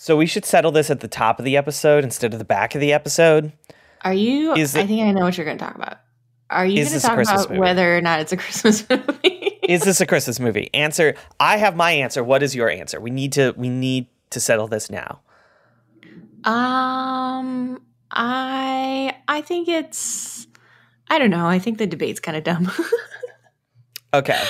So 0.00 0.16
we 0.16 0.26
should 0.26 0.44
settle 0.44 0.70
this 0.70 0.90
at 0.90 1.00
the 1.00 1.08
top 1.08 1.40
of 1.40 1.44
the 1.44 1.56
episode 1.56 2.04
instead 2.04 2.32
of 2.32 2.38
the 2.38 2.44
back 2.44 2.76
of 2.76 2.80
the 2.80 2.92
episode. 2.92 3.52
Are 4.02 4.14
you? 4.14 4.54
Is 4.54 4.76
I 4.76 4.80
it- 4.82 4.86
think 4.86 5.02
I 5.02 5.10
know 5.10 5.22
what 5.22 5.36
you're 5.36 5.44
going 5.44 5.58
to 5.58 5.64
talk 5.64 5.74
about. 5.74 5.98
Are 6.50 6.64
you 6.64 6.76
going 6.84 6.86
to 6.94 7.00
talk 7.00 7.18
about 7.18 7.48
movie? 7.50 7.58
whether 7.60 7.96
or 7.98 8.00
not 8.00 8.20
it's 8.20 8.32
a 8.32 8.36
Christmas 8.44 8.88
movie? 8.88 9.58
Is 9.68 9.82
this 9.82 10.00
a 10.00 10.06
Christmas 10.06 10.38
movie? 10.38 10.70
Answer. 10.72 11.16
I 11.40 11.56
have 11.58 11.74
my 11.74 11.90
answer. 11.90 12.22
What 12.22 12.44
is 12.44 12.54
your 12.54 12.70
answer? 12.70 13.00
We 13.00 13.10
need 13.10 13.32
to 13.32 13.52
we 13.56 13.68
need 13.68 14.06
to 14.30 14.38
settle 14.40 14.68
this 14.68 14.88
now. 14.88 15.20
um, 16.44 17.82
I 18.12 19.14
I 19.26 19.40
think 19.42 19.68
it's. 19.68 20.46
I 21.10 21.18
don't 21.18 21.30
know. 21.30 21.46
I 21.46 21.58
think 21.58 21.78
the 21.78 21.86
debate's 21.88 22.20
kind 22.20 22.36
of 22.36 22.44
dumb. 22.44 22.70
Okay. 24.14 24.40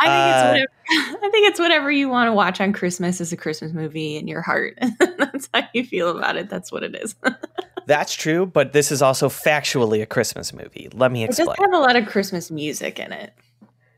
I 0.00 0.04
think 0.08 0.26
Uh, 0.26 0.30
it's 0.30 0.42
whatever. 0.42 0.68
I 1.26 1.28
think 1.30 1.48
it's 1.48 1.58
whatever 1.60 1.90
you 1.90 2.08
want 2.08 2.28
to 2.28 2.32
watch 2.32 2.60
on 2.60 2.72
Christmas 2.72 3.20
is 3.20 3.32
a 3.32 3.36
Christmas 3.36 3.72
movie 3.72 4.16
in 4.16 4.28
your 4.28 4.42
heart. 4.42 4.78
That's 5.18 5.48
how 5.52 5.62
you 5.74 5.84
feel 5.84 6.16
about 6.16 6.36
it. 6.36 6.48
That's 6.48 6.70
what 6.70 6.82
it 6.84 6.94
is. 6.94 7.14
That's 7.86 8.14
true, 8.14 8.44
but 8.46 8.72
this 8.72 8.92
is 8.92 9.00
also 9.02 9.28
factually 9.28 10.02
a 10.02 10.06
Christmas 10.06 10.52
movie. 10.52 10.88
Let 10.92 11.10
me 11.10 11.24
explain. 11.24 11.48
It 11.48 11.56
does 11.56 11.64
have 11.72 11.72
a 11.74 11.82
lot 11.82 11.96
of 11.96 12.06
Christmas 12.06 12.50
music 12.50 12.98
in 12.98 13.12
it. 13.12 13.32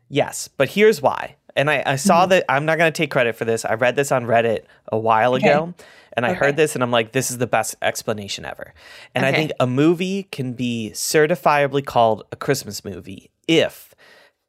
Yes, 0.09 0.47
but 0.47 0.69
here's 0.69 1.01
why. 1.01 1.35
And 1.55 1.69
I, 1.69 1.83
I 1.85 1.95
saw 1.97 2.25
Mhm. 2.25 2.29
that 2.29 2.45
I'm 2.49 2.65
not 2.65 2.77
going 2.77 2.91
to 2.91 2.95
take 2.97 3.11
credit 3.11 3.35
for 3.35 3.43
this. 3.45 3.65
I 3.65 3.73
read 3.73 3.95
this 3.97 4.11
on 4.11 4.25
Reddit 4.25 4.63
a 4.91 4.97
while 4.97 5.35
Okay. 5.35 5.49
ago 5.49 5.73
and 6.13 6.25
I 6.25 6.29
Okay. 6.31 6.39
heard 6.39 6.57
this 6.57 6.75
and 6.75 6.83
I'm 6.83 6.91
like, 6.91 7.11
this 7.11 7.29
is 7.31 7.37
the 7.37 7.47
best 7.47 7.75
explanation 7.81 8.45
ever. 8.45 8.73
And 9.13 9.25
I 9.25 9.31
think 9.33 9.51
a 9.59 9.67
movie 9.67 10.23
can 10.23 10.53
be 10.53 10.91
certifiably 10.93 11.85
called 11.85 12.23
a 12.31 12.35
Christmas 12.37 12.83
movie 12.85 13.29
if 13.47 13.90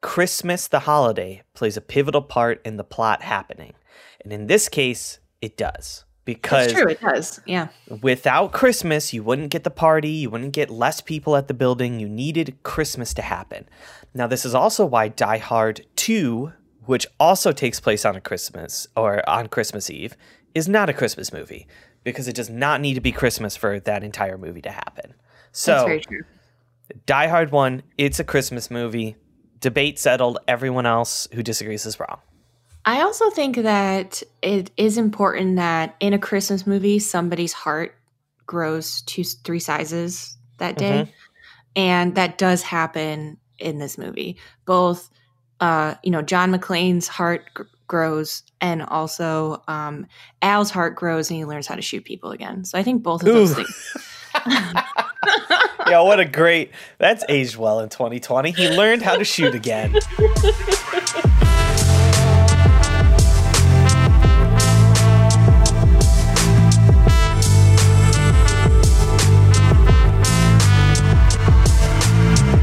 Christmas, 0.02 0.68
the 0.68 0.80
holiday, 0.80 1.42
plays 1.54 1.76
a 1.76 1.80
pivotal 1.80 2.22
part 2.22 2.60
in 2.64 2.76
the 2.76 2.84
plot 2.84 3.22
happening. 3.22 3.72
And 4.20 4.32
in 4.32 4.46
this 4.46 4.68
case, 4.68 5.20
it 5.40 5.56
does. 5.56 6.04
Because 6.24 6.68
That's 6.68 6.80
true. 6.80 6.90
It 6.90 7.00
does. 7.00 7.40
Yeah. 7.46 7.68
without 8.00 8.52
Christmas, 8.52 9.12
you 9.12 9.24
wouldn't 9.24 9.50
get 9.50 9.64
the 9.64 9.70
party, 9.70 10.10
you 10.10 10.30
wouldn't 10.30 10.52
get 10.52 10.70
less 10.70 11.00
people 11.00 11.34
at 11.34 11.48
the 11.48 11.54
building. 11.54 11.98
You 11.98 12.08
needed 12.08 12.62
Christmas 12.62 13.12
to 13.14 13.22
happen. 13.22 13.68
Now, 14.14 14.28
this 14.28 14.44
is 14.44 14.54
also 14.54 14.86
why 14.86 15.08
Die 15.08 15.38
Hard 15.38 15.84
2, 15.96 16.52
which 16.84 17.08
also 17.18 17.50
takes 17.50 17.80
place 17.80 18.04
on 18.04 18.14
a 18.14 18.20
Christmas 18.20 18.86
or 18.96 19.28
on 19.28 19.48
Christmas 19.48 19.90
Eve, 19.90 20.16
is 20.54 20.68
not 20.68 20.88
a 20.88 20.92
Christmas 20.92 21.32
movie 21.32 21.66
because 22.04 22.28
it 22.28 22.36
does 22.36 22.50
not 22.50 22.80
need 22.80 22.94
to 22.94 23.00
be 23.00 23.12
Christmas 23.12 23.56
for 23.56 23.80
that 23.80 24.04
entire 24.04 24.38
movie 24.38 24.62
to 24.62 24.70
happen. 24.70 25.14
So. 25.50 25.98
Die 27.06 27.26
Hard 27.28 27.50
1, 27.50 27.82
it's 27.96 28.20
a 28.20 28.24
Christmas 28.24 28.70
movie. 28.70 29.16
Debate 29.62 29.98
settled. 29.98 30.38
Everyone 30.46 30.84
else 30.84 31.26
who 31.32 31.42
disagrees 31.42 31.86
is 31.86 31.98
wrong. 31.98 32.18
I 32.84 33.00
also 33.02 33.30
think 33.30 33.56
that 33.56 34.22
it 34.42 34.70
is 34.76 34.98
important 34.98 35.56
that 35.56 35.94
in 36.00 36.12
a 36.12 36.18
Christmas 36.18 36.66
movie, 36.66 36.98
somebody's 36.98 37.52
heart 37.52 37.96
grows 38.44 39.02
two, 39.02 39.22
three 39.22 39.60
sizes 39.60 40.36
that 40.58 40.76
day. 40.76 41.12
And 41.76 42.16
that 42.16 42.38
does 42.38 42.62
happen 42.62 43.38
in 43.58 43.78
this 43.78 43.96
movie. 43.96 44.36
Both, 44.66 45.08
uh, 45.60 45.94
you 46.02 46.10
know, 46.10 46.22
John 46.22 46.52
McClane's 46.52 47.08
heart 47.08 47.48
gr- 47.54 47.62
grows 47.86 48.42
and 48.60 48.82
also 48.82 49.62
um, 49.68 50.06
Al's 50.42 50.70
heart 50.70 50.96
grows 50.96 51.30
and 51.30 51.38
he 51.38 51.44
learns 51.44 51.66
how 51.66 51.76
to 51.76 51.82
shoot 51.82 52.04
people 52.04 52.32
again. 52.32 52.64
So 52.64 52.78
I 52.78 52.82
think 52.82 53.02
both 53.02 53.22
of 53.22 53.32
those 53.32 53.52
Ooh. 53.52 53.64
things. 53.64 53.96
yeah, 55.88 56.00
what 56.00 56.20
a 56.20 56.24
great. 56.24 56.70
That's 56.98 57.24
aged 57.28 57.56
well 57.56 57.80
in 57.80 57.88
2020. 57.88 58.52
He 58.52 58.68
learned 58.68 59.02
how 59.02 59.16
to 59.16 59.24
shoot 59.24 59.54
again. 59.54 59.96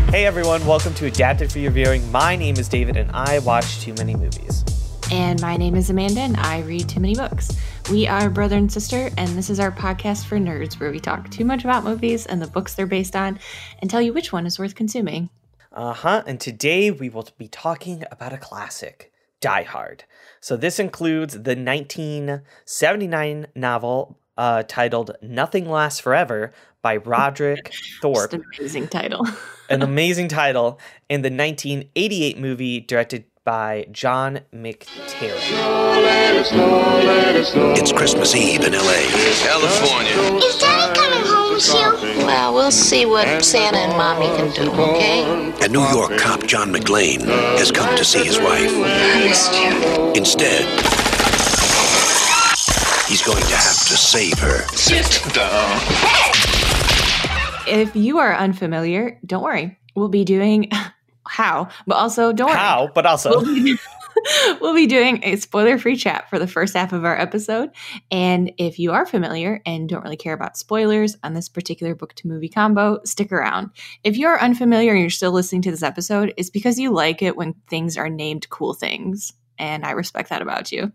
Hey 0.09 0.25
everyone, 0.25 0.65
welcome 0.65 0.93
to 0.95 1.05
Adapted 1.05 1.51
for 1.51 1.59
Your 1.59 1.71
Viewing. 1.71 2.11
My 2.11 2.35
name 2.35 2.57
is 2.57 2.67
David 2.67 2.97
and 2.97 3.09
I 3.11 3.39
watch 3.39 3.79
too 3.79 3.93
many 3.93 4.15
movies. 4.15 4.65
And 5.11 5.41
my 5.41 5.57
name 5.57 5.75
is 5.75 5.89
Amanda, 5.89 6.19
and 6.21 6.37
I 6.37 6.61
read 6.61 6.87
too 6.87 6.99
many 6.99 7.15
books. 7.15 7.49
We 7.91 8.07
are 8.07 8.29
brother 8.29 8.55
and 8.55 8.71
sister, 8.71 9.09
and 9.17 9.29
this 9.29 9.49
is 9.49 9.59
our 9.59 9.71
podcast 9.71 10.25
for 10.25 10.37
nerds 10.37 10.79
where 10.79 10.91
we 10.91 10.99
talk 10.99 11.31
too 11.31 11.43
much 11.43 11.63
about 11.63 11.83
movies 11.83 12.27
and 12.27 12.39
the 12.39 12.45
books 12.45 12.75
they're 12.75 12.85
based 12.85 13.15
on 13.15 13.39
and 13.79 13.89
tell 13.89 13.99
you 13.99 14.13
which 14.13 14.31
one 14.31 14.45
is 14.45 14.59
worth 14.59 14.75
consuming. 14.75 15.31
Uh 15.71 15.93
huh. 15.93 16.21
And 16.27 16.39
today 16.39 16.91
we 16.91 17.09
will 17.09 17.27
be 17.39 17.47
talking 17.47 18.03
about 18.11 18.31
a 18.31 18.37
classic, 18.37 19.11
Die 19.41 19.63
Hard. 19.63 20.03
So 20.39 20.55
this 20.55 20.77
includes 20.77 21.33
the 21.33 21.55
1979 21.55 23.47
novel 23.55 24.19
uh, 24.37 24.61
titled 24.67 25.17
Nothing 25.23 25.67
Lasts 25.67 25.99
Forever 25.99 26.53
by 26.83 26.97
Roderick 26.97 27.73
Thorp, 28.03 28.33
an 28.33 28.43
amazing 28.55 28.87
title. 28.87 29.25
an 29.67 29.81
amazing 29.81 30.27
title, 30.27 30.79
and 31.09 31.25
the 31.25 31.31
1988 31.31 32.37
movie 32.37 32.81
directed 32.81 33.25
by 33.49 33.83
John 33.91 34.41
McTiernan. 34.53 35.41
It's 37.79 37.91
Christmas 37.91 38.35
Eve 38.35 38.63
in 38.63 38.73
LA. 38.73 39.01
California. 39.41 40.37
Is 40.37 40.59
Daddy 40.59 40.95
coming 40.95 41.23
home 41.25 41.59
soon? 41.59 42.27
Well, 42.27 42.53
we'll 42.53 42.69
see 42.69 43.07
what 43.07 43.43
Santa 43.43 43.79
and 43.79 43.93
Mommy 43.93 44.27
can 44.37 44.53
do, 44.53 44.71
okay? 44.71 45.23
And 45.63 45.73
New 45.73 45.81
York 45.81 46.15
cop 46.19 46.45
John 46.45 46.71
McClane 46.71 47.21
has 47.57 47.71
come 47.71 47.97
to 47.97 48.05
see 48.05 48.23
his 48.23 48.37
wife. 48.37 48.69
I 48.71 49.27
missed 49.27 49.51
you. 49.55 50.13
Instead, 50.13 50.61
he's 53.09 53.23
going 53.23 53.41
to 53.41 53.55
have 53.55 53.79
to 53.87 53.97
save 53.97 54.37
her. 54.37 54.59
Sit 54.75 55.23
down. 55.33 55.81
if 57.67 57.95
you 57.95 58.19
are 58.19 58.35
unfamiliar, 58.35 59.19
don't 59.25 59.41
worry. 59.41 59.75
We'll 59.95 60.09
be 60.09 60.23
doing 60.23 60.69
how, 61.29 61.69
but 61.87 61.95
also 61.95 62.33
don't 62.33 62.49
worry. 62.49 62.57
How? 62.57 62.89
But 62.93 63.05
also, 63.05 63.41
We'll 63.41 63.45
be, 63.55 63.77
we'll 64.61 64.75
be 64.75 64.87
doing 64.87 65.19
a 65.23 65.35
spoiler 65.35 65.77
free 65.77 65.95
chat 65.95 66.29
for 66.29 66.39
the 66.39 66.47
first 66.47 66.75
half 66.75 66.91
of 66.91 67.05
our 67.05 67.17
episode. 67.19 67.69
And 68.11 68.51
if 68.57 68.79
you 68.79 68.91
are 68.91 69.05
familiar 69.05 69.61
and 69.65 69.87
don't 69.87 70.03
really 70.03 70.17
care 70.17 70.33
about 70.33 70.57
spoilers 70.57 71.15
on 71.23 71.33
this 71.33 71.47
particular 71.47 71.95
book 71.95 72.13
to 72.15 72.27
movie 72.27 72.49
combo, 72.49 72.99
stick 73.05 73.31
around. 73.31 73.69
If 74.03 74.17
you're 74.17 74.41
unfamiliar 74.41 74.91
and 74.91 75.01
you're 75.01 75.09
still 75.09 75.31
listening 75.31 75.61
to 75.63 75.71
this 75.71 75.83
episode, 75.83 76.33
it's 76.37 76.49
because 76.49 76.79
you 76.79 76.91
like 76.91 77.21
it 77.21 77.37
when 77.37 77.53
things 77.69 77.97
are 77.97 78.09
named 78.09 78.49
cool 78.49 78.73
things. 78.73 79.33
And 79.57 79.85
I 79.85 79.91
respect 79.91 80.29
that 80.29 80.41
about 80.41 80.71
you. 80.71 80.91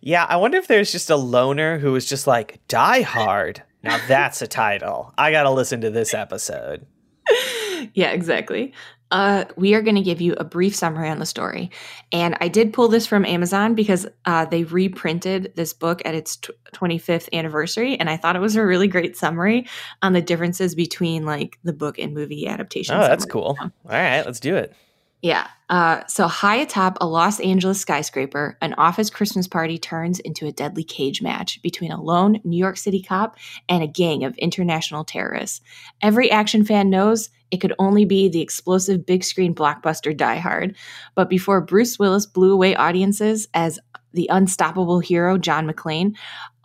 yeah, 0.00 0.26
I 0.28 0.36
wonder 0.36 0.58
if 0.58 0.66
there's 0.66 0.92
just 0.92 1.10
a 1.10 1.16
loner 1.16 1.78
who 1.78 1.94
is 1.96 2.06
just 2.06 2.26
like, 2.26 2.60
Die 2.68 3.02
Hard. 3.02 3.62
Now 3.82 3.98
that's 4.08 4.42
a 4.42 4.46
title. 4.46 5.12
I 5.16 5.30
got 5.30 5.42
to 5.44 5.50
listen 5.50 5.82
to 5.82 5.90
this 5.90 6.14
episode. 6.14 6.86
yeah, 7.94 8.10
exactly. 8.10 8.72
Uh, 9.14 9.44
we 9.56 9.74
are 9.74 9.80
going 9.80 9.94
to 9.94 10.02
give 10.02 10.20
you 10.20 10.32
a 10.34 10.44
brief 10.44 10.74
summary 10.74 11.08
on 11.08 11.20
the 11.20 11.26
story. 11.26 11.70
And 12.10 12.36
I 12.40 12.48
did 12.48 12.72
pull 12.72 12.88
this 12.88 13.06
from 13.06 13.24
Amazon 13.24 13.76
because 13.76 14.08
uh, 14.24 14.44
they 14.46 14.64
reprinted 14.64 15.52
this 15.54 15.72
book 15.72 16.02
at 16.04 16.16
its 16.16 16.36
tw 16.36 16.50
25th 16.74 17.32
anniversary. 17.32 17.96
And 17.96 18.10
I 18.10 18.16
thought 18.16 18.34
it 18.34 18.40
was 18.40 18.56
a 18.56 18.66
really 18.66 18.88
great 18.88 19.16
summary 19.16 19.68
on 20.02 20.14
the 20.14 20.20
differences 20.20 20.74
between 20.74 21.24
like 21.24 21.60
the 21.62 21.72
book 21.72 22.00
and 22.00 22.12
movie 22.12 22.48
adaptation. 22.48 22.96
Oh, 22.96 23.02
that's 23.02 23.24
cool. 23.24 23.56
All 23.60 23.70
right, 23.84 24.26
let's 24.26 24.40
do 24.40 24.56
it. 24.56 24.74
Yeah. 25.24 25.46
Uh, 25.70 26.06
so, 26.06 26.28
high 26.28 26.56
atop 26.56 26.98
a 27.00 27.06
Los 27.06 27.40
Angeles 27.40 27.80
skyscraper, 27.80 28.58
an 28.60 28.74
office 28.74 29.08
Christmas 29.08 29.48
party 29.48 29.78
turns 29.78 30.20
into 30.20 30.46
a 30.46 30.52
deadly 30.52 30.84
cage 30.84 31.22
match 31.22 31.62
between 31.62 31.90
a 31.90 32.02
lone 32.02 32.42
New 32.44 32.58
York 32.58 32.76
City 32.76 33.00
cop 33.00 33.38
and 33.66 33.82
a 33.82 33.86
gang 33.86 34.24
of 34.24 34.36
international 34.36 35.02
terrorists. 35.02 35.62
Every 36.02 36.30
action 36.30 36.62
fan 36.62 36.90
knows 36.90 37.30
it 37.50 37.62
could 37.62 37.72
only 37.78 38.04
be 38.04 38.28
the 38.28 38.42
explosive 38.42 39.06
big 39.06 39.24
screen 39.24 39.54
blockbuster 39.54 40.14
Die 40.14 40.36
Hard. 40.36 40.76
But 41.14 41.30
before 41.30 41.62
Bruce 41.62 41.98
Willis 41.98 42.26
blew 42.26 42.52
away 42.52 42.74
audiences 42.74 43.48
as 43.54 43.78
the 44.12 44.28
unstoppable 44.30 45.00
hero 45.00 45.38
John 45.38 45.66
McClane, 45.66 46.16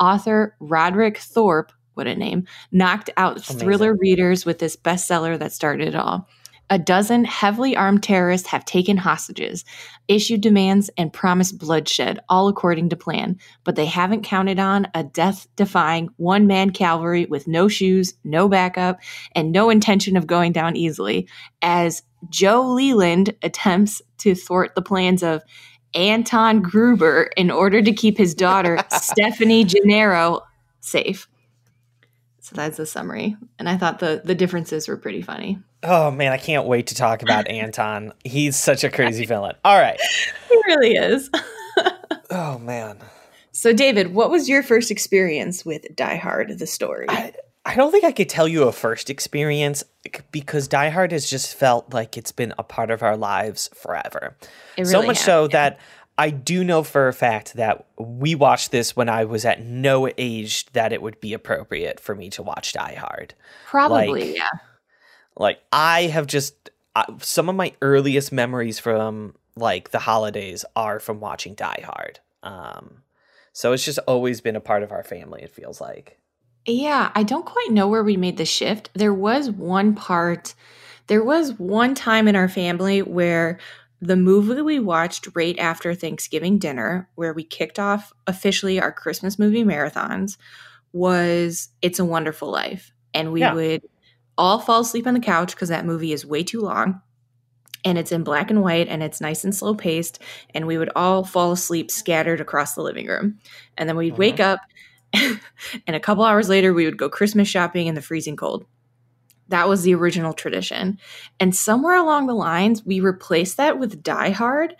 author 0.02 0.58
Roderick 0.60 1.18
Thorp, 1.18 1.72
what 1.94 2.08
a 2.08 2.16
name, 2.16 2.46
knocked 2.74 3.10
out 3.16 3.38
Amazing. 3.38 3.60
thriller 3.60 3.96
readers 3.98 4.46
with 4.46 4.60
this 4.60 4.76
bestseller 4.76 5.40
that 5.40 5.54
started 5.54 5.88
it 5.88 5.96
all. 5.96 6.28
A 6.72 6.78
dozen 6.78 7.26
heavily 7.26 7.76
armed 7.76 8.04
terrorists 8.04 8.48
have 8.50 8.64
taken 8.64 8.98
hostages, 8.98 9.66
issued 10.08 10.42
demands, 10.42 10.90
and 10.98 11.12
promised 11.12 11.58
bloodshed, 11.58 12.20
all 12.30 12.48
according 12.48 12.90
to 12.90 12.96
plan. 12.96 13.38
But 13.64 13.76
they 13.76 13.86
haven't 13.86 14.24
counted 14.24 14.60
on 14.60 14.88
a 14.94 15.04
death 15.04 15.48
defying 15.56 16.10
one 16.18 16.46
man 16.46 16.70
cavalry 16.70 17.26
with 17.26 17.48
no 17.48 17.68
shoes, 17.68 18.14
no 18.24 18.48
backup, 18.48 19.00
and 19.34 19.52
no 19.52 19.70
intention 19.70 20.16
of 20.16 20.28
going 20.28 20.52
down 20.52 20.76
easily, 20.76 21.28
as 21.62 22.04
Joe 22.30 22.62
Leland 22.62 23.36
attempts 23.42 24.02
to 24.20 24.36
thwart 24.36 24.76
the 24.76 24.82
plans 24.82 25.24
of 25.24 25.42
Anton 25.96 26.62
Gruber 26.62 27.32
in 27.36 27.50
order 27.50 27.82
to 27.82 27.92
keep 27.92 28.18
his 28.18 28.36
daughter, 28.36 28.78
Stephanie 28.92 29.64
Gennaro, 29.64 30.42
safe. 30.82 31.28
So 32.50 32.56
that's 32.56 32.78
the 32.78 32.86
summary. 32.88 33.38
And 33.60 33.70
I 33.70 33.78
thought 33.78 34.00
the, 34.00 34.24
the 34.26 34.34
differences 34.34 34.88
were 34.88 34.98
pretty 34.98 35.22
funny. 35.22 35.60
Oh 35.84 36.10
man, 36.10 36.32
I 36.32 36.38
can't 36.38 36.66
wait 36.66 36.88
to 36.88 36.96
talk 36.96 37.22
about 37.22 37.48
Anton. 37.50 38.12
He's 38.24 38.56
such 38.56 38.84
a 38.84 38.90
crazy 38.90 39.26
villain. 39.26 39.56
All 39.64 39.80
right. 39.80 40.00
He 40.50 40.56
really 40.66 40.94
is. 40.94 41.30
Oh 42.32 42.60
man. 42.60 43.00
So, 43.52 43.74
David, 43.74 44.14
what 44.14 44.30
was 44.30 44.48
your 44.48 44.62
first 44.62 44.92
experience 44.92 45.66
with 45.66 45.96
Die 45.96 46.16
Hard, 46.18 46.60
the 46.60 46.68
story? 46.68 47.08
I, 47.10 47.34
I 47.66 47.76
don't 47.76 47.92
think 47.92 48.04
I 48.04 48.12
could 48.12 48.30
tell 48.30 48.48
you 48.48 48.64
a 48.64 48.72
first 48.72 49.10
experience 49.10 49.84
because 50.32 50.68
Die 50.68 50.90
Hard 50.90 51.12
has 51.12 51.30
just 51.30 51.56
felt 51.56 51.94
like 51.94 52.18
it's 52.18 52.32
been 52.32 52.54
a 52.58 52.64
part 52.64 52.92
of 52.92 53.02
our 53.02 53.18
lives 53.18 53.70
forever. 53.74 54.38
It 54.78 54.86
so 54.86 55.02
much 55.02 55.18
has, 55.18 55.26
so 55.26 55.44
yeah. 55.44 55.48
that 55.50 55.80
I 56.20 56.32
do 56.32 56.66
know 56.66 56.84
for 56.84 57.08
a 57.08 57.14
fact 57.14 57.54
that 57.54 57.88
we 57.98 58.36
watched 58.36 58.72
this 58.72 58.94
when 58.94 59.08
I 59.08 59.24
was 59.24 59.46
at 59.46 59.64
no 59.64 60.10
age 60.18 60.66
that 60.74 60.92
it 60.92 61.02
would 61.02 61.22
be 61.22 61.32
appropriate 61.32 62.02
for 62.02 62.14
me 62.14 62.30
to 62.32 62.44
watch 62.44 62.74
Die 62.74 62.96
Hard. 62.96 63.36
Probably, 63.66 64.26
like- 64.26 64.36
yeah. 64.36 64.50
Like 65.38 65.60
I 65.72 66.04
have 66.04 66.28
just 66.28 66.72
uh, 66.94 67.06
some 67.20 67.48
of 67.48 67.56
my 67.56 67.72
earliest 67.82 68.34
memories 68.34 68.80
from 68.80 69.36
like 69.56 69.92
the 69.92 70.00
holidays 70.00 70.66
are 70.76 71.00
from 71.00 71.22
watching 71.22 71.54
Die 71.54 71.84
Hard. 71.86 72.20
Um, 72.44 73.04
so 73.54 73.72
it's 73.72 73.86
just 73.86 74.00
always 74.00 74.42
been 74.42 74.58
a 74.58 74.62
part 74.62 74.84
of 74.84 74.92
our 74.92 75.04
family. 75.04 75.42
It 75.42 75.52
feels 75.52 75.80
like. 75.80 76.20
Yeah, 76.66 77.14
I 77.16 77.24
don't 77.24 77.46
quite 77.46 77.72
know 77.72 77.88
where 77.88 78.04
we 78.04 78.18
made 78.18 78.36
the 78.36 78.44
shift. 78.44 78.90
There 78.94 79.14
was 79.14 79.50
one 79.50 79.96
part, 79.96 80.54
there 81.08 81.24
was 81.24 81.54
one 81.54 81.96
time 81.96 82.28
in 82.28 82.36
our 82.36 82.50
family 82.50 83.02
where 83.02 83.58
the 84.02 84.16
movie 84.16 84.62
we 84.62 84.80
watched 84.80 85.28
right 85.36 85.58
after 85.60 85.94
Thanksgiving 85.94 86.58
dinner, 86.58 87.10
where 87.16 87.34
we 87.34 87.44
kicked 87.44 87.80
off 87.80 88.14
officially 88.28 88.80
our 88.80 88.92
Christmas 88.92 89.38
movie 89.38 89.64
marathons, 89.64 90.38
was 90.94 91.70
It's 91.82 92.00
a 92.00 92.06
Wonderful 92.06 92.50
Life. 92.50 92.92
And 93.14 93.32
we 93.32 93.42
Yeah. 93.42 93.54
would 93.54 93.84
all 94.38 94.60
fall 94.60 94.82
asleep 94.82 95.06
on 95.06 95.14
the 95.14 95.20
couch 95.20 95.54
because 95.54 95.70
that 95.70 95.86
movie 95.86 96.14
is 96.14 96.26
way 96.26 96.44
too 96.44 96.62
long 96.62 97.02
and 97.84 97.98
it's 97.98 98.12
in 98.12 98.24
black 98.24 98.50
and 98.50 98.62
white 98.62 98.88
and 98.88 99.04
it's 99.04 99.20
nice 99.20 99.44
and 99.44 99.54
slow 99.56 99.76
paced. 99.76 100.20
And 100.54 100.66
we 100.66 100.78
would 100.78 100.92
all 100.96 101.24
fall 101.24 101.52
asleep 101.52 101.92
scattered 101.92 102.40
across 102.40 102.76
the 102.76 102.82
living 102.82 103.08
room. 103.08 103.40
And 103.78 103.90
then 103.90 103.98
we'd 103.98 104.14
uh-huh. 104.14 104.20
wake 104.20 104.40
up 104.40 104.60
and 105.14 105.96
a 105.96 106.00
couple 106.00 106.24
hours 106.24 106.50
later 106.50 106.74
we 106.74 106.86
would 106.86 106.98
go 106.98 107.10
christmas 107.10 107.48
shopping 107.48 107.88
in 107.88 107.96
the 107.96 108.02
freezing 108.02 108.36
cold 108.36 108.66
that 109.50 109.68
was 109.68 109.84
the 109.84 109.94
original 109.94 110.34
tradition 110.34 110.98
and 111.40 111.56
somewhere 111.56 111.96
along 111.98 112.28
the 112.28 112.34
lines 112.34 112.86
we 112.86 113.00
replaced 113.00 113.58
that 113.58 113.78
with 113.80 114.02
die 114.04 114.30
hard 114.32 114.76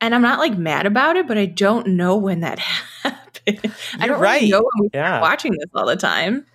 and 0.00 0.14
i'm 0.14 0.22
not 0.22 0.38
like 0.38 0.56
mad 0.58 0.86
about 0.86 1.16
it 1.16 1.26
but 1.26 1.38
i 1.38 1.46
don't 1.46 1.86
know 1.86 2.16
when 2.16 2.40
that 2.40 2.58
happened 3.02 3.72
i 4.00 4.06
You're 4.06 4.08
don't 4.08 4.20
right. 4.20 4.40
really 4.40 4.50
know 4.50 4.58
when 4.74 4.84
we 4.84 4.90
Yeah. 4.92 5.20
watching 5.20 5.52
this 5.52 5.70
all 5.74 5.86
the 5.86 5.96
time 5.96 6.46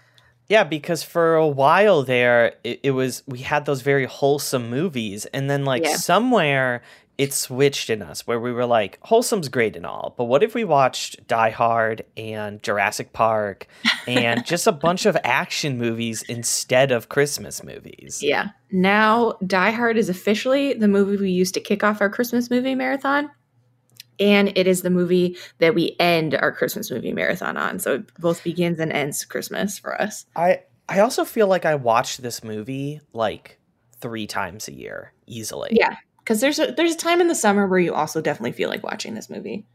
Yeah, 0.50 0.64
because 0.66 1.04
for 1.04 1.36
a 1.36 1.48
while 1.48 2.04
there, 2.04 2.56
it, 2.64 2.82
it 2.84 2.92
was 2.92 3.24
we 3.26 3.40
had 3.40 3.66
those 3.66 3.82
very 3.82 4.06
wholesome 4.06 4.70
movies, 4.70 5.26
and 5.28 5.50
then 5.50 5.64
like 5.66 5.86
Yeah. 5.86 5.96
somewhere 5.96 6.84
it 7.24 7.34
switched 7.34 7.90
in 7.90 8.02
us 8.02 8.28
where 8.28 8.40
we 8.40 8.52
were 8.52 8.66
like, 8.66 9.00
wholesome's 9.02 9.50
great 9.50 9.76
and 9.76 9.86
all, 9.86 10.14
but 10.18 10.26
what 10.26 10.44
if 10.44 10.54
we 10.54 10.64
watched 10.64 11.26
Die 11.28 11.50
Hard 11.50 12.06
and 12.18 12.62
Jurassic 12.62 13.14
Park 13.14 13.68
and 14.08 14.46
just 14.46 14.68
a 14.68 14.72
bunch 14.72 15.06
of 15.06 15.18
action 15.24 15.78
movies 15.78 16.22
instead 16.24 16.92
of 16.92 17.10
Christmas 17.10 17.64
movies? 17.64 18.22
yeah 18.22 18.50
now 18.72 19.34
die 19.46 19.72
hard 19.72 19.98
is 19.98 20.10
officially 20.10 20.74
the 20.74 20.88
movie 20.88 21.18
we 21.18 21.30
used 21.30 21.54
to 21.54 21.60
kick 21.60 21.84
off 21.84 22.02
our 22.02 22.10
christmas 22.10 22.50
movie 22.50 22.76
marathon 22.76 23.30
and 24.20 24.52
it 24.58 24.68
is 24.68 24.82
the 24.82 24.90
movie 24.90 25.38
that 25.60 25.76
we 25.76 25.96
end 26.00 26.34
our 26.36 26.52
christmas 26.52 26.90
movie 26.90 27.14
marathon 27.14 27.56
on 27.56 27.80
so 27.80 27.96
it 27.96 28.14
both 28.20 28.44
begins 28.44 28.80
and 28.80 28.92
ends 28.92 29.26
christmas 29.26 29.78
for 29.78 30.00
us 30.02 30.26
I 30.36 30.62
I 30.90 31.00
also 31.00 31.26
feel 31.26 31.48
like 31.48 31.66
I 31.66 31.76
watched 31.76 32.22
this 32.22 32.44
movie 32.44 33.02
like 33.14 33.60
three 34.00 34.28
times 34.28 34.68
a 34.68 34.74
year 34.74 35.14
easily. 35.26 35.70
Yeah, 35.72 35.96
because 36.24 36.40
there's 36.40 36.60
a 36.60 36.72
there's 36.72 36.94
a 36.94 36.98
time 36.98 37.22
in 37.22 37.28
the 37.28 37.36
summer 37.36 37.68
where 37.68 37.80
you 37.80 37.94
also 37.94 38.22
definitely 38.22 38.54
feel 38.54 38.70
like 38.70 38.84
watching 38.84 39.14
this 39.14 39.30
movie. 39.30 39.66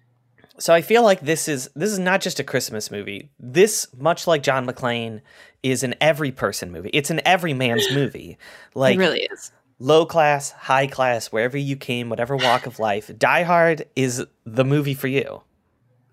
So 0.59 0.75
I 0.75 0.81
feel 0.83 1.03
like 1.03 1.21
this 1.21 1.47
is 1.47 1.71
this 1.77 1.91
is 1.91 1.99
not 1.99 2.21
just 2.21 2.41
a 2.41 2.45
Christmas 2.45 2.91
movie. 2.91 3.31
This, 3.39 3.87
much 3.97 4.27
like 4.27 4.43
John 4.43 4.67
McClane, 4.67 5.21
is 5.62 5.83
an 5.83 5.95
every 6.00 6.33
person 6.33 6.73
movie. 6.73 6.91
It's 6.93 7.11
an 7.11 7.21
every 7.25 7.55
man's 7.55 7.87
movie. 7.95 8.39
Like 8.75 8.97
it 8.97 8.99
really 8.99 9.29
is. 9.31 9.53
low 9.79 10.05
class, 10.06 10.50
high 10.50 10.87
class, 10.87 11.29
wherever 11.29 11.56
you 11.56 11.77
came, 11.77 12.09
whatever 12.09 12.37
walk 12.37 12.67
of 12.67 12.79
life. 12.79 13.11
Die 13.17 13.43
Hard 13.43 13.87
is 13.95 14.25
the 14.45 14.65
movie 14.65 14.95
for 14.95 15.09
you. 15.09 15.43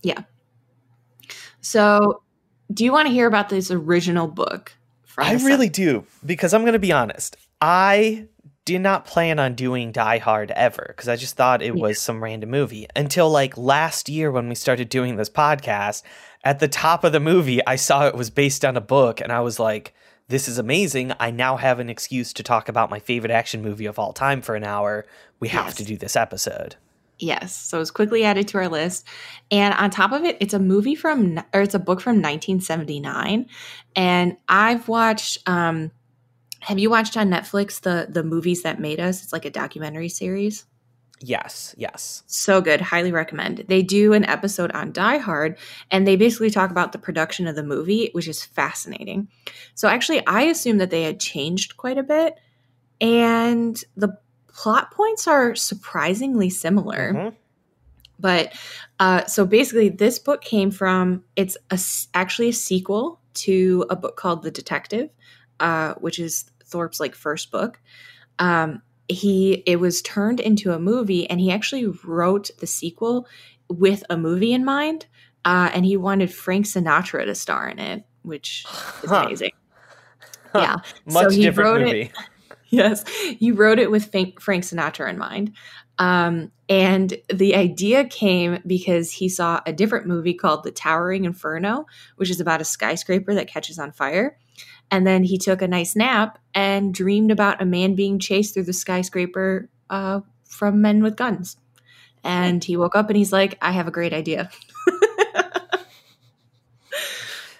Yeah. 0.03 0.23
So, 1.61 2.21
do 2.71 2.83
you 2.85 2.91
want 2.91 3.07
to 3.07 3.13
hear 3.13 3.25
about 3.25 3.49
this 3.49 3.71
original 3.71 4.27
book? 4.27 4.73
I 5.17 5.33
really 5.35 5.69
do 5.69 6.05
because 6.23 6.53
I'm 6.53 6.61
going 6.61 6.73
to 6.73 6.79
be 6.79 6.91
honest. 6.91 7.37
I 7.61 8.27
did 8.65 8.81
not 8.81 9.05
plan 9.05 9.37
on 9.39 9.53
doing 9.53 9.91
Die 9.91 10.17
Hard 10.17 10.49
ever 10.51 10.85
because 10.89 11.07
I 11.07 11.15
just 11.15 11.35
thought 11.37 11.61
it 11.61 11.75
was 11.75 12.01
some 12.01 12.23
random 12.23 12.49
movie 12.49 12.87
until 12.95 13.29
like 13.29 13.57
last 13.57 14.09
year 14.09 14.31
when 14.31 14.49
we 14.49 14.55
started 14.55 14.89
doing 14.89 15.15
this 15.15 15.29
podcast. 15.29 16.01
At 16.43 16.59
the 16.59 16.67
top 16.67 17.03
of 17.03 17.11
the 17.11 17.19
movie, 17.19 17.65
I 17.65 17.75
saw 17.75 18.07
it 18.07 18.15
was 18.15 18.29
based 18.29 18.65
on 18.65 18.75
a 18.75 18.81
book, 18.81 19.21
and 19.21 19.31
I 19.31 19.39
was 19.41 19.59
like, 19.59 19.93
"This 20.27 20.47
is 20.47 20.57
amazing! 20.57 21.13
I 21.19 21.31
now 21.31 21.57
have 21.57 21.79
an 21.79 21.89
excuse 21.89 22.33
to 22.33 22.43
talk 22.43 22.67
about 22.67 22.89
my 22.89 22.99
favorite 22.99 23.31
action 23.31 23.61
movie 23.61 23.85
of 23.85 23.97
all 23.99 24.13
time 24.13 24.41
for 24.41 24.55
an 24.55 24.63
hour. 24.63 25.05
We 25.39 25.47
have 25.49 25.65
Yes. 25.67 25.75
to 25.75 25.85
do 25.85 25.97
this 25.97 26.15
episode." 26.15 26.75
Yes, 27.17 27.55
so 27.55 27.77
it 27.77 27.79
was 27.79 27.91
quickly 27.91 28.25
added 28.25 28.47
to 28.49 28.57
our 28.57 28.67
list, 28.67 29.07
and 29.49 29.73
on 29.75 29.89
top 29.89 30.11
of 30.11 30.23
it, 30.23 30.37
it's 30.41 30.53
a 30.53 30.59
movie 30.59 30.95
from 30.95 31.39
or 31.53 31.61
it's 31.61 31.73
a 31.75 31.79
book 31.79 32.01
from 32.01 32.19
1979, 32.21 33.45
and 33.95 34.37
I've 34.49 34.87
watched. 34.87 35.37
um 35.47 35.91
Have 36.65 36.79
you 36.79 36.89
watched 36.89 37.15
on 37.15 37.29
Netflix 37.29 37.81
the 37.81 38.07
the 38.09 38.23
movies 38.23 38.63
that 38.63 38.79
made 38.79 38.99
us? 38.99 39.23
It's 39.23 39.33
like 39.33 39.45
a 39.45 39.51
documentary 39.51 40.09
series. 40.09 40.65
Yes, 41.21 41.73
yes. 41.77 42.23
So 42.27 42.59
good. 42.59 42.81
Highly 42.81 43.11
recommend. 43.11 43.65
They 43.67 43.81
do 43.81 44.13
an 44.13 44.25
episode 44.25 44.71
on 44.73 44.91
Die 44.91 45.17
Hard 45.17 45.57
and 45.89 46.05
they 46.05 46.15
basically 46.17 46.49
talk 46.49 46.71
about 46.71 46.91
the 46.91 46.97
production 46.97 47.47
of 47.47 47.55
the 47.55 47.63
movie, 47.63 48.09
which 48.11 48.27
is 48.27 48.43
fascinating. 48.43 49.29
So 49.75 49.87
actually, 49.87 50.25
I 50.27 50.43
assume 50.43 50.77
that 50.79 50.89
they 50.89 51.03
had 51.03 51.19
changed 51.19 51.77
quite 51.77 51.97
a 51.97 52.03
bit 52.03 52.35
and 52.99 53.81
the 53.95 54.17
plot 54.47 54.91
points 54.91 55.27
are 55.27 55.55
surprisingly 55.55 56.49
similar. 56.49 57.13
Mhm. 57.13 57.35
But 58.19 58.53
uh, 58.99 59.25
so 59.25 59.45
basically, 59.45 59.89
this 59.89 60.19
book 60.19 60.41
came 60.41 60.71
from 60.71 61.23
it's 61.35 61.57
a 61.69 61.79
actually 62.17 62.49
a 62.49 62.53
sequel 62.53 63.19
to 63.35 63.85
a 63.89 63.95
book 63.95 64.15
called 64.15 64.43
The 64.43 64.51
Detective, 64.51 65.09
uh, 65.59 65.93
which 65.95 66.19
is 66.19 66.45
Thorp's 66.65 66.99
like 66.99 67.15
first 67.15 67.51
book. 67.51 67.79
Um, 68.39 68.81
he 69.07 69.63
it 69.67 69.79
was 69.79 70.01
turned 70.01 70.39
into 70.39 70.73
a 70.73 70.79
movie, 70.79 71.29
and 71.29 71.39
he 71.39 71.51
actually 71.51 71.85
wrote 72.05 72.49
the 72.59 72.67
sequel 72.67 73.27
with 73.69 74.03
a 74.09 74.17
movie 74.17 74.53
in 74.53 74.65
mind, 74.65 75.05
uh, 75.45 75.69
and 75.73 75.85
he 75.85 75.97
wanted 75.97 76.33
Frank 76.33 76.65
Sinatra 76.65 77.25
to 77.25 77.35
star 77.35 77.67
in 77.69 77.79
it, 77.79 78.03
which 78.23 78.65
is 79.03 79.09
Huh. 79.09 79.23
amazing. 79.25 79.51
Huh. 80.53 80.59
Yeah, 80.61 80.75
Much 81.13 81.33
he 81.35 81.43
different 81.43 81.69
wrote 81.69 81.81
it- 81.81 81.85
movie. 81.85 82.11
yes, 82.69 83.07
he 83.07 83.51
wrote 83.51 83.79
it 83.79 83.91
with 83.91 84.09
Frank, 84.11 84.41
Frank 84.41 84.63
Sinatra 84.63 85.09
in 85.09 85.17
mind. 85.17 85.53
Um, 85.97 86.51
and 86.67 87.15
the 87.33 87.55
idea 87.55 88.05
came 88.05 88.59
because 88.67 89.11
he 89.11 89.29
saw 89.29 89.61
a 89.65 89.71
different 89.71 90.07
movie 90.07 90.33
called 90.33 90.63
The 90.63 90.71
Towering 90.71 91.23
Inferno, 91.25 91.85
which 92.17 92.29
is 92.29 92.41
about 92.41 92.59
a 92.59 92.65
skyscraper 92.65 93.33
that 93.33 93.47
catches 93.47 93.79
on 93.79 93.91
fire. 93.93 94.37
And 94.91 95.05
then 95.05 95.23
he 95.23 95.37
took 95.37 95.61
a 95.61 95.67
nice 95.67 95.95
nap 95.95 96.39
and 96.53 96.93
dreamed 96.93 97.31
about 97.31 97.61
a 97.61 97.65
man 97.65 97.95
being 97.95 98.19
chased 98.19 98.53
through 98.53 98.63
the 98.63 98.73
skyscraper 98.73 99.69
uh, 99.89 100.21
from 100.45 100.81
men 100.81 101.03
with 101.03 101.15
guns. 101.15 101.57
And 102.23 102.63
he 102.63 102.77
woke 102.77 102.95
up 102.95 103.09
and 103.09 103.17
he's 103.17 103.33
like, 103.33 103.57
I 103.61 103.71
have 103.71 103.87
a 103.87 103.91
great 103.91 104.13
idea. 104.13 104.49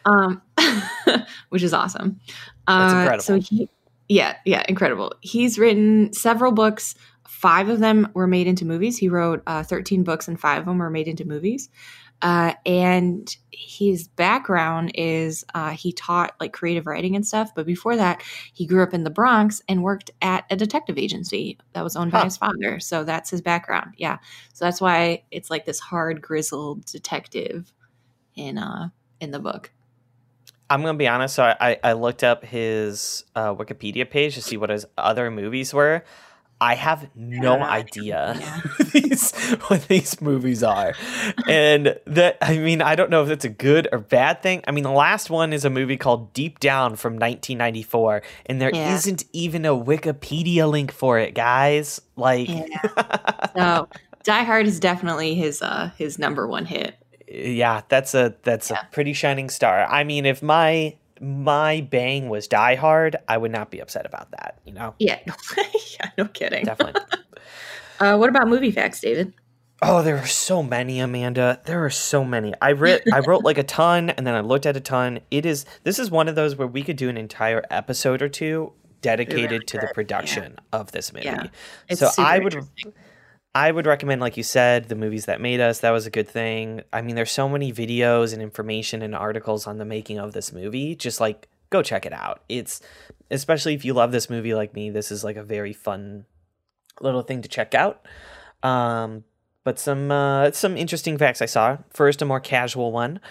um, 0.06 0.42
which 1.50 1.64
is 1.64 1.74
awesome. 1.74 2.20
That's 2.68 2.94
Uh, 2.94 2.98
incredible. 2.98 3.24
So 3.24 3.40
he, 3.40 3.70
yeah, 4.08 4.36
yeah, 4.46 4.64
incredible. 4.68 5.14
He's 5.22 5.60
written 5.60 6.14
several 6.14 6.52
books. 6.52 6.96
Five 7.28 7.70
of 7.70 7.80
them 7.80 8.08
were 8.14 8.28
made 8.28 8.48
into 8.48 8.66
movies. 8.66 8.98
He 8.98 9.10
wrote 9.10 9.44
uh, 9.46 9.64
13 9.64 10.04
books, 10.04 10.28
and 10.28 10.40
five 10.40 10.60
of 10.60 10.66
them 10.66 10.78
were 10.78 10.90
made 10.90 11.08
into 11.08 11.26
movies. 11.26 11.70
Uh, 12.22 12.54
and 12.66 13.36
his 13.52 14.08
background 14.08 14.92
is 14.96 15.46
uh, 15.54 15.72
he 15.72 15.92
taught 15.92 16.34
like 16.40 16.54
creative 16.54 16.88
writing 16.88 17.16
and 17.16 17.26
stuff. 17.26 17.54
But 17.56 17.66
before 17.66 17.96
that, 17.96 18.24
he 18.54 18.66
grew 18.66 18.84
up 18.84 18.94
in 18.94 19.04
the 19.04 19.10
Bronx 19.10 19.62
and 19.68 19.84
worked 19.84 20.12
at 20.22 20.46
a 20.50 20.56
detective 20.56 20.98
agency 20.98 21.58
that 21.74 21.84
was 21.84 21.96
owned 21.96 22.12
by 22.12 22.24
his 22.24 22.38
father. 22.38 22.80
So 22.80 23.04
that's 23.04 23.30
his 23.30 23.42
background. 23.42 23.94
Yeah. 23.98 24.18
So 24.54 24.66
that's 24.66 24.82
why 24.82 25.24
it's 25.32 25.50
like 25.50 25.66
this 25.66 25.80
hard, 25.80 26.22
grizzled 26.22 26.86
detective 26.86 27.72
in 28.36 28.58
uh 28.58 28.90
in 29.20 29.32
the 29.32 29.40
book. 29.40 29.72
I'm 30.70 30.82
gonna 30.82 30.98
be 30.98 31.08
honest. 31.08 31.36
So 31.36 31.44
I, 31.44 31.56
I, 31.60 31.80
I 31.84 31.94
looked 31.94 32.24
up 32.24 32.44
his 32.44 33.24
uh, 33.36 33.54
Wikipedia 33.54 34.10
page 34.10 34.36
to 34.36 34.42
see 34.42 34.58
what 34.58 34.70
his 34.70 34.86
other 34.98 35.30
movies 35.30 35.74
were. 35.74 36.04
I 36.66 36.74
have 36.76 37.08
no 37.16 37.58
Yeah. 37.58 37.70
idea 37.70 38.36
Yeah. 38.40 38.62
what 38.78 38.92
these 38.94 39.32
what 39.68 39.88
these 39.88 40.22
movies 40.22 40.64
are, 40.64 40.94
and 41.48 41.96
that 42.08 42.38
I 42.42 42.58
mean 42.58 42.82
I 42.82 42.96
don't 42.96 43.10
know 43.12 43.22
if 43.22 43.28
that's 43.30 43.46
a 43.46 43.50
good 43.50 43.88
or 43.92 44.00
bad 44.00 44.42
thing. 44.42 44.64
I 44.68 44.72
mean 44.72 44.84
the 44.84 44.92
last 45.06 45.30
one 45.30 45.54
is 45.54 45.64
a 45.66 45.70
movie 45.70 45.98
called 45.98 46.34
Deep 46.34 46.60
Down 46.60 46.96
from 46.96 47.14
1994, 47.14 48.22
and 48.48 48.60
there 48.62 48.72
Yeah. 48.74 49.00
not 49.06 49.24
even 49.34 49.66
a 49.66 49.76
Wikipedia 49.76 50.70
link 50.70 50.92
for 50.92 51.20
it, 51.20 51.36
guys. 51.36 52.02
Like, 52.16 52.50
Yeah. 52.50 52.66
So 53.56 53.88
Die 54.24 54.44
Hard 54.44 54.66
is 54.68 54.80
definitely 54.80 55.36
his 55.36 55.62
uh 55.62 55.92
his 55.98 56.18
number 56.18 56.48
one 56.48 56.66
hit. 56.66 56.96
yeah, 57.28 57.82
that's 57.90 58.14
a 58.16 58.34
that's 58.44 58.72
a 58.72 58.80
pretty 58.92 59.14
shining 59.14 59.50
star. 59.50 59.86
I 59.86 60.04
mean, 60.04 60.26
if 60.26 60.42
my 60.42 60.96
my 61.26 61.82
bang 61.82 62.30
was 62.30 62.48
Die 62.48 62.76
Hard, 62.76 63.16
I 63.28 63.38
would 63.38 63.52
not 63.52 63.72
be 63.72 63.80
upset 63.80 64.06
about 64.06 64.32
that. 64.32 64.60
You 64.64 64.74
know, 64.74 64.94
Yeah. 65.00 65.20
yeah, 66.00 66.12
no 66.18 66.26
kidding. 66.26 66.66
definitely. 66.66 67.02
Uh, 67.98 68.18
what 68.18 68.28
about 68.28 68.50
movie 68.50 68.72
facts, 68.72 69.00
David? 69.00 69.34
Oh, 69.82 70.02
there 70.02 70.18
are 70.18 70.28
so 70.28 70.62
many, 70.62 71.00
Amanda. 71.00 71.62
There 71.66 71.86
are 71.86 71.90
so 71.90 72.26
many. 72.26 72.54
I 72.62 72.74
wrote 72.74 73.04
I 73.14 73.20
wrote 73.20 73.46
like 73.46 73.58
a 73.58 73.64
ton 73.64 74.10
and 74.10 74.28
then 74.28 74.36
I 74.36 74.42
looked 74.42 74.66
at 74.66 74.76
a 74.76 74.82
ton. 74.82 75.22
It 75.32 75.46
is 75.46 75.66
this 75.84 75.98
is 75.98 76.12
one 76.12 76.28
of 76.28 76.36
those 76.36 76.58
where 76.58 76.68
we 76.68 76.84
could 76.84 76.98
do 76.98 77.08
an 77.08 77.16
entire 77.16 77.64
episode 77.70 78.22
or 78.22 78.28
two 78.28 78.74
dedicated 79.00 79.52
really 79.52 79.66
to 79.66 79.78
the 79.78 79.92
production 79.94 80.58
of 80.74 80.92
this 80.92 81.14
movie. 81.14 81.26
Yeah. 81.26 81.48
So 81.94 82.10
I 82.18 82.40
would. 82.40 82.58
I 83.56 83.72
would 83.72 83.86
recommend 83.86 84.20
like 84.20 84.36
you 84.36 84.44
said, 84.44 84.90
the 84.90 84.96
movies 84.96 85.26
that 85.26 85.40
made 85.40 85.62
us. 85.62 85.80
That 85.80 85.92
was 85.92 86.06
a 86.06 86.12
good 86.12 86.28
thing. 86.28 86.82
I 86.92 87.02
mean, 87.02 87.16
there's 87.16 87.32
so 87.32 87.48
many 87.48 87.72
videos 87.72 88.34
and 88.34 88.42
information 88.42 89.02
and 89.02 89.16
articles 89.16 89.66
on 89.66 89.78
the 89.78 89.86
making 89.86 90.20
of 90.20 90.34
this 90.34 90.52
movie. 90.52 90.94
Just 90.94 91.22
like 91.22 91.48
go 91.70 91.82
check 91.82 92.06
it 92.06 92.12
out. 92.12 92.44
It's 92.50 92.82
especially 93.32 93.74
if 93.74 93.86
you 93.86 93.94
love 93.94 94.12
this 94.12 94.30
movie 94.30 94.54
like 94.54 94.74
me, 94.74 94.90
this 94.90 95.10
is 95.10 95.24
like 95.24 95.38
a 95.38 95.44
very 95.44 95.72
fun 95.72 96.26
little 97.00 97.22
thing 97.22 97.42
to 97.44 97.50
check 97.50 97.74
out. 97.74 98.06
Um, 98.62 99.24
but 99.64 99.80
some 99.80 100.12
uh, 100.12 100.52
some 100.52 100.76
interesting 100.76 101.18
facts 101.18 101.42
I 101.42 101.46
saw. 101.46 101.78
First, 101.92 102.22
a 102.22 102.26
more 102.26 102.42
casual 102.42 102.92
one. 102.92 103.22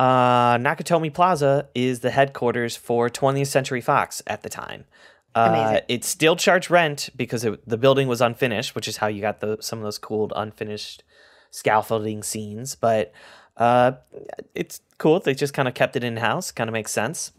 Uh, 0.00 0.56
Nakatomi 0.56 1.12
Plaza 1.12 1.68
is 1.74 2.00
the 2.00 2.10
headquarters 2.10 2.74
for 2.74 3.08
20th 3.08 3.46
Century 3.46 3.80
Fox 3.80 4.22
at 4.26 4.42
the 4.42 4.48
time. 4.48 4.86
Uh, 5.34 5.48
Amazing. 5.50 5.84
it 5.88 6.04
still 6.04 6.36
charged 6.36 6.70
rent 6.70 7.10
because 7.16 7.44
it, 7.44 7.68
the 7.68 7.76
building 7.76 8.06
was 8.06 8.20
unfinished, 8.20 8.74
which 8.74 8.86
is 8.86 8.98
how 8.98 9.08
you 9.08 9.20
got 9.20 9.40
the, 9.40 9.56
some 9.60 9.80
of 9.80 9.84
those 9.84 9.98
cool 9.98 10.30
unfinished 10.36 11.02
scaffolding 11.50 12.22
scenes. 12.22 12.76
But 12.76 13.12
uh, 13.56 13.92
it's 14.54 14.80
cool. 14.98 15.18
They 15.20 15.34
just 15.34 15.54
kind 15.54 15.68
of 15.68 15.74
kept 15.74 15.96
it 15.96 16.04
in 16.04 16.16
house. 16.18 16.52
Kind 16.52 16.68
of 16.68 16.72
makes 16.72 16.92
sense. 16.92 17.32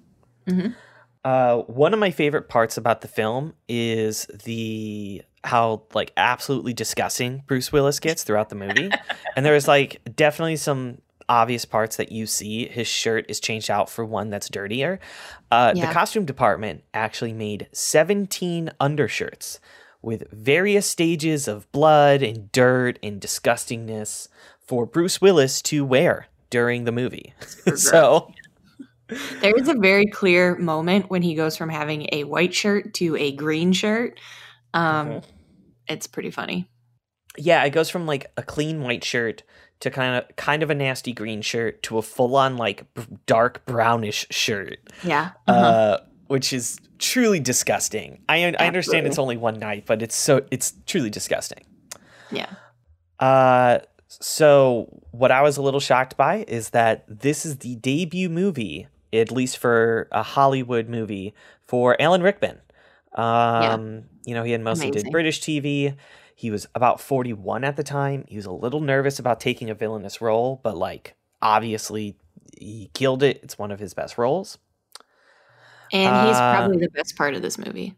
Uh, 1.24 1.58
one 1.64 1.94
of 1.94 2.00
my 2.00 2.12
favorite 2.12 2.48
parts 2.50 2.78
about 2.78 3.02
the 3.02 3.08
film 3.08 3.54
is 3.68 4.26
the 4.44 5.22
how 5.44 5.84
like 5.94 6.12
absolutely 6.18 6.74
disgusting 6.74 7.44
Bruce 7.48 7.72
Willis 7.72 8.00
gets 8.00 8.24
throughout 8.24 8.50
the 8.50 8.56
movie, 8.56 8.90
and 9.36 9.46
there 9.46 9.56
is 9.56 9.68
like 9.68 10.02
definitely 10.16 10.56
some 10.58 11.00
obvious 11.28 11.66
parts 11.66 11.98
that 11.98 12.12
you 12.12 12.28
see. 12.28 12.68
His 12.68 12.88
shirt 12.88 13.26
is 13.28 13.40
changed 13.40 13.72
out 13.72 13.90
for 13.90 14.06
one 14.06 14.30
that's 14.30 14.50
dirtier. 14.50 15.00
Uh, 15.56 15.74
The 15.74 15.94
costume 15.94 16.26
department 16.26 16.84
actually 16.94 17.34
made 17.34 17.68
seventeen 17.72 18.72
undershirts 18.80 19.60
with 20.02 20.30
various 20.32 20.86
stages 20.86 21.48
of 21.48 21.72
blood 21.72 22.22
and 22.22 22.52
dirt 22.52 23.00
and 23.02 23.20
disgustingness 23.22 24.28
for 24.60 24.86
Bruce 24.86 25.20
Willis 25.22 25.62
to 25.64 25.84
wear 25.86 26.28
during 26.50 26.84
the 26.84 26.92
movie. 26.92 27.34
so. 27.76 28.32
There 29.40 29.54
is 29.56 29.68
a 29.68 29.76
very 29.76 30.08
clear 30.08 30.56
moment 30.58 31.12
when 31.12 31.22
he 31.22 31.36
goes 31.36 31.56
from 31.56 31.70
having 31.70 32.10
a 32.12 32.24
white 32.24 32.56
shirt 32.56 32.96
to 32.96 33.16
a 33.16 33.32
green 33.34 33.72
shirt. 33.72 34.20
Um, 34.74 35.08
Mhm. 35.08 35.24
It's 35.88 36.08
pretty 36.08 36.32
funny. 36.32 36.68
yeah, 37.38 37.64
it 37.66 37.70
goes 37.70 37.92
from 37.92 38.08
like 38.08 38.32
a 38.36 38.42
clean 38.42 38.82
white 38.82 39.04
shirt 39.04 39.44
to 39.82 39.92
kind 39.92 40.16
of 40.24 40.36
kind 40.36 40.64
of 40.64 40.70
a 40.70 40.76
nasty 40.76 41.14
green 41.14 41.42
shirt 41.42 41.84
to 41.84 41.98
a 41.98 42.02
full 42.02 42.36
on 42.36 42.58
like 42.58 42.92
b- 42.94 43.04
dark 43.26 43.66
brownish 43.66 44.26
shirt, 44.32 44.80
Yeah. 45.04 45.32
uh 45.48 45.52
uh 45.52 45.98
which 46.28 46.54
is 46.54 46.80
truly 46.98 47.40
disgusting. 47.40 48.22
I 48.30 48.46
I 48.60 48.68
understand 48.68 49.06
it's 49.06 49.20
only 49.20 49.38
one 49.38 49.60
night, 49.60 49.84
but 49.86 50.02
it's 50.02 50.16
so 50.16 50.42
it's 50.52 50.74
truly 50.86 51.10
disgusting. 51.10 51.64
yeah. 52.32 52.48
Uh, 53.20 53.80
so 54.08 54.88
what 55.12 55.32
I 55.32 55.42
was 55.42 55.58
a 55.58 55.62
little 55.62 55.80
shocked 55.80 56.18
by 56.18 56.44
is 56.48 56.72
that 56.72 57.06
this 57.08 57.46
is 57.46 57.58
the 57.60 57.76
debut 57.76 58.28
movie, 58.30 58.88
at 59.14 59.32
least 59.32 59.58
for 59.58 60.08
a 60.12 60.24
Hollywood 60.24 60.90
movie, 60.90 61.34
for 61.66 61.96
Alan 62.02 62.22
Rickman. 62.24 62.60
Um, 63.14 64.04
you 64.26 64.34
know, 64.34 64.44
he 64.44 64.52
had 64.52 64.62
mostly 64.62 64.92
did 64.92 65.08
British 65.12 65.42
TV. 65.42 65.96
He 66.38 66.52
was 66.52 66.68
about 66.76 67.00
41 67.00 67.64
at 67.64 67.78
the 67.78 67.84
time. 67.84 68.26
He 68.28 68.36
was 68.36 68.46
a 68.46 68.52
little 68.52 68.82
nervous 68.82 69.20
about 69.20 69.40
taking 69.40 69.70
a 69.70 69.74
villainous 69.76 70.20
role, 70.22 70.60
but 70.64 70.76
like 70.78 71.16
obviously 71.42 72.18
he 72.58 72.90
killed 72.94 73.24
it. 73.24 73.40
It's 73.42 73.58
one 73.58 73.72
of 73.72 73.80
his 73.80 73.94
best 73.94 74.18
roles. 74.18 74.58
And 75.94 76.28
he's 76.28 76.36
Uh, 76.36 76.56
probably 76.58 76.78
the 76.78 76.90
best 76.90 77.16
part 77.16 77.36
of 77.36 77.42
this 77.42 77.58
movie. 77.58 77.96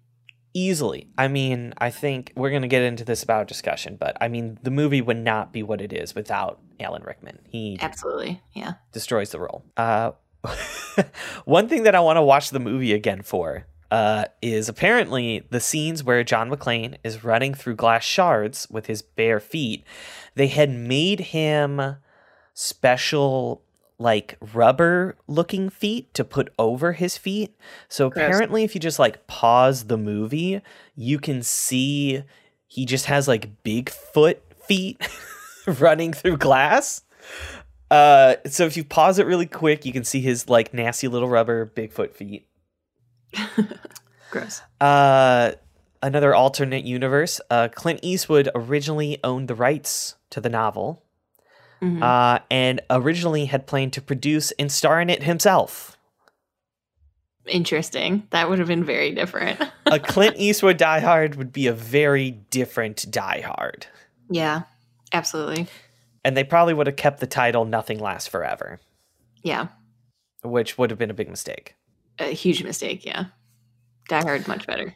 Easily. 0.53 1.07
I 1.17 1.27
mean, 1.27 1.73
I 1.77 1.89
think 1.89 2.33
we're 2.35 2.49
going 2.49 2.61
to 2.63 2.67
get 2.67 2.81
into 2.81 3.03
this 3.05 3.23
about 3.23 3.47
discussion, 3.47 3.95
but 3.99 4.17
I 4.21 4.27
mean, 4.27 4.57
the 4.63 4.71
movie 4.71 5.01
would 5.01 5.17
not 5.17 5.51
be 5.53 5.61
what 5.63 5.81
it 5.81 5.93
is 5.93 6.15
without 6.15 6.59
Alan 6.79 7.03
Rickman. 7.03 7.39
He 7.47 7.77
Absolutely. 7.79 8.41
Yeah. 8.53 8.73
destroys 8.91 9.29
the 9.31 9.39
role. 9.39 9.63
Uh, 9.75 10.11
one 11.45 11.67
thing 11.67 11.83
that 11.83 11.95
I 11.95 11.99
want 11.99 12.17
to 12.17 12.21
watch 12.23 12.49
the 12.51 12.59
movie 12.59 12.93
again 12.93 13.21
for 13.21 13.65
uh, 13.91 14.25
is 14.41 14.67
apparently 14.67 15.43
the 15.49 15.59
scenes 15.59 16.03
where 16.03 16.23
John 16.23 16.49
McClane 16.49 16.95
is 17.03 17.23
running 17.23 17.53
through 17.53 17.75
glass 17.75 18.03
shards 18.03 18.67
with 18.69 18.87
his 18.87 19.01
bare 19.01 19.39
feet. 19.39 19.83
They 20.35 20.47
had 20.47 20.69
made 20.69 21.19
him 21.19 21.97
special, 22.53 23.61
like 23.97 24.37
rubber 24.53 25.15
looking 25.27 25.69
feet 25.69 26.13
to 26.15 26.23
put 26.23 26.51
over 26.59 26.93
his 26.93 27.17
feet. 27.17 27.55
So 27.87 28.09
Gross. 28.09 28.25
apparently, 28.25 28.63
if 28.63 28.75
you 28.75 28.81
just 28.81 28.99
like 28.99 29.25
pause 29.27 29.85
the 29.85 29.97
movie, 29.97 30.61
you 30.95 31.19
can 31.19 31.41
see 31.43 32.23
he 32.67 32.85
just 32.85 33.05
has 33.05 33.27
like 33.27 33.63
Bigfoot 33.63 34.37
feet 34.67 35.01
running 35.79 36.13
through 36.13 36.37
glass. 36.37 37.03
Uh, 37.89 38.35
so 38.45 38.65
if 38.65 38.75
you 38.75 38.83
pause 38.83 39.17
it 39.17 39.25
really 39.25 39.45
quick, 39.45 39.85
you 39.85 39.93
can 39.93 40.03
see 40.03 40.19
his 40.19 40.49
like 40.49 40.73
nasty 40.73 41.07
little 41.07 41.29
rubber 41.29 41.71
Bigfoot 41.73 42.13
feet. 42.13 42.45
Gross. 44.31 44.61
Uh, 44.81 45.51
another 46.01 46.33
alternate 46.35 46.83
universe. 46.83 47.39
Uh, 47.49 47.67
Clint 47.73 47.99
Eastwood 48.03 48.49
originally 48.55 49.19
owned 49.23 49.47
the 49.47 49.55
rights 49.55 50.15
to 50.31 50.41
the 50.41 50.49
novel, 50.49 51.03
Mhm. 51.81 52.01
uh, 52.01 52.39
and 52.51 52.81
originally 52.89 53.45
had 53.45 53.67
planned 53.67 53.93
to 53.93 54.01
produce 54.01 54.51
and 54.59 54.71
star 54.71 54.99
in 54.99 55.09
it 55.09 55.23
himself. 55.23 55.97
Interesting. 57.45 58.27
That 58.31 58.49
would 58.49 58.59
have 58.59 58.67
been 58.67 58.83
very 58.83 59.13
different. 59.13 59.61
A 59.85 59.99
Clint 60.13 60.35
Eastwood 60.37 60.77
Die 60.77 60.99
Hard 60.99 61.35
would 61.35 61.53
be 61.53 61.67
a 61.67 61.73
very 61.73 62.31
different 62.31 63.09
Die 63.09 63.41
Hard, 63.41 63.87
yeah. 64.29 64.63
Absolutely. 65.13 65.67
and 66.25 66.35
they 66.35 66.43
probably 66.43 66.73
would 66.73 66.87
have 66.87 66.97
kept 66.97 67.21
the 67.21 67.27
title 67.27 67.63
"Nothing 67.63 67.99
Lasts 67.99 68.27
Forever," 68.27 68.81
Yeah. 69.43 69.67
which 70.43 70.77
would 70.77 70.89
have 70.89 70.99
been 70.99 71.09
a 71.11 71.13
big 71.13 71.29
mistake. 71.29 71.75
A 72.19 72.25
huge 72.33 72.63
mistake. 72.63 73.05
Yeah. 73.05 73.25
Die 74.09 74.21
Hard 74.21 74.47
much 74.47 74.65
better. 74.65 74.95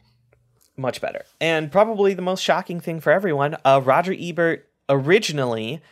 much 0.76 1.00
better. 1.00 1.24
And 1.40 1.70
probably 1.70 2.14
the 2.14 2.22
most 2.22 2.42
shocking 2.42 2.80
thing 2.80 3.00
for 3.00 3.12
everyone, 3.12 3.56
uh, 3.64 3.80
Roger 3.84 4.14
Ebert 4.18 4.68
originally 4.88 5.82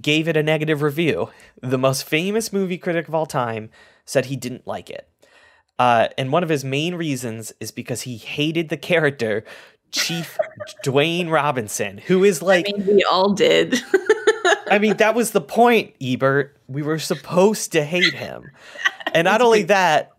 gave 0.00 0.28
it 0.28 0.36
a 0.36 0.42
negative 0.42 0.82
review. 0.82 1.30
The 1.62 1.78
most 1.78 2.04
famous 2.04 2.52
movie 2.52 2.78
critic 2.78 3.08
of 3.08 3.14
all 3.14 3.26
time 3.26 3.70
said 4.04 4.26
he 4.26 4.36
didn't 4.36 4.66
like 4.66 4.90
it. 4.90 5.08
Uh, 5.78 6.08
and 6.18 6.30
one 6.30 6.42
of 6.42 6.50
his 6.50 6.62
main 6.64 6.94
reasons 6.94 7.54
is 7.60 7.70
because 7.70 8.02
he 8.02 8.18
hated 8.18 8.68
the 8.68 8.76
character 8.76 9.42
Chief 9.90 10.36
Dwayne 10.84 11.30
Robinson, 11.30 11.96
who 11.98 12.22
is 12.22 12.42
like, 12.42 12.66
I 12.68 12.76
mean, 12.76 12.86
we 12.96 13.04
all 13.04 13.32
did. 13.32 13.80
I 14.70 14.78
mean, 14.78 14.98
that 14.98 15.14
was 15.14 15.30
the 15.30 15.40
point, 15.40 15.94
Ebert. 16.02 16.56
We 16.68 16.82
were 16.82 16.98
supposed 16.98 17.72
to 17.72 17.82
hate 17.82 18.12
him. 18.14 18.50
And 19.14 19.24
not 19.24 19.40
only 19.40 19.64
that, 19.64 20.12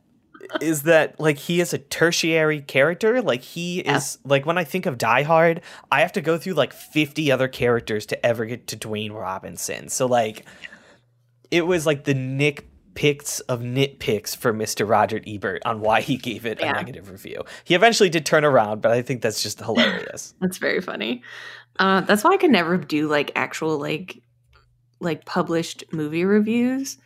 is 0.60 0.84
that 0.84 1.20
like 1.20 1.38
he 1.38 1.62
is 1.62 1.74
a 1.74 1.78
tertiary 1.78 2.62
character. 2.62 3.22
Like 3.22 3.42
he 3.42 3.84
Yeah. 3.84 3.98
is 3.98 4.18
like 4.26 4.46
when 4.46 4.58
I 4.58 4.64
think 4.64 4.86
of 4.86 4.98
Die 4.98 5.24
Hard, 5.24 5.62
I 5.92 6.02
have 6.02 6.12
to 6.14 6.22
go 6.22 6.38
through 6.38 6.54
like 6.54 6.74
50 6.74 7.32
other 7.32 7.48
characters 7.48 8.06
to 8.08 8.26
ever 8.26 8.46
get 8.46 8.68
to 8.68 8.78
Dwayne 8.78 9.14
Robinson. 9.14 9.88
So 9.90 10.06
like 10.08 10.46
it 11.50 11.66
was 11.66 11.86
like 11.86 12.04
the 12.04 12.14
Nick 12.14 12.68
picks 12.94 13.40
of 13.42 13.62
nitpicks 13.62 14.36
for 14.36 14.54
Mr. 14.54 14.88
Roger 14.88 15.22
Ebert 15.26 15.62
on 15.66 15.80
why 15.80 16.02
he 16.02 16.18
gave 16.18 16.46
it 16.46 16.60
Yeah. 16.60 16.72
a 16.72 16.74
negative 16.74 17.10
review. 17.10 17.44
He 17.64 17.74
eventually 17.74 18.10
did 18.10 18.26
turn 18.26 18.44
around, 18.44 18.82
but 18.82 18.92
I 18.92 19.02
think 19.02 19.22
that's 19.22 19.42
just 19.42 19.60
hilarious. 19.64 20.34
That's 20.42 20.58
very 20.58 20.82
funny. 20.82 21.24
Uh, 21.80 22.02
that's 22.02 22.24
why 22.24 22.32
I 22.32 22.38
could 22.38 22.52
never 22.52 22.78
do 22.78 23.08
like 23.08 23.32
actual 23.36 23.78
like 23.78 24.22
like 25.00 25.26
published 25.26 25.84
movie 25.92 26.26
reviews. 26.26 26.98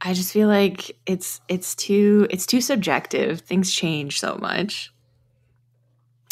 I 0.00 0.14
just 0.14 0.32
feel 0.32 0.48
like 0.48 0.96
it's 1.06 1.40
it's 1.48 1.74
too 1.74 2.26
it's 2.30 2.46
too 2.46 2.60
subjective. 2.60 3.40
Things 3.40 3.72
change 3.72 4.20
so 4.20 4.36
much. 4.36 4.92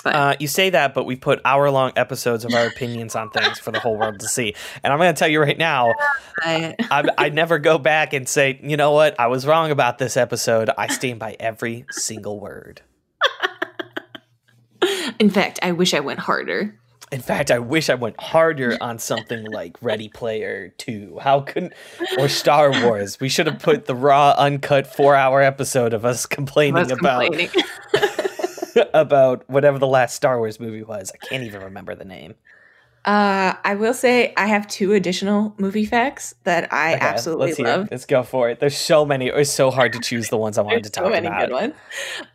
Uh, 0.05 0.37
you 0.39 0.47
say 0.47 0.71
that, 0.71 0.95
but 0.95 1.05
we 1.05 1.17
put 1.17 1.41
hour 1.45 1.69
long 1.71 1.93
episodes 1.97 2.45
of 2.45 2.55
our 2.55 2.67
opinions 2.67 3.17
on 3.17 3.29
things 3.31 3.59
for 3.59 3.73
the 3.73 3.81
whole 3.81 3.97
world 3.97 4.21
to 4.21 4.29
see. 4.29 4.55
And 4.85 4.93
I'm 4.93 5.01
going 5.01 5.13
to 5.13 5.19
tell 5.19 5.29
you 5.29 5.41
right 5.41 5.59
now, 5.59 5.95
I, 6.41 6.77
I, 6.79 7.09
I 7.19 7.29
never 7.31 7.59
go 7.59 7.77
back 7.77 8.13
and 8.13 8.29
say, 8.29 8.61
you 8.63 8.77
know 8.77 8.93
what, 8.93 9.19
I 9.19 9.27
was 9.27 9.47
wrong 9.47 9.73
about 9.73 9.99
this 9.99 10.17
episode. 10.17 10.71
I 10.79 10.87
stand 10.89 11.19
by 11.19 11.37
every 11.41 11.87
single 11.91 12.39
word. 12.39 12.83
in 15.19 15.29
fact, 15.29 15.59
I 15.63 15.73
wish 15.73 15.93
I 15.93 16.01
went 16.01 16.21
harder. 16.21 16.79
In 17.13 17.21
fact, 17.21 17.51
I 17.51 17.59
wish 17.61 17.89
I 17.89 17.95
went 17.95 18.21
harder 18.21 18.77
on 18.81 18.99
something 19.01 19.45
like 19.45 19.77
Ready 19.81 20.09
Player 20.09 20.75
2. 20.79 21.19
How 21.21 21.41
couldn't 21.41 21.73
or 22.19 22.29
Star 22.29 22.71
Wars? 22.85 23.21
We 23.21 23.29
should 23.29 23.47
have 23.47 23.61
put 23.61 23.87
the 23.87 23.95
raw, 23.95 24.35
uncut 24.37 24.87
four-hour 24.87 25.41
episode 25.41 25.93
of 25.93 26.05
us 26.05 26.27
complaining 26.27 26.91
about 26.91 27.31
complaining. 27.31 27.51
about 28.95 29.49
whatever 29.49 29.79
the 29.79 29.87
last 29.87 30.15
Star 30.17 30.39
Wars 30.39 30.59
movie 30.59 30.83
was. 30.83 31.13
I 31.15 31.19
can't 31.27 31.45
even 31.45 31.63
remember 31.63 31.95
the 31.95 32.05
name. 32.05 32.35
Uh, 33.05 33.55
I 33.63 33.77
will 33.77 33.95
say 33.95 34.35
I 34.37 34.49
have 34.49 34.67
two 34.67 34.93
additional 34.93 35.55
movie 35.59 35.85
facts 35.85 36.35
that 36.43 36.73
I 36.73 36.97
Okay, 36.97 37.07
absolutely 37.07 37.47
let's 37.47 37.59
love. 37.61 37.87
it. 37.87 37.91
Let's 37.93 38.05
go 38.05 38.25
for 38.25 38.51
it. 38.51 38.59
There's 38.59 38.77
so 38.77 39.07
many. 39.07 39.29
It 39.29 39.35
was 39.37 39.53
so 39.53 39.71
hard 39.71 39.93
to 39.93 40.01
choose 40.01 40.29
the 40.29 40.37
ones 40.37 40.59
I 40.59 40.63
wanted 40.63 40.83
to 40.85 40.91
talk 40.91 41.05
so 41.05 41.11
many 41.11 41.29
about. 41.29 41.47
good 41.47 41.53
ones. 41.55 41.75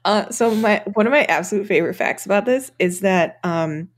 Uh, 0.06 0.30
so 0.30 0.56
my 0.56 0.82
one 0.94 1.06
of 1.08 1.12
my 1.12 1.26
absolute 1.26 1.68
favorite 1.68 1.96
facts 1.96 2.26
about 2.26 2.46
this 2.46 2.72
is 2.80 3.02
that 3.02 3.42
um, 3.44 3.90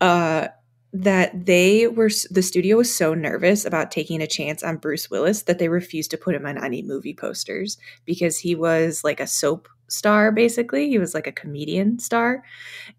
uh, 0.00 0.48
that 0.92 1.46
they 1.46 1.86
were 1.88 2.10
the 2.30 2.42
studio 2.42 2.76
was 2.76 2.94
so 2.94 3.14
nervous 3.14 3.64
about 3.64 3.90
taking 3.90 4.20
a 4.22 4.26
chance 4.26 4.62
on 4.62 4.76
Bruce 4.76 5.10
Willis 5.10 5.42
that 5.42 5.58
they 5.58 5.68
refused 5.68 6.10
to 6.12 6.16
put 6.18 6.34
him 6.34 6.46
on 6.46 6.62
any 6.62 6.82
movie 6.82 7.14
posters 7.14 7.78
because 8.04 8.38
he 8.38 8.54
was 8.54 9.02
like 9.02 9.18
a 9.20 9.26
soap 9.26 9.68
star 9.88 10.32
basically 10.32 10.88
he 10.88 10.98
was 10.98 11.12
like 11.14 11.26
a 11.26 11.32
comedian 11.32 11.98
star 11.98 12.42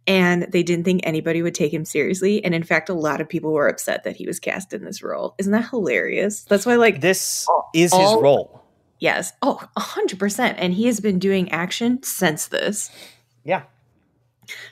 and 0.06 0.44
they 0.52 0.62
didn't 0.62 0.86
think 0.86 1.02
anybody 1.04 1.42
would 1.42 1.56
take 1.56 1.74
him 1.74 1.84
seriously 1.84 2.44
and 2.46 2.54
in 2.54 2.62
fact 2.64 2.90
a 2.90 2.94
lot 2.94 3.20
of 3.20 3.28
people 3.28 3.52
were 3.52 3.68
upset 3.68 4.04
that 4.04 4.16
he 4.16 4.28
was 4.28 4.40
cast 4.40 4.72
in 4.72 4.86
this 4.86 5.02
role 5.02 5.34
isn't 5.40 5.52
that 5.52 5.68
hilarious 5.72 6.44
that's 6.44 6.66
why 6.66 6.76
like 6.76 7.02
This 7.02 7.46
All- 7.50 7.70
is 7.74 7.92
his 7.92 7.94
all- 7.94 8.22
role. 8.22 8.62
Yes. 9.00 9.34
Oh, 9.42 9.60
100%. 9.78 10.56
And 10.58 10.74
he 10.74 10.86
has 10.86 11.02
been 11.02 11.20
doing 11.20 11.52
action 11.52 12.02
since 12.02 12.48
this. 12.48 12.90
Yeah. 13.44 13.64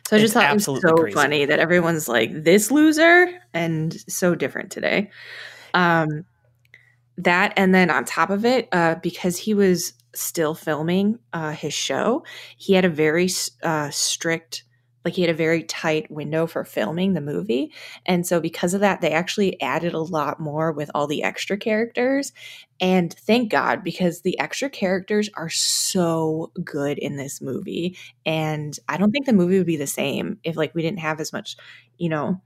So 0.07 0.17
I 0.17 0.19
just 0.19 0.33
It's 0.33 0.33
thought 0.33 0.49
it 0.49 0.53
was 0.53 0.65
so 0.65 0.93
crazy. 0.95 1.13
funny 1.13 1.45
that 1.45 1.59
everyone's 1.59 2.07
like, 2.07 2.43
this 2.43 2.71
loser, 2.71 3.29
and 3.53 3.93
so 4.09 4.35
different 4.35 4.71
today. 4.71 5.11
Um, 5.73 6.25
that, 7.17 7.53
and 7.57 7.73
then 7.73 7.89
on 7.89 8.05
top 8.05 8.29
of 8.29 8.45
it, 8.45 8.67
uh, 8.71 8.95
because 8.95 9.37
he 9.37 9.53
was 9.53 9.93
still 10.15 10.53
filming 10.55 11.19
uh, 11.33 11.51
his 11.51 11.73
show, 11.73 12.23
he 12.57 12.73
had 12.73 12.85
a 12.85 12.89
very 12.89 13.29
uh, 13.63 13.89
strict, 13.89 14.63
like 15.05 15.13
he 15.13 15.21
had 15.21 15.29
a 15.29 15.35
very 15.35 15.63
tight 15.63 16.09
window 16.09 16.47
for 16.47 16.63
filming 16.63 17.13
the 17.13 17.21
movie. 17.21 17.71
And 18.05 18.25
so 18.25 18.39
because 18.39 18.73
of 18.73 18.81
that, 18.81 19.01
they 19.01 19.11
actually 19.11 19.59
added 19.61 19.93
a 19.93 19.99
lot 19.99 20.39
more 20.39 20.71
with 20.71 20.89
all 20.95 21.07
the 21.07 21.23
extra 21.23 21.57
characters. 21.57 22.31
And 22.79 23.13
thank 23.13 23.51
God, 23.51 23.83
because 23.83 24.21
the 24.21 24.39
extra 24.39 24.69
characters 24.69 25.29
are 25.35 25.49
so 25.49 26.51
good 26.63 26.97
in 26.97 27.15
this 27.15 27.41
movie. 27.41 27.97
And 28.25 28.77
I 28.87 28.97
don't 28.97 29.11
think 29.11 29.25
the 29.25 29.33
movie 29.33 29.57
would 29.57 29.67
be 29.67 29.77
the 29.77 29.87
same 29.87 30.39
if 30.43 30.55
like 30.55 30.73
we 30.75 30.81
didn't 30.81 30.99
have 30.99 31.19
as 31.19 31.33
much, 31.33 31.57
you 31.97 32.09
know, 32.09 32.41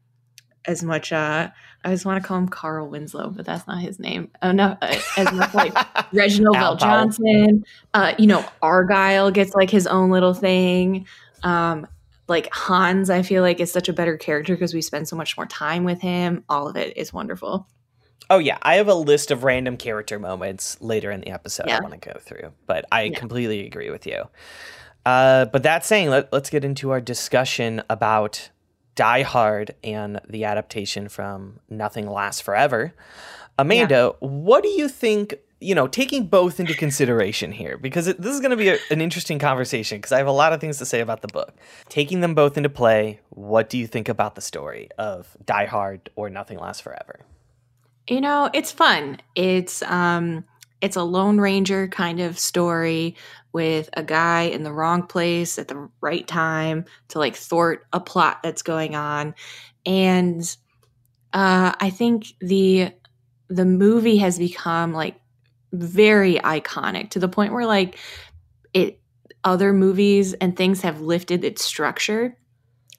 as 0.66 0.84
much 0.84 1.14
uh 1.14 1.50
I 1.84 1.92
just 1.92 2.06
want 2.06 2.22
to 2.22 2.28
call 2.28 2.38
him 2.40 2.50
Carl 2.50 2.90
Winslow, 2.90 3.30
but 3.30 3.46
that's 3.46 3.66
not 3.68 3.82
his 3.82 4.00
name. 4.00 4.30
Oh 4.42 4.52
no, 4.52 4.78
uh, 4.82 5.00
as 5.16 5.32
much 5.32 5.54
like 5.54 5.74
Reginald 6.14 6.58
VelJohnson. 6.58 7.64
Uh, 7.94 8.14
you 8.18 8.28
know, 8.28 8.44
Argyle 8.62 9.32
gets 9.32 9.54
like 9.56 9.70
his 9.70 9.88
own 9.88 10.10
little 10.10 10.34
thing. 10.34 11.06
Um, 11.44 11.88
like 12.28 12.50
Hans, 12.54 13.10
I 13.10 13.22
feel 13.22 13.42
like 13.42 13.60
is 13.60 13.72
such 13.72 13.90
a 13.90 13.94
better 13.94 14.18
character 14.18 14.54
because 14.54 14.74
we 14.74 14.82
spend 14.82 15.08
so 15.08 15.16
much 15.16 15.38
more 15.38 15.46
time 15.46 15.84
with 15.84 16.02
him. 16.02 16.44
All 16.50 16.68
of 16.68 16.76
it 16.76 16.98
is 16.98 17.14
wonderful. 17.14 17.68
Oh 18.30 18.40
yeah, 18.40 18.58
I 18.62 18.76
have 18.76 18.90
a 18.90 18.94
list 18.94 19.32
of 19.32 19.44
random 19.46 19.78
character 19.78 20.20
moments 20.20 20.78
later 20.82 21.12
in 21.12 21.22
the 21.22 21.30
episode 21.30 21.68
Yeah. 21.68 21.78
I 21.78 21.82
want 21.82 21.94
to 22.02 22.10
go 22.14 22.20
through, 22.20 22.52
but 22.66 22.86
I 22.92 23.04
Yeah. 23.04 23.18
completely 23.20 23.66
agree 23.66 23.90
with 23.90 24.06
you. 24.06 24.24
Uh, 25.06 25.46
but 25.46 25.64
that 25.64 25.86
saying, 25.86 26.10
let, 26.10 26.32
let's 26.34 26.50
get 26.50 26.66
into 26.66 26.90
our 26.90 27.00
discussion 27.00 27.82
about 27.90 28.50
Die 28.96 29.22
Hard 29.22 29.76
and 29.84 30.20
the 30.28 30.44
adaptation 30.44 31.08
from 31.08 31.62
Nothing 31.70 32.08
Lasts 32.10 32.42
Forever. 32.42 32.94
Amanda, 33.58 34.14
what 34.20 34.64
do 34.64 34.70
you 34.70 34.90
think? 34.90 35.36
You 35.60 35.74
know, 35.74 35.88
taking 35.88 36.28
both 36.28 36.60
into 36.60 36.76
consideration 36.76 37.52
here, 37.52 37.80
because 37.80 38.08
it, 38.08 38.22
this 38.22 38.36
is 38.36 38.42
going 38.42 38.52
to 38.52 38.58
be 38.58 38.70
a, 38.70 38.78
an 38.92 39.02
interesting 39.02 39.40
conversation. 39.40 39.98
Because 39.98 40.12
I 40.12 40.20
have 40.20 40.28
a 40.28 40.32
lot 40.32 40.54
of 40.54 40.62
things 40.62 40.78
to 40.78 40.86
say 40.86 41.00
about 41.00 41.22
the 41.22 41.28
book. 41.30 41.56
Taking 41.90 42.22
them 42.22 42.36
both 42.36 42.58
into 42.58 42.70
play, 42.70 43.22
what 43.30 43.68
do 43.68 43.78
you 43.80 43.88
think 43.88 44.08
about 44.08 44.36
the 44.36 44.42
story 44.42 44.90
of 45.00 45.36
Die 45.44 45.66
Hard 45.66 46.12
or 46.16 46.30
Nothing 46.30 46.60
Lasts 46.60 46.82
Forever? 46.82 47.22
You 48.08 48.22
know, 48.22 48.50
it's 48.54 48.72
fun. 48.72 49.18
It's 49.36 49.82
um 49.82 50.46
it's 50.80 50.96
a 50.96 51.04
Lone 51.04 51.40
Ranger 51.40 51.88
kind 51.88 52.20
of 52.20 52.38
story 52.38 53.16
with 53.52 53.90
a 53.94 54.04
guy 54.04 54.44
in 54.44 54.62
the 54.62 54.72
wrong 54.72 55.08
place 55.08 55.58
at 55.58 55.68
the 55.68 55.90
right 56.02 56.28
time 56.28 56.86
to 57.08 57.20
like 57.20 57.36
thwart 57.36 57.88
a 57.92 58.00
plot 58.00 58.44
that's 58.44 58.62
going 58.62 58.96
on. 58.96 59.34
And 59.86 60.44
uh 61.34 61.74
I 61.80 61.90
think 61.90 62.28
the 62.40 62.92
the 63.50 63.66
movie 63.66 64.18
has 64.18 64.38
become 64.38 64.94
like 64.94 65.20
very 65.72 66.36
iconic 66.36 67.10
to 67.12 67.20
the 67.20 67.28
point 67.28 67.54
where 67.54 67.66
like 67.66 67.98
it 68.74 69.00
other 69.44 69.74
movies 69.74 70.34
and 70.34 70.56
things 70.56 70.82
have 70.82 71.02
lifted 71.02 71.44
its 71.44 71.64
structure 71.64 72.38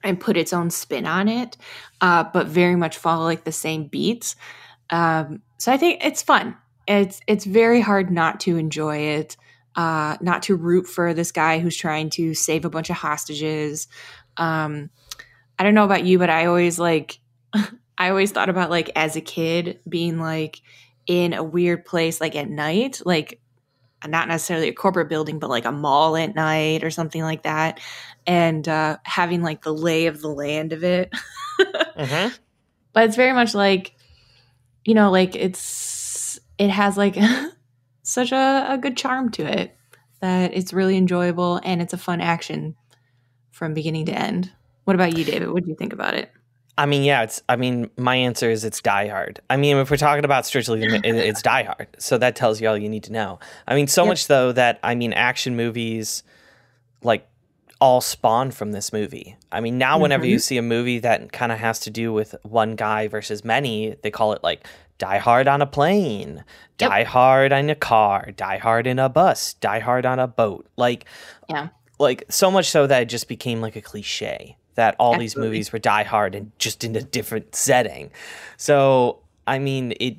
and 0.03 0.19
put 0.19 0.37
its 0.37 0.53
own 0.53 0.69
spin 0.69 1.05
on 1.05 1.27
it, 1.27 1.57
uh, 2.01 2.23
but 2.23 2.47
very 2.47 2.75
much 2.75 2.97
follow 2.97 3.25
like 3.25 3.43
the 3.43 3.51
same 3.51 3.85
beats. 3.85 4.35
Um, 4.89 5.41
so 5.57 5.71
I 5.71 5.77
think 5.77 6.03
it's 6.03 6.23
fun. 6.23 6.55
It's 6.87 7.19
it's 7.27 7.45
very 7.45 7.81
hard 7.81 8.09
not 8.09 8.39
to 8.41 8.57
enjoy 8.57 8.97
it, 8.97 9.37
uh, 9.75 10.17
not 10.21 10.43
to 10.43 10.55
root 10.55 10.87
for 10.87 11.13
this 11.13 11.31
guy 11.31 11.59
who's 11.59 11.77
trying 11.77 12.09
to 12.11 12.33
save 12.33 12.65
a 12.65 12.69
bunch 12.69 12.89
of 12.89 12.95
hostages. 12.95 13.87
Um, 14.37 14.89
I 15.59 15.63
don't 15.63 15.75
know 15.75 15.85
about 15.85 16.05
you, 16.05 16.17
but 16.17 16.29
I 16.29 16.45
always 16.45 16.79
like 16.79 17.19
I 17.97 18.09
always 18.09 18.31
thought 18.31 18.49
about 18.49 18.69
like 18.69 18.89
as 18.95 19.15
a 19.15 19.21
kid 19.21 19.79
being 19.87 20.19
like 20.19 20.61
in 21.09 21.33
a 21.33 21.43
weird 21.43 21.85
place 21.85 22.21
like 22.21 22.35
at 22.35 22.47
night, 22.47 23.01
like 23.03 23.41
not 24.07 24.27
necessarily 24.27 24.69
a 24.69 24.73
corporate 24.73 25.09
building, 25.09 25.39
but 25.39 25.49
like 25.49 25.65
a 25.65 25.71
mall 25.71 26.15
at 26.15 26.35
night 26.35 26.83
or 26.83 26.91
something 26.91 27.23
like 27.23 27.43
that, 27.43 27.79
and 28.27 28.67
uh, 28.69 28.97
having 29.03 29.41
like 29.41 29.63
the 29.63 29.73
lay 29.73 30.05
of 30.05 30.21
the 30.21 30.29
land 30.29 30.71
of 30.71 30.83
it. 30.83 31.11
Mm-hmm. 31.59 32.35
but 32.93 33.03
it's 33.05 33.15
very 33.15 33.33
much 33.33 33.55
like 33.55 33.95
you 34.85 34.93
know 34.93 35.09
like 35.11 35.35
it's 35.35 36.39
it 36.57 36.69
has 36.69 36.95
like 36.95 37.17
such 38.03 38.31
a, 38.31 38.67
a 38.69 38.77
good 38.77 38.95
charm 38.95 39.31
to 39.31 39.43
it 39.43 39.75
that 40.21 40.53
it's 40.53 40.73
really 40.73 40.95
enjoyable 40.95 41.59
and 41.63 41.81
it's 41.81 41.93
a 41.93 41.97
fun 41.97 42.21
action 42.21 42.75
from 43.51 43.73
beginning 43.73 44.05
to 44.05 44.13
end 44.13 44.51
what 44.83 44.95
about 44.95 45.17
you 45.17 45.23
david 45.23 45.51
what 45.51 45.63
do 45.63 45.69
you 45.69 45.75
think 45.75 45.93
about 45.93 46.13
it 46.13 46.31
I 46.79 46.85
mean, 46.85 47.03
yeah, 47.03 47.23
it's. 47.23 47.43
I 47.49 47.57
mean, 47.57 47.89
my 47.97 48.15
answer 48.15 48.49
is 48.49 48.63
it's 48.63 48.81
Die 48.81 49.07
Hard. 49.09 49.41
I 49.49 49.57
mean, 49.57 49.75
if 49.75 49.91
we're 49.91 49.97
talking 49.97 50.23
about 50.23 50.45
strictly, 50.45 50.81
it's 50.81 51.41
Die 51.41 51.63
Hard. 51.63 51.87
So 51.97 52.17
that 52.17 52.37
tells 52.37 52.61
you 52.61 52.69
all 52.69 52.77
you 52.77 52.87
need 52.87 53.03
to 53.03 53.11
know. 53.11 53.37
I 53.67 53.75
mean, 53.75 53.87
so 53.87 54.03
Yep. 54.03 54.07
much 54.07 54.27
though 54.27 54.53
that 54.53 54.79
I 54.81 54.95
mean, 54.95 55.11
action 55.11 55.57
movies, 55.57 56.23
like, 57.03 57.27
all 57.81 57.99
spawn 57.99 58.51
from 58.51 58.71
this 58.71 58.93
movie. 58.93 59.35
I 59.51 59.59
mean, 59.59 59.77
now 59.77 59.99
whenever 59.99 60.25
you 60.25 60.37
mm-hmm. 60.37 60.41
see 60.41 60.57
a 60.57 60.61
movie 60.61 60.99
that 60.99 61.33
kind 61.33 61.51
of 61.51 61.59
has 61.59 61.81
to 61.81 61.89
do 61.89 62.13
with 62.13 62.33
one 62.43 62.77
guy 62.77 63.09
versus 63.09 63.43
many, 63.43 63.97
they 64.01 64.09
call 64.09 64.31
it 64.31 64.41
like 64.41 64.65
Die 64.99 65.17
Hard 65.17 65.49
on 65.49 65.61
a 65.61 65.67
plane, 65.67 66.45
Yep. 66.79 66.89
Die 66.91 67.03
Hard 67.03 67.51
in 67.51 67.69
a 67.69 67.75
car, 67.75 68.31
Die 68.37 68.57
Hard 68.57 68.87
in 68.87 68.99
a 68.99 69.09
bus, 69.09 69.53
Die 69.55 69.79
Hard 69.79 70.05
on 70.05 70.17
a 70.17 70.27
boat. 70.27 70.65
Like, 70.77 71.03
yeah 71.49 71.69
like 71.99 72.23
so 72.29 72.49
much 72.49 72.69
so 72.69 72.87
that 72.87 73.03
it 73.03 73.09
just 73.09 73.27
became 73.27 73.61
like 73.61 73.75
a 73.75 73.81
cliche 73.81 74.55
that 74.79 74.95
all 74.97 75.17
these 75.17 75.35
movies 75.35 75.73
were 75.73 75.79
Die 75.79 76.03
Hard 76.03 76.35
and 76.35 76.57
just 76.57 76.85
in 76.85 76.95
a 76.95 77.01
different 77.01 77.53
setting. 77.53 78.11
So 78.55 79.19
I 79.45 79.59
mean, 79.59 79.93
it 79.99 80.15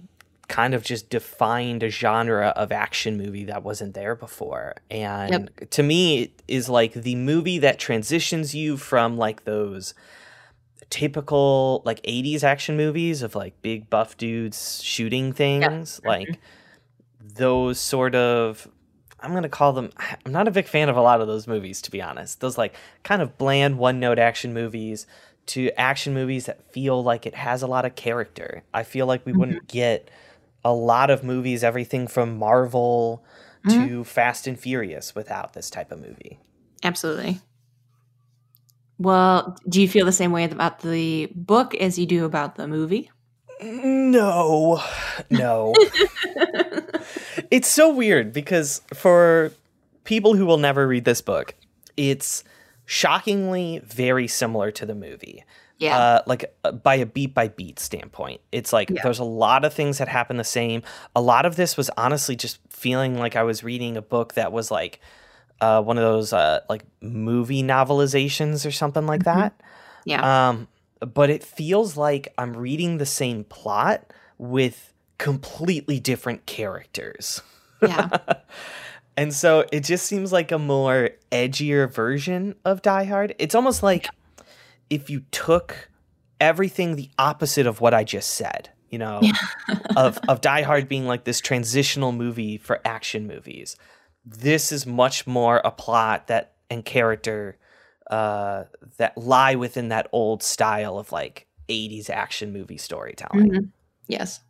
kind 0.48 0.74
of 0.74 0.84
just 0.84 1.08
defined 1.08 1.82
a 1.82 1.88
genre 1.88 2.48
of 2.48 2.70
action 2.70 3.16
movie 3.16 3.44
that 3.44 3.62
wasn't 3.62 3.94
there 3.94 4.14
before, 4.14 4.74
and 4.90 5.50
to 5.70 5.82
me, 5.82 6.24
it 6.24 6.42
is 6.46 6.68
like 6.68 6.92
the 6.92 7.14
movie 7.14 7.58
that 7.58 7.78
transitions 7.78 8.54
you 8.54 8.76
from 8.76 9.16
like 9.16 9.44
those 9.44 9.94
typical 10.90 11.80
like 11.86 12.02
80s 12.02 12.42
action 12.42 12.76
movies 12.76 13.22
of 13.22 13.34
like 13.34 13.62
big 13.62 13.88
buff 13.88 14.16
dudes 14.16 14.82
shooting 14.82 15.32
things 15.32 15.98
mm-hmm. 15.98 16.08
like 16.08 16.40
those 17.36 17.78
sort 17.78 18.16
of 18.16 18.66
I'm 19.22 19.34
gonna 19.34 19.48
call 19.48 19.72
them. 19.72 19.90
I'm 20.26 20.32
not 20.32 20.48
a 20.48 20.50
big 20.50 20.66
fan 20.66 20.88
of 20.88 20.96
a 20.96 21.02
lot 21.02 21.20
of 21.20 21.26
those 21.26 21.46
movies, 21.46 21.82
to 21.82 21.90
be 21.90 22.02
honest. 22.02 22.40
Those 22.40 22.58
like 22.58 22.74
kind 23.02 23.22
of 23.22 23.38
bland 23.38 23.78
one 23.78 24.00
note 24.00 24.18
action 24.18 24.52
movies 24.52 25.06
to 25.46 25.70
action 25.76 26.14
movies 26.14 26.46
that 26.46 26.72
feel 26.72 27.02
like 27.02 27.26
it 27.26 27.34
has 27.34 27.62
a 27.62 27.66
lot 27.66 27.84
of 27.84 27.94
character. 27.96 28.62
I 28.72 28.82
feel 28.82 29.06
like 29.06 29.24
we 29.26 29.32
wouldn't 29.32 29.66
mm-hmm. 29.66 29.78
get 29.78 30.10
a 30.64 30.72
lot 30.72 31.10
of 31.10 31.24
movies, 31.24 31.64
everything 31.64 32.06
from 32.06 32.38
Marvel 32.38 33.24
to 33.68 33.74
mm-hmm. 33.74 34.02
Fast 34.02 34.46
and 34.46 34.58
Furious, 34.58 35.14
without 35.14 35.52
this 35.52 35.70
type 35.70 35.90
of 35.90 36.00
movie. 36.00 36.38
absolutely 36.82 37.38
well 38.98 39.56
do 39.68 39.80
you 39.82 39.88
feel 39.88 40.06
the 40.06 40.12
same 40.12 40.32
way 40.32 40.44
about 40.44 40.80
the 40.80 41.30
book 41.34 41.74
as 41.74 41.98
you 41.98 42.06
do 42.06 42.24
about 42.24 42.56
the 42.56 42.66
movie 42.66 43.10
No, 43.62 44.82
no. 45.28 45.74
it's 47.50 47.68
so 47.68 47.92
weird 47.94 48.32
because 48.32 48.82
for 48.94 49.52
people 50.04 50.34
who 50.36 50.46
will 50.46 50.58
never 50.58 50.86
read 50.86 51.04
this 51.04 51.20
book, 51.20 51.54
it's 51.96 52.44
shockingly 52.86 53.80
very 53.84 54.26
similar 54.28 54.70
to 54.72 54.84
the 54.86 54.94
movie. 54.94 55.44
Yeah. 55.78 55.96
Uh, 55.96 56.22
like 56.26 56.54
uh, 56.64 56.72
by 56.72 56.96
a 56.96 57.06
beat 57.06 57.32
by 57.32 57.48
beat 57.48 57.78
standpoint. 57.78 58.40
It's 58.52 58.72
like 58.72 58.90
Yeah. 58.90 59.00
there's 59.02 59.18
a 59.18 59.24
lot 59.24 59.64
of 59.64 59.72
things 59.72 59.96
that 59.98 60.08
happen 60.08 60.36
the 60.36 60.44
same. 60.44 60.82
A 61.16 61.22
lot 61.22 61.46
of 61.46 61.56
this 61.56 61.76
was 61.76 61.88
honestly 61.96 62.36
just 62.36 62.58
feeling 62.68 63.18
like 63.18 63.34
I 63.34 63.44
was 63.44 63.64
reading 63.64 63.96
a 63.96 64.02
book 64.02 64.34
that 64.34 64.52
was 64.52 64.70
like 64.70 65.00
uh, 65.62 65.82
one 65.82 65.96
of 65.96 66.02
those 66.04 66.32
uh, 66.34 66.60
like 66.68 66.84
movie 67.00 67.62
novelizations 67.62 68.66
or 68.66 68.70
something 68.70 69.06
like 69.06 69.22
Mm-hmm. 69.24 69.40
that. 69.40 69.60
yeah. 70.04 70.48
Um, 70.50 70.68
but 71.00 71.30
it 71.30 71.42
feels 71.42 71.96
like 71.96 72.32
I'm 72.36 72.54
reading 72.54 72.98
the 72.98 73.06
same 73.06 73.44
plot 73.44 74.04
with 74.36 74.92
completely 75.20 76.00
different 76.00 76.46
characters. 76.46 77.42
yeah. 77.82 78.08
And 79.16 79.34
so 79.34 79.66
it 79.70 79.80
just 79.80 80.06
seems 80.06 80.32
like 80.32 80.50
a 80.50 80.58
more 80.58 81.10
edgier 81.30 81.92
version 81.92 82.54
of 82.64 82.80
Die 82.80 83.04
Hard. 83.04 83.34
It's 83.38 83.54
almost 83.54 83.82
like 83.82 84.08
if 84.88 85.10
you 85.10 85.24
took 85.30 85.90
everything 86.40 86.96
the 86.96 87.10
opposite 87.18 87.66
of 87.66 87.82
what 87.82 87.92
I 87.92 88.02
just 88.02 88.30
said, 88.30 88.70
you 88.88 88.98
know, 88.98 89.20
of 89.94 90.18
of 90.28 90.40
Die 90.40 90.62
Hard 90.62 90.88
being 90.88 91.06
like 91.06 91.24
this 91.24 91.40
transitional 91.40 92.12
movie 92.12 92.56
for 92.56 92.80
action 92.86 93.26
movies. 93.26 93.76
This 94.24 94.72
is 94.72 94.86
much 94.86 95.26
more 95.26 95.60
a 95.64 95.70
plot 95.70 96.28
that 96.28 96.54
and 96.70 96.82
character 96.82 97.58
uh, 98.10 98.64
that 98.96 99.18
lie 99.18 99.56
within 99.56 99.88
that 99.88 100.08
old 100.12 100.42
style 100.42 100.98
of 100.98 101.12
like 101.12 101.46
80s 101.68 102.08
action 102.08 102.54
movie 102.54 102.78
storytelling. 102.78 103.50
Mhm. 103.50 103.68
Yes. 104.06 104.40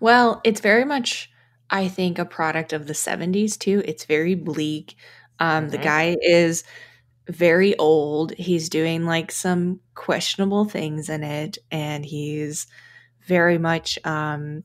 Well, 0.00 0.40
it's 0.44 0.60
very 0.60 0.84
much, 0.84 1.30
I 1.70 1.88
think, 1.88 2.18
a 2.18 2.24
product 2.24 2.72
of 2.72 2.86
the 2.86 2.94
70s 2.94 3.56
too. 3.56 3.82
It's 3.84 4.04
very 4.04 4.34
bleak. 4.34 4.96
Um, 5.38 5.68
The 5.70 5.78
Mhm. 5.78 5.82
guy 5.82 6.16
is 6.22 6.64
very 7.28 7.76
old. 7.78 8.32
He's 8.34 8.68
doing 8.68 9.04
like 9.06 9.32
some 9.32 9.80
questionable 9.94 10.66
things 10.66 11.08
in 11.10 11.24
it, 11.24 11.58
and 11.70 12.04
he's 12.06 12.66
very 13.26 13.58
much 13.58 13.98
um, 14.04 14.64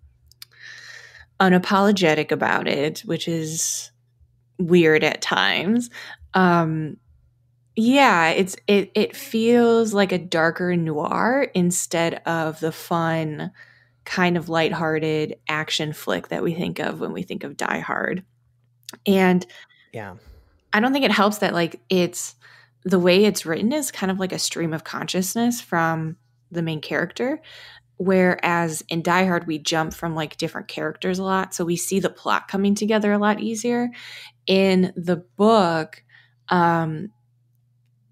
unapologetic 1.39 2.32
about 2.32 2.67
it, 2.67 3.00
which 3.02 3.28
is 3.28 3.91
weird 4.60 5.04
at 5.04 5.22
times. 5.22 5.89
Um, 6.34 6.98
yeah, 7.76 8.30
it's 8.30 8.56
it 8.67 8.91
it 8.96 9.15
feels 9.15 9.93
like 9.93 10.12
a 10.12 10.17
darker 10.20 10.76
noir 10.78 11.48
instead 11.56 12.15
of 12.26 12.60
the 12.62 12.72
fun 12.74 13.52
kind 14.08 14.38
of 14.38 14.48
lighthearted 14.48 15.36
action 15.50 15.91
flick 15.91 16.30
that 16.30 16.41
we 16.41 16.54
think 16.54 16.80
of 16.80 17.02
when 17.02 17.12
we 17.12 17.24
think 17.24 17.43
of 17.43 17.58
Die 17.58 17.80
Hard. 17.80 18.24
And 19.06 19.46
Yeah. 19.93 20.15
I 20.72 20.80
don't 20.80 20.93
think 20.93 21.04
it 21.04 21.12
helps 21.12 21.39
that 21.39 21.54
like 21.54 21.82
it's 21.89 22.36
the 22.84 23.00
way 23.00 23.26
it's 23.26 23.46
written 23.46 23.74
is 23.74 23.91
kind 23.91 24.10
of 24.10 24.17
like 24.17 24.32
a 24.32 24.39
stream 24.39 24.74
of 24.74 24.86
consciousness 24.86 25.60
from 25.60 26.15
the 26.52 26.62
main 26.62 26.80
character. 26.80 27.41
Whereas 27.98 28.82
in 28.88 29.02
Die 29.02 29.26
Hard, 29.26 29.46
we 29.46 29.60
jump 29.60 29.93
from 29.93 30.15
like 30.15 30.38
different 30.38 30.70
characters 30.70 31.20
a 31.20 31.24
lot. 31.24 31.54
So 31.54 31.65
we 31.65 31.76
see 31.76 32.00
the 32.00 32.10
plot 32.10 32.48
coming 32.48 32.76
together 32.76 33.12
a 33.12 33.17
lot 33.17 33.41
easier. 33.41 33.89
In 34.46 34.93
the 34.96 35.17
book, 35.17 36.02
um, 36.48 37.10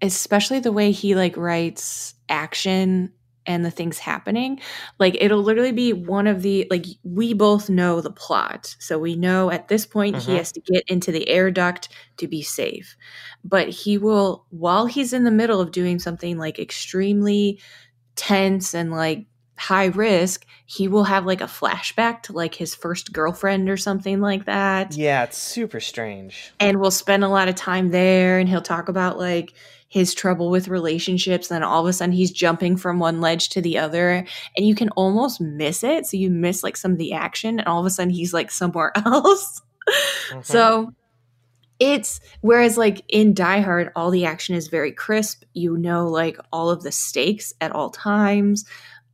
especially 0.02 0.60
the 0.60 0.72
way 0.72 0.90
he 0.90 1.14
like 1.14 1.38
writes 1.38 2.14
action 2.28 3.12
and 3.46 3.64
the 3.64 3.70
things 3.70 3.98
happening 3.98 4.60
like 4.98 5.16
it'll 5.20 5.42
literally 5.42 5.72
be 5.72 5.92
one 5.92 6.26
of 6.26 6.42
the 6.42 6.66
like 6.70 6.84
we 7.04 7.32
both 7.34 7.68
know 7.70 8.00
the 8.00 8.10
plot 8.10 8.74
so 8.78 8.98
we 8.98 9.16
know 9.16 9.50
at 9.50 9.68
this 9.68 9.86
point 9.86 10.16
he 10.22 10.34
Mhm. 10.34 10.38
has 10.38 10.52
to 10.52 10.60
get 10.60 10.82
into 10.88 11.12
the 11.12 11.28
air 11.28 11.50
duct 11.50 11.88
to 12.16 12.26
be 12.28 12.42
safe 12.42 12.96
but 13.44 13.68
he 13.68 13.98
will 13.98 14.44
while 14.50 14.86
he's 14.86 15.12
in 15.12 15.24
the 15.24 15.30
middle 15.30 15.60
of 15.60 15.70
doing 15.72 15.98
something 15.98 16.38
like 16.38 16.58
extremely 16.58 17.60
tense 18.14 18.74
and 18.74 18.90
like 18.90 19.26
high 19.58 19.86
risk 19.86 20.44
he 20.66 20.86
will 20.86 21.04
have 21.04 21.24
like 21.24 21.40
a 21.40 21.44
flashback 21.44 22.22
to 22.22 22.32
like 22.32 22.54
his 22.54 22.74
first 22.74 23.12
girlfriend 23.12 23.70
or 23.70 23.76
something 23.76 24.20
like 24.20 24.44
that 24.44 24.94
Yeah, 24.94 25.24
it's 25.24 25.38
super 25.38 25.80
strange. 25.80 26.52
and 26.60 26.78
we'll 26.78 26.90
spend 26.90 27.24
a 27.24 27.28
lot 27.28 27.48
of 27.48 27.54
time 27.54 27.90
there 27.90 28.38
and 28.38 28.48
he'll 28.48 28.60
talk 28.60 28.88
about 28.90 29.18
like 29.18 29.54
his 29.88 30.12
trouble 30.14 30.50
with 30.50 30.68
relationships 30.68 31.48
then 31.48 31.62
all 31.62 31.82
of 31.82 31.88
a 31.88 31.92
sudden 31.92 32.12
he's 32.12 32.30
jumping 32.32 32.76
from 32.76 32.98
one 32.98 33.20
ledge 33.20 33.48
to 33.50 33.60
the 33.60 33.78
other 33.78 34.26
and 34.56 34.66
you 34.66 34.74
can 34.74 34.88
almost 34.90 35.40
miss 35.40 35.84
it 35.84 36.06
so 36.06 36.16
you 36.16 36.30
miss 36.30 36.62
like 36.62 36.76
some 36.76 36.92
of 36.92 36.98
the 36.98 37.12
action 37.12 37.58
and 37.60 37.68
all 37.68 37.80
of 37.80 37.86
a 37.86 37.90
sudden 37.90 38.10
he's 38.10 38.32
like 38.34 38.50
somewhere 38.50 38.92
else 39.06 39.62
Mhm. 40.32 40.44
so 40.44 40.92
it's 41.78 42.20
whereas 42.40 42.76
like 42.78 43.04
in 43.08 43.34
Die 43.34 43.60
Hard, 43.60 43.92
all 43.94 44.10
the 44.10 44.24
action 44.24 44.56
is 44.56 44.68
very 44.68 44.90
crisp. 44.92 45.42
You 45.52 45.76
know, 45.76 46.08
like 46.08 46.38
all 46.52 46.70
of 46.70 46.82
the 46.82 46.90
stakes 46.90 47.52
at 47.60 47.70
all 47.70 47.90
times. 47.90 48.64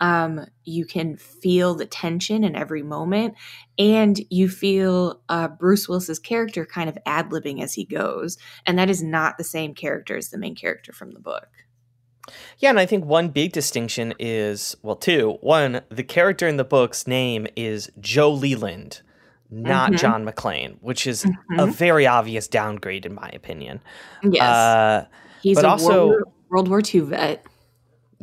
Um, 0.03 0.47
you 0.65 0.85
can 0.85 1.17
feel 1.17 1.77
the 1.77 1.87
tension 1.87 2.43
in 2.43 2.57
every 2.57 2.83
moment, 2.83 3.35
and 3.79 4.21
you 4.31 4.49
feel 4.49 5.21
uh, 5.29 5.47
Bruce 5.47 5.89
Willis's 5.89 6.19
character 6.19 6.67
kind 6.67 6.89
of 6.89 6.99
ad 7.07 7.31
libbing 7.31 7.63
as 7.63 7.73
he 7.75 7.85
goes, 7.85 8.37
and 8.67 8.77
that 8.81 8.91
is 8.91 9.01
not 9.01 9.39
the 9.39 9.45
same 9.45 9.75
character 9.75 10.17
as 10.17 10.31
the 10.31 10.39
main 10.39 10.57
character 10.57 10.93
from 10.93 11.13
the 11.13 11.21
book. 11.21 11.47
Yeah, 12.59 12.71
and 12.71 12.81
I 12.81 12.87
think 12.87 13.05
one 13.05 13.29
big 13.29 13.53
distinction 13.53 14.13
is 14.19 14.77
well, 14.83 14.97
two. 14.97 15.39
One, 15.41 15.83
the 15.89 16.03
character 16.05 16.49
in 16.49 16.57
the 16.57 16.65
book's 16.65 17.07
name 17.07 17.47
is 17.55 17.89
Joe 18.01 18.33
Leland, 18.33 19.03
not 19.51 19.93
Mhm. 19.93 19.99
John 19.99 20.27
McClane, 20.27 20.79
which 20.81 21.07
is 21.07 21.25
a 21.25 21.29
Mhm. 21.67 21.73
very 21.75 22.09
obvious 22.09 22.49
downgrade 22.49 23.07
in 23.07 23.15
my 23.15 23.29
opinion. 23.33 23.81
Yes, 24.25 24.43
Uh, 24.43 25.07
he's 25.43 25.57
but 25.57 25.65
a 25.65 25.69
also- 25.69 26.09
World, 26.09 26.33
World 26.49 26.69
War 26.69 26.83
II 26.93 27.01
vet. 27.03 27.47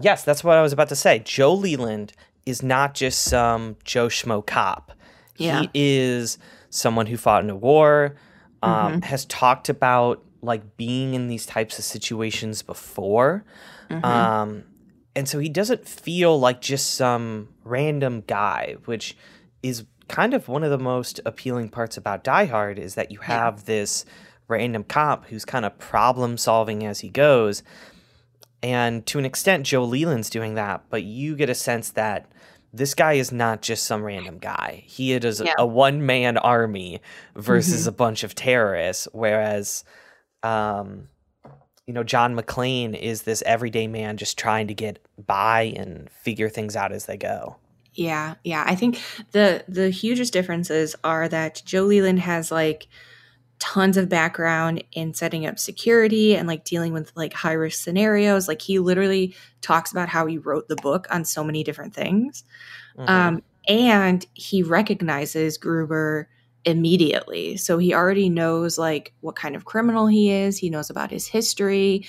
Yes, 0.02 0.24
that's 0.24 0.44
what 0.44 0.58
I 0.58 0.62
was 0.62 0.74
about 0.74 0.90
to 0.90 0.96
say. 0.96 1.20
Joe 1.20 1.54
Leland 1.54 2.14
is 2.46 2.64
not 2.64 2.94
just 2.94 3.22
some 3.24 3.76
Joe 3.84 4.08
Schmo 4.08 4.46
cop. 4.46 4.92
Yeah. 5.38 5.62
He 5.62 5.70
is 5.74 6.38
someone 6.70 7.06
who 7.08 7.18
fought 7.18 7.44
in 7.44 7.50
a 7.50 7.56
war, 7.56 8.16
um, 8.62 8.72
Mm-hmm. 8.94 9.00
has 9.02 9.26
talked 9.26 9.70
about 9.70 10.24
like 10.42 10.78
being 10.78 11.14
in 11.14 11.28
these 11.28 11.46
types 11.46 11.78
of 11.80 11.86
situations 11.86 12.62
before. 12.62 13.44
Mhm. 13.90 14.04
Um, 14.06 14.64
and 15.16 15.28
so 15.28 15.40
he 15.40 15.50
doesn't 15.50 15.88
feel 15.88 16.40
like 16.40 16.62
just 16.62 16.94
some 16.96 17.50
random 17.64 18.24
guy, 18.26 18.76
which 18.86 19.18
is 19.64 19.86
kind 20.08 20.34
of 20.34 20.48
one 20.48 20.64
of 20.64 20.70
the 20.72 20.78
most 20.80 21.20
appealing 21.26 21.70
parts 21.70 21.98
about 21.98 22.24
Die 22.24 22.46
Hard 22.46 22.80
is 22.80 22.96
that 22.96 23.12
you 23.12 23.20
have 23.20 23.66
this 23.66 24.06
random 24.48 24.84
cop 24.84 25.26
who's 25.28 25.46
kind 25.46 25.66
of 25.66 25.78
problem 25.78 26.38
solving 26.38 26.86
as 26.86 27.02
he 27.02 27.10
goes. 27.10 27.62
And 28.62 29.06
to 29.08 29.20
an 29.20 29.26
extent, 29.26 29.66
Joe 29.66 29.84
Leland's 29.84 30.30
doing 30.30 30.56
that, 30.56 30.84
but 30.90 31.04
you 31.04 31.36
get 31.36 31.50
a 31.50 31.56
sense 31.56 31.92
that 31.92 32.26
this 32.74 32.94
guy 32.94 33.14
is 33.14 33.32
not 33.32 33.62
just 33.62 33.86
some 33.86 34.04
random 34.04 34.38
guy. 34.38 34.84
He 34.86 35.14
is 35.14 35.42
Yeah. 35.44 35.54
a 35.58 35.66
one 35.66 36.06
man 36.06 36.38
army 36.38 37.02
versus 37.36 37.88
a 37.88 37.92
bunch 37.92 38.24
of 38.24 38.36
terrorists, 38.36 39.08
whereas 39.12 39.84
um, 40.44 41.10
you 41.86 41.94
know, 41.94 42.04
John 42.04 42.36
McClane 42.36 42.98
is 42.98 43.24
this 43.24 43.42
everyday 43.46 43.88
man 43.88 44.18
just 44.18 44.38
trying 44.38 44.68
to 44.68 44.74
get 44.76 45.00
by 45.26 45.74
and 45.76 46.10
figure 46.10 46.48
things 46.48 46.76
out 46.76 46.92
as 46.92 47.08
they 47.08 47.18
go. 47.18 47.56
Yeah, 47.96 48.36
yeah. 48.44 48.64
I 48.68 48.76
think 48.76 49.02
the 49.32 49.64
the 49.68 49.90
hugest 49.90 50.32
differences 50.32 50.96
are 51.04 51.28
that 51.28 51.64
Joe 51.66 51.84
Leland 51.84 52.20
has 52.20 52.52
like 52.52 52.88
tons 53.60 53.98
of 53.98 54.10
background 54.10 54.84
in 54.94 55.14
setting 55.14 55.46
up 55.46 55.60
security 55.60 56.36
and 56.36 56.48
like 56.48 56.64
dealing 56.64 56.94
with 56.94 57.12
like 57.16 57.34
high 57.34 57.54
risk 57.54 57.84
scenarios. 57.84 58.48
Like 58.48 58.62
he 58.62 58.80
literally 58.80 59.36
talks 59.62 59.92
about 59.92 60.10
how 60.10 60.26
he 60.26 60.38
wrote 60.38 60.68
the 60.70 60.78
book 60.78 61.08
on 61.12 61.26
so 61.26 61.44
many 61.44 61.64
different 61.64 61.94
things. 61.94 62.44
Mhm. 62.98 63.10
Um, 63.10 63.44
and 63.68 64.26
he 64.34 64.64
recognizes 64.64 65.58
Gruber 65.58 66.30
immediately. 66.66 67.58
So 67.58 67.78
he 67.78 67.94
already 67.94 68.30
knows 68.30 68.78
like 68.78 69.14
what 69.22 69.36
kind 69.36 69.56
of 69.56 69.66
criminal 69.66 70.08
he 70.08 70.32
is. 70.32 70.58
He 70.58 70.70
knows 70.70 70.90
about 70.90 71.12
his 71.12 71.28
history. 71.28 72.08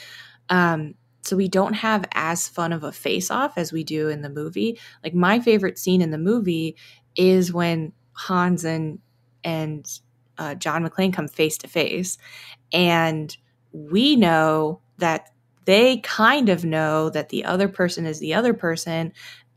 Um, 0.48 0.94
so 1.22 1.36
we 1.36 1.48
don't 1.48 1.74
have 1.74 2.06
as 2.14 2.48
fun 2.48 2.72
of 2.72 2.82
a 2.82 2.92
face 2.92 3.30
off 3.30 3.52
as 3.56 3.72
we 3.72 3.84
do 3.84 4.08
in 4.08 4.22
the 4.22 4.30
movie. 4.30 4.78
Like 5.04 5.14
my 5.14 5.38
favorite 5.38 5.78
scene 5.78 6.00
in 6.00 6.10
the 6.10 6.18
movie 6.18 6.76
is 7.16 7.52
when 7.52 7.92
Hans 8.12 8.64
and 8.64 8.98
and 9.44 9.86
uh, 10.38 10.54
John 10.54 10.84
McClane 10.86 11.12
come 11.12 11.28
face 11.28 11.58
to 11.58 11.68
face, 11.68 12.18
and 12.72 13.36
we 13.72 14.16
know 14.16 14.80
that 14.98 15.30
they 15.64 15.98
kind 15.98 16.48
of 16.48 16.64
know 16.64 17.10
that 17.10 17.28
the 17.28 17.44
other 17.44 17.68
person 17.68 18.06
is 18.06 18.18
the 18.18 18.34
other 18.34 18.54
person, 18.54 19.12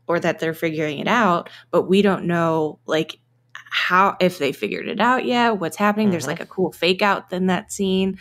or 0.06 0.20
that 0.20 0.38
they're 0.38 0.54
figuring 0.54 0.98
it 0.98 1.08
out, 1.08 1.48
but 1.70 1.82
we 1.88 2.02
don't 2.02 2.24
know 2.26 2.78
like 2.86 3.18
how 3.54 4.16
if 4.20 4.38
they 4.38 4.52
figured 4.52 4.86
it 4.86 5.00
out 5.00 5.24
yet, 5.24 5.58
what's 5.58 5.76
happening. 5.76 6.10
There's 6.10 6.24
Mhm. 6.24 6.28
like 6.28 6.40
a 6.40 6.46
cool 6.46 6.70
fake 6.72 7.02
out 7.02 7.32
in 7.32 7.46
that 7.46 7.72
scene 7.72 8.18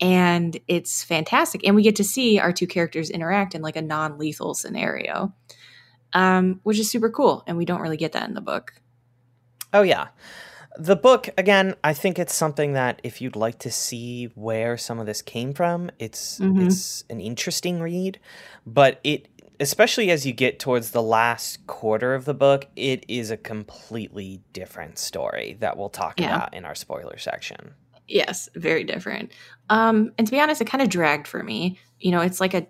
and 0.00 0.58
it's 0.66 1.04
fantastic 1.04 1.64
and 1.64 1.76
we 1.76 1.82
get 1.82 1.94
to 1.96 2.04
see 2.04 2.38
our 2.40 2.52
two 2.52 2.66
characters 2.66 3.10
interact 3.10 3.54
in 3.54 3.62
like 3.62 3.76
a 3.76 3.82
non-lethal 3.82 4.52
scenario 4.54 5.32
um, 6.14 6.58
which 6.64 6.78
is 6.80 6.90
super 6.90 7.08
cool 7.10 7.44
and 7.46 7.56
we 7.56 7.64
don't 7.64 7.80
really 7.80 7.96
get 7.96 8.12
that 8.12 8.28
in 8.28 8.34
the 8.34 8.40
book 8.40 8.74
Oh 9.72 9.82
yeah. 9.82 10.08
The 10.76 10.96
book 10.96 11.28
again, 11.38 11.76
I 11.84 11.92
think 11.94 12.18
it's 12.18 12.34
something 12.34 12.72
that 12.72 13.00
if 13.04 13.20
you'd 13.20 13.36
like 13.36 13.60
to 13.60 13.70
see 13.70 14.26
where 14.34 14.76
some 14.76 14.98
of 14.98 15.06
this 15.06 15.22
came 15.22 15.54
from, 15.54 15.90
it's 15.98 16.40
Mhm. 16.40 16.66
it's 16.66 17.04
an 17.08 17.20
interesting 17.20 17.80
read, 17.80 18.18
but 18.66 18.98
it 19.04 19.28
especially 19.60 20.10
as 20.10 20.26
you 20.26 20.32
get 20.32 20.58
towards 20.58 20.90
the 20.90 21.00
last 21.02 21.64
quarter 21.68 22.12
of 22.14 22.24
the 22.24 22.34
book, 22.34 22.66
it 22.74 23.04
is 23.06 23.30
a 23.30 23.36
completely 23.36 24.40
different 24.52 24.98
story 24.98 25.56
that 25.60 25.76
we'll 25.76 25.88
talk 25.88 26.18
Yeah. 26.18 26.34
about 26.34 26.54
in 26.54 26.64
our 26.64 26.74
spoiler 26.74 27.18
section. 27.18 27.74
Yes, 28.08 28.48
very 28.56 28.82
different. 28.82 29.30
Um, 29.70 30.12
and 30.18 30.26
to 30.26 30.30
be 30.32 30.40
honest, 30.40 30.60
it 30.60 30.66
kind 30.66 30.82
of 30.82 30.88
dragged 30.88 31.28
for 31.28 31.42
me. 31.44 31.78
You 32.00 32.10
know, 32.10 32.20
it's 32.20 32.40
like 32.40 32.52
a 32.52 32.60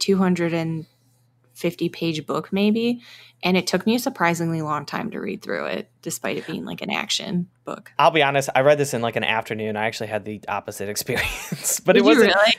250 1.55 1.88
page 1.88 2.27
book, 2.27 2.53
maybe. 2.53 3.03
And 3.43 3.57
it 3.57 3.67
took 3.67 3.87
me 3.87 3.95
a 3.95 3.99
surprisingly 3.99 4.62
long 4.62 4.87
time 4.87 5.11
to 5.11 5.19
read 5.21 5.43
through 5.43 5.67
it, 5.67 5.90
despite 6.03 6.37
it 6.38 6.47
being 6.47 6.64
like 6.64 6.81
an 6.83 6.90
action 6.90 7.49
book. 7.64 7.93
I'll 7.99 8.11
be 8.11 8.23
honest, 8.23 8.49
I 8.55 8.61
read 8.62 8.79
this 8.79 8.95
in 8.95 9.03
like 9.03 9.17
an 9.17 9.25
afternoon. 9.25 9.77
I 9.77 9.87
actually 9.87 10.07
had 10.09 10.25
the 10.25 10.40
opposite 10.49 10.88
experience. 10.90 11.81
but 11.81 11.97
it 11.97 12.01
Did 12.01 12.05
you 12.05 12.17
wasn't 12.17 12.35
really? 12.35 12.55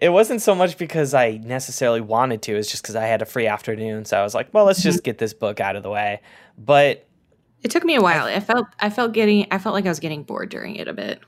it 0.00 0.08
wasn't 0.10 0.42
so 0.42 0.54
much 0.54 0.76
because 0.78 1.14
I 1.14 1.40
necessarily 1.42 2.00
wanted 2.00 2.42
to, 2.42 2.56
it's 2.56 2.70
just 2.70 2.82
because 2.82 2.96
I 2.96 3.04
had 3.06 3.22
a 3.22 3.26
free 3.26 3.46
afternoon. 3.46 4.04
So 4.04 4.18
I 4.18 4.22
was 4.22 4.34
like, 4.34 4.52
well, 4.52 4.64
let's 4.64 4.80
Mm-hmm. 4.80 4.88
just 4.88 5.04
get 5.04 5.18
this 5.18 5.34
book 5.34 5.60
out 5.60 5.76
of 5.76 5.82
the 5.82 5.90
way. 5.90 6.20
But 6.58 7.06
It 7.62 7.70
took 7.70 7.84
me 7.84 7.94
a 7.94 8.02
while. 8.02 8.26
I 8.26 8.40
felt 8.40 8.66
I 8.80 8.90
felt 8.90 9.12
getting 9.12 9.46
I 9.50 9.58
felt 9.58 9.74
like 9.74 9.84
I 9.86 9.88
was 9.90 10.00
getting 10.00 10.22
bored 10.24 10.48
during 10.48 10.76
it 10.76 10.88
a 10.88 10.92
bit. 10.92 11.20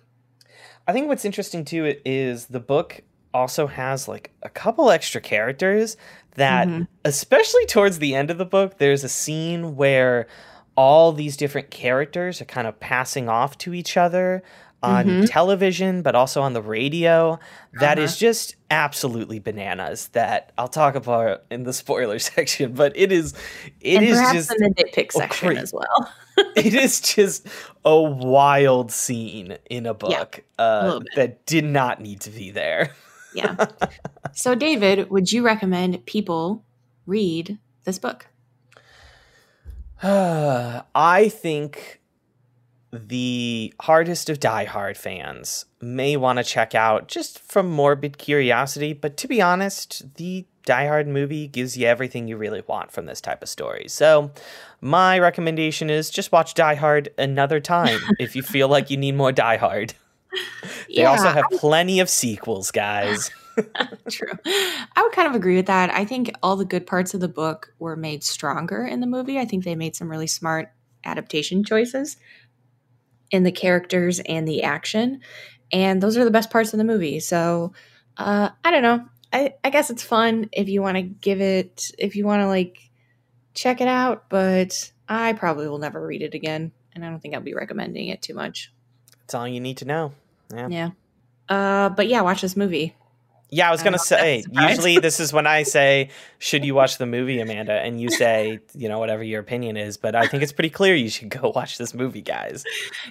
I 0.87 0.93
think 0.93 1.09
what's 1.09 1.25
interesting 1.25 1.65
too 1.65 1.97
is 2.05 2.47
the 2.47 2.61
book 2.61 3.01
also 3.33 3.67
has 3.67 4.07
like 4.07 4.31
a 4.43 4.49
couple 4.49 4.91
extra 4.91 5.21
characters 5.21 5.97
that, 6.35 6.69
Mhm. 6.69 6.87
especially 7.05 7.67
towards 7.67 7.99
the 7.99 8.15
end 8.15 8.31
of 8.31 8.39
the 8.39 8.45
book, 8.45 8.79
there's 8.79 9.05
a 9.05 9.09
scene 9.09 9.77
where 9.77 10.27
all 10.77 11.13
these 11.13 11.37
different 11.37 11.71
characters 11.71 12.41
are 12.41 12.45
kind 12.47 12.67
of 12.67 12.79
passing 12.81 13.29
off 13.29 13.57
to 13.59 13.73
each 13.75 13.97
other 13.97 14.43
on 14.83 15.07
Mhm. 15.07 15.31
television, 15.31 16.03
but 16.03 16.15
also 16.15 16.43
on 16.43 16.53
the 16.53 16.61
radio. 16.61 17.39
That 17.81 17.99
is 17.99 18.11
Uh-huh. 18.11 18.19
just 18.19 18.57
absolutely 18.71 19.39
bananas. 19.39 20.09
That 20.09 20.53
I'll 20.59 20.69
talk 20.69 20.95
about 20.95 21.43
in 21.51 21.63
the 21.63 21.73
spoiler 21.73 22.19
section, 22.19 22.73
but 22.75 22.93
it 22.97 23.11
is, 23.13 23.33
it 23.81 23.97
and 23.99 24.05
is 24.05 24.19
just 24.33 24.53
in 24.53 24.59
the 24.63 24.75
nitpick 24.75 25.11
section 25.13 25.49
great. 25.49 25.59
as 25.59 25.73
well. 25.73 26.11
it 26.57 26.75
is 26.75 27.01
just 27.01 27.47
a 27.85 27.99
wild 27.99 28.91
scene 28.93 29.57
in 29.71 29.87
a 29.87 29.91
Yeah, 29.91 29.93
book 30.25 30.41
uh, 30.59 30.81
little 30.85 31.01
bit. 31.01 31.15
that 31.15 31.47
did 31.47 31.65
not 31.65 32.01
need 32.03 32.21
to 32.23 32.31
be 32.31 32.51
there. 32.51 32.91
yeah. 33.33 33.55
So 34.35 34.55
David, 34.55 35.11
would 35.11 35.31
you 35.33 35.45
recommend 35.45 36.05
people 36.07 36.65
read 37.07 37.59
this 37.85 37.99
book? 37.99 38.27
I 40.03 41.31
think 41.33 42.01
the 42.93 43.73
hardest 43.81 44.29
of 44.29 44.41
Die 44.41 44.65
Hard 44.65 44.97
fans 44.97 45.67
may 45.81 46.17
want 46.17 46.39
to 46.39 46.45
check 46.45 46.75
out 46.75 47.09
just 47.09 47.39
from 47.39 47.71
morbid 47.71 48.19
curiosity, 48.19 48.93
but 48.93 49.17
to 49.19 49.29
be 49.29 49.41
honest, 49.41 50.15
the 50.17 50.47
Die 50.67 50.87
Hard 50.87 51.07
movie 51.07 51.47
gives 51.47 51.77
you 51.77 51.87
everything 51.87 52.29
you 52.29 52.37
really 52.37 52.63
want 52.67 52.91
from 52.93 53.07
this 53.07 53.21
type 53.21 53.43
of 53.43 53.49
story. 53.49 53.87
So, 53.89 54.31
my 54.81 55.19
recommendation 55.19 55.91
is 55.91 56.11
just 56.11 56.33
watch 56.33 56.55
Die 56.55 56.75
Hard 56.75 57.11
another 57.19 57.61
time 57.61 58.01
if 58.19 58.35
you 58.35 58.43
feel 58.43 58.69
like 58.69 58.91
you 58.91 58.97
need 58.97 59.15
more 59.15 59.33
Die 59.33 59.57
Hard. 59.57 59.95
They 60.95 61.05
also 61.05 61.29
have 61.29 61.45
plenty 61.53 62.01
of 62.01 62.09
sequels, 62.09 62.73
guys. 62.73 63.31
True. 64.11 64.33
I 64.45 65.03
would 65.03 65.13
kind 65.13 65.29
of 65.29 65.35
agree 65.35 65.57
with 65.57 65.67
that. 65.67 65.91
I 65.91 66.05
think 66.05 66.31
all 66.43 66.57
the 66.57 66.65
good 66.65 66.87
parts 66.87 67.15
of 67.15 67.21
the 67.21 67.29
book 67.29 67.73
were 67.79 67.97
made 67.97 68.25
stronger 68.25 68.85
in 68.85 69.01
the 69.01 69.07
movie. 69.07 69.39
I 69.39 69.45
think 69.45 69.65
they 69.65 69.75
made 69.75 69.97
some 69.97 70.11
really 70.11 70.27
smart 70.27 70.73
adaptation 71.05 71.65
choices 71.65 72.17
in 73.31 73.43
the 73.43 73.53
characters 73.53 74.21
and 74.21 74.47
the 74.47 74.63
action. 74.63 75.21
And 75.73 76.03
those 76.03 76.17
are 76.17 76.25
the 76.25 76.31
best 76.31 76.51
parts 76.51 76.73
of 76.73 76.79
the 76.79 76.85
movie. 76.85 77.21
So 77.21 77.73
uh, 78.17 78.51
I 78.65 78.71
don't 78.71 78.83
know. 78.83 79.07
I, 79.33 79.55
I 79.65 79.71
guess 79.71 79.91
it's 79.91 80.03
fun 80.03 80.49
if 80.53 80.69
you 80.69 80.83
want 80.83 80.97
to 80.97 81.03
give 81.03 81.41
it, 81.41 81.91
if 81.99 82.15
you 82.15 82.25
want 82.25 82.43
to 82.43 82.47
like 82.47 82.79
check 83.55 83.81
it 83.81 83.89
out, 83.89 84.29
but 84.29 84.93
I 85.09 85.33
probably 85.33 85.69
will 85.69 85.79
never 85.79 86.05
read 86.07 86.23
it 86.23 86.35
again. 86.35 86.73
And 86.95 87.05
I 87.05 87.11
don't 87.11 87.21
think 87.21 87.35
I'll 87.35 87.41
be 87.41 87.55
recommending 87.55 88.09
it 88.09 88.23
too 88.23 88.35
much. 88.35 88.73
That's 89.21 89.35
all 89.35 89.49
you 89.49 89.61
need 89.61 89.79
to 89.79 89.85
know. 89.85 90.13
Yeah. 90.55 90.69
Yeah. 90.69 90.91
Uh, 91.49 91.89
but 91.89 92.07
yeah, 92.07 92.21
watch 92.21 92.41
this 92.41 92.57
movie. 92.57 92.95
Yeah, 93.55 93.69
I 93.69 93.71
was 93.71 93.83
that's 93.83 94.03
a 94.03 94.07
say. 94.07 94.45
Usually, 94.51 94.99
this 94.99 95.21
is 95.21 95.33
when 95.33 95.47
I 95.47 95.63
say, 95.63 96.11
"Should 96.39 96.65
you 96.65 96.75
watch 96.75 96.99
the 96.99 97.07
movie, 97.07 97.41
Amanda?" 97.41 97.75
And 97.75 98.01
you 98.01 98.11
say, 98.11 98.59
you 98.75 98.89
know, 98.89 98.99
whatever 98.99 99.23
your 99.23 99.41
opinion 99.41 99.77
is. 99.77 99.97
But 99.97 100.15
I 100.15 100.27
think 100.27 100.43
it's 100.43 100.53
pretty 100.53 100.71
clear 100.71 100.95
you 100.95 101.09
should 101.09 101.29
go 101.29 101.51
watch 101.55 101.79
this 101.79 101.95
movie, 101.95 102.23
guys. 102.23 102.65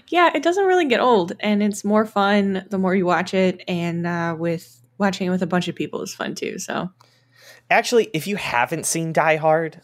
Yeah, 0.10 0.32
it 0.36 0.43
doesn't 0.43 0.65
really 0.65 0.86
get 0.86 0.99
old, 0.99 1.34
and 1.39 1.63
it's 1.63 1.86
more 1.86 2.06
fun 2.06 2.65
the 2.69 2.77
more 2.77 2.95
you 2.95 3.06
watch 3.06 3.34
it. 3.34 3.63
And 3.67 4.06
uh, 4.06 4.36
with 4.38 4.82
watching 4.97 5.27
it 5.27 5.29
with 5.29 5.41
a 5.41 5.47
bunch 5.47 5.67
of 5.67 5.75
people 5.75 6.01
is 6.01 6.13
fun 6.13 6.36
too. 6.36 6.60
So 6.60 6.89
Actually, 7.69 8.10
if 8.13 8.27
you 8.27 8.36
haven't 8.36 8.86
seen 8.86 9.13
Die 9.13 9.36
Hard, 9.38 9.82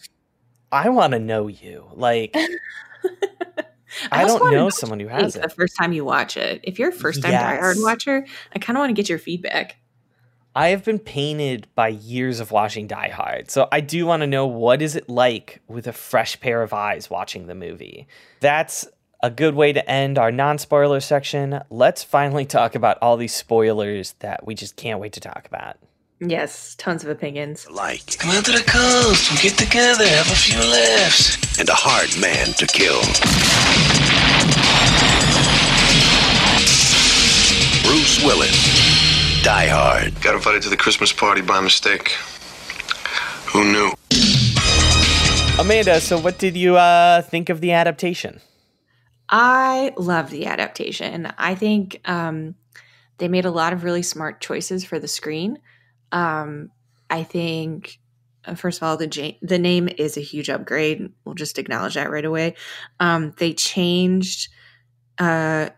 I 0.72 0.90
want 0.90 1.14
to 1.14 1.20
know 1.20 1.48
you. 1.48 1.88
Like, 1.94 2.36
I, 4.12 4.24
also 4.24 4.40
don't 4.40 4.52
know 4.52 4.70
someone 4.70 5.00
who 5.00 5.08
has 5.08 5.36
it. 5.36 5.42
The 5.42 5.50
first 5.50 5.76
time 5.76 5.94
you 5.94 6.06
watch 6.06 6.38
it, 6.38 6.60
if 6.64 6.78
you're 6.78 6.90
a 6.90 6.94
first 6.94 7.24
time 7.24 7.32
Die 7.32 7.56
Hard 7.56 7.78
watcher, 7.80 8.26
I 8.54 8.60
kind 8.60 8.78
of 8.78 8.82
want 8.82 8.90
to 8.90 8.94
get 8.94 9.10
your 9.10 9.20
feedback. 9.20 9.78
I 10.56 10.70
have 10.70 10.84
been 10.84 11.00
painted 11.00 11.68
by 11.76 11.90
years 11.90 12.40
of 12.40 12.52
watching 12.52 12.88
Die 12.88 13.10
Hard, 13.10 13.52
so 13.52 13.68
I 13.72 13.82
do 13.82 14.06
want 14.06 14.22
to 14.22 14.28
know 14.28 14.48
what 14.48 14.82
is 14.82 14.96
it 14.96 15.08
like 15.08 15.62
with 15.68 15.88
a 15.88 15.94
fresh 15.94 16.40
pair 16.40 16.64
of 16.64 16.74
eyes 16.74 17.10
watching 17.10 17.48
the 17.48 17.56
movie. 17.56 18.08
That's 18.40 18.88
a 19.22 19.30
good 19.30 19.54
way 19.54 19.74
to 19.74 19.90
end 19.90 20.18
our 20.18 20.32
non-spoiler 20.32 21.02
section. 21.02 21.62
Let's 21.70 22.04
finally 22.04 22.46
talk 22.46 22.74
about 22.76 22.98
all 23.02 23.16
these 23.16 23.34
spoilers 23.34 24.14
that 24.20 24.46
we 24.46 24.56
just 24.56 24.76
can't 24.76 25.00
wait 25.00 25.14
to 25.14 25.20
talk 25.20 25.46
about. 25.46 25.78
Yes, 26.20 26.76
tons 26.76 27.04
of 27.04 27.10
opinions. 27.10 27.70
Like, 27.70 28.18
Come 28.18 28.32
out 28.32 28.44
to 28.46 28.52
the 28.52 28.64
coast. 28.64 29.32
We'll 29.32 29.42
get 29.42 29.58
together, 29.58 30.06
have 30.06 30.30
a 30.32 30.36
few 30.36 30.60
laughs. 30.60 31.60
and 31.60 31.70
a 31.70 31.74
hard 31.76 32.10
man 32.20 32.48
to 32.56 32.66
kill. 32.66 33.00
Bruce 37.84 38.24
Willis. 38.24 39.09
Die 39.44 39.68
Hard. 39.68 40.22
Got 40.22 40.36
invited 40.36 40.62
to 40.64 40.70
the 40.70 40.76
Christmas 40.76 41.14
party 41.14 41.42
by 41.42 41.62
mistake. 41.62 42.10
Who 43.48 43.64
knew? 43.72 43.92
Amanda, 45.58 46.02
so 46.02 46.20
what 46.20 46.38
did 46.38 46.58
you 46.58 46.76
uh, 46.76 47.22
think 47.22 47.50
of 47.50 47.62
the 47.62 47.72
adaptation? 47.72 48.42
I 49.30 49.94
love 49.98 50.30
the 50.30 50.46
adaptation. 50.48 51.32
I 51.38 51.56
think 51.56 52.02
um, 52.06 52.56
they 53.18 53.28
made 53.30 53.46
a 53.46 53.52
lot 53.52 53.72
of 53.72 53.84
really 53.84 54.02
smart 54.02 54.42
choices 54.42 54.84
for 54.84 55.00
the 55.00 55.08
screen. 55.08 55.60
Um, 56.12 56.72
I 57.10 57.24
think, 57.24 58.00
uh, 58.46 58.56
first 58.56 58.80
of 58.80 58.84
all, 58.84 58.98
the 58.98 59.08
ja- 59.08 59.38
the 59.42 59.60
name 59.60 59.88
is 59.88 60.18
a 60.18 60.22
huge 60.22 60.50
upgrade. 60.50 61.12
We'll 61.24 61.36
just 61.36 61.58
acknowledge 61.58 61.94
that 61.96 62.12
right 62.12 62.26
away. 62.26 62.56
Um, 63.00 63.34
they 63.38 63.54
changed 63.54 64.50
uh, 65.18 65.70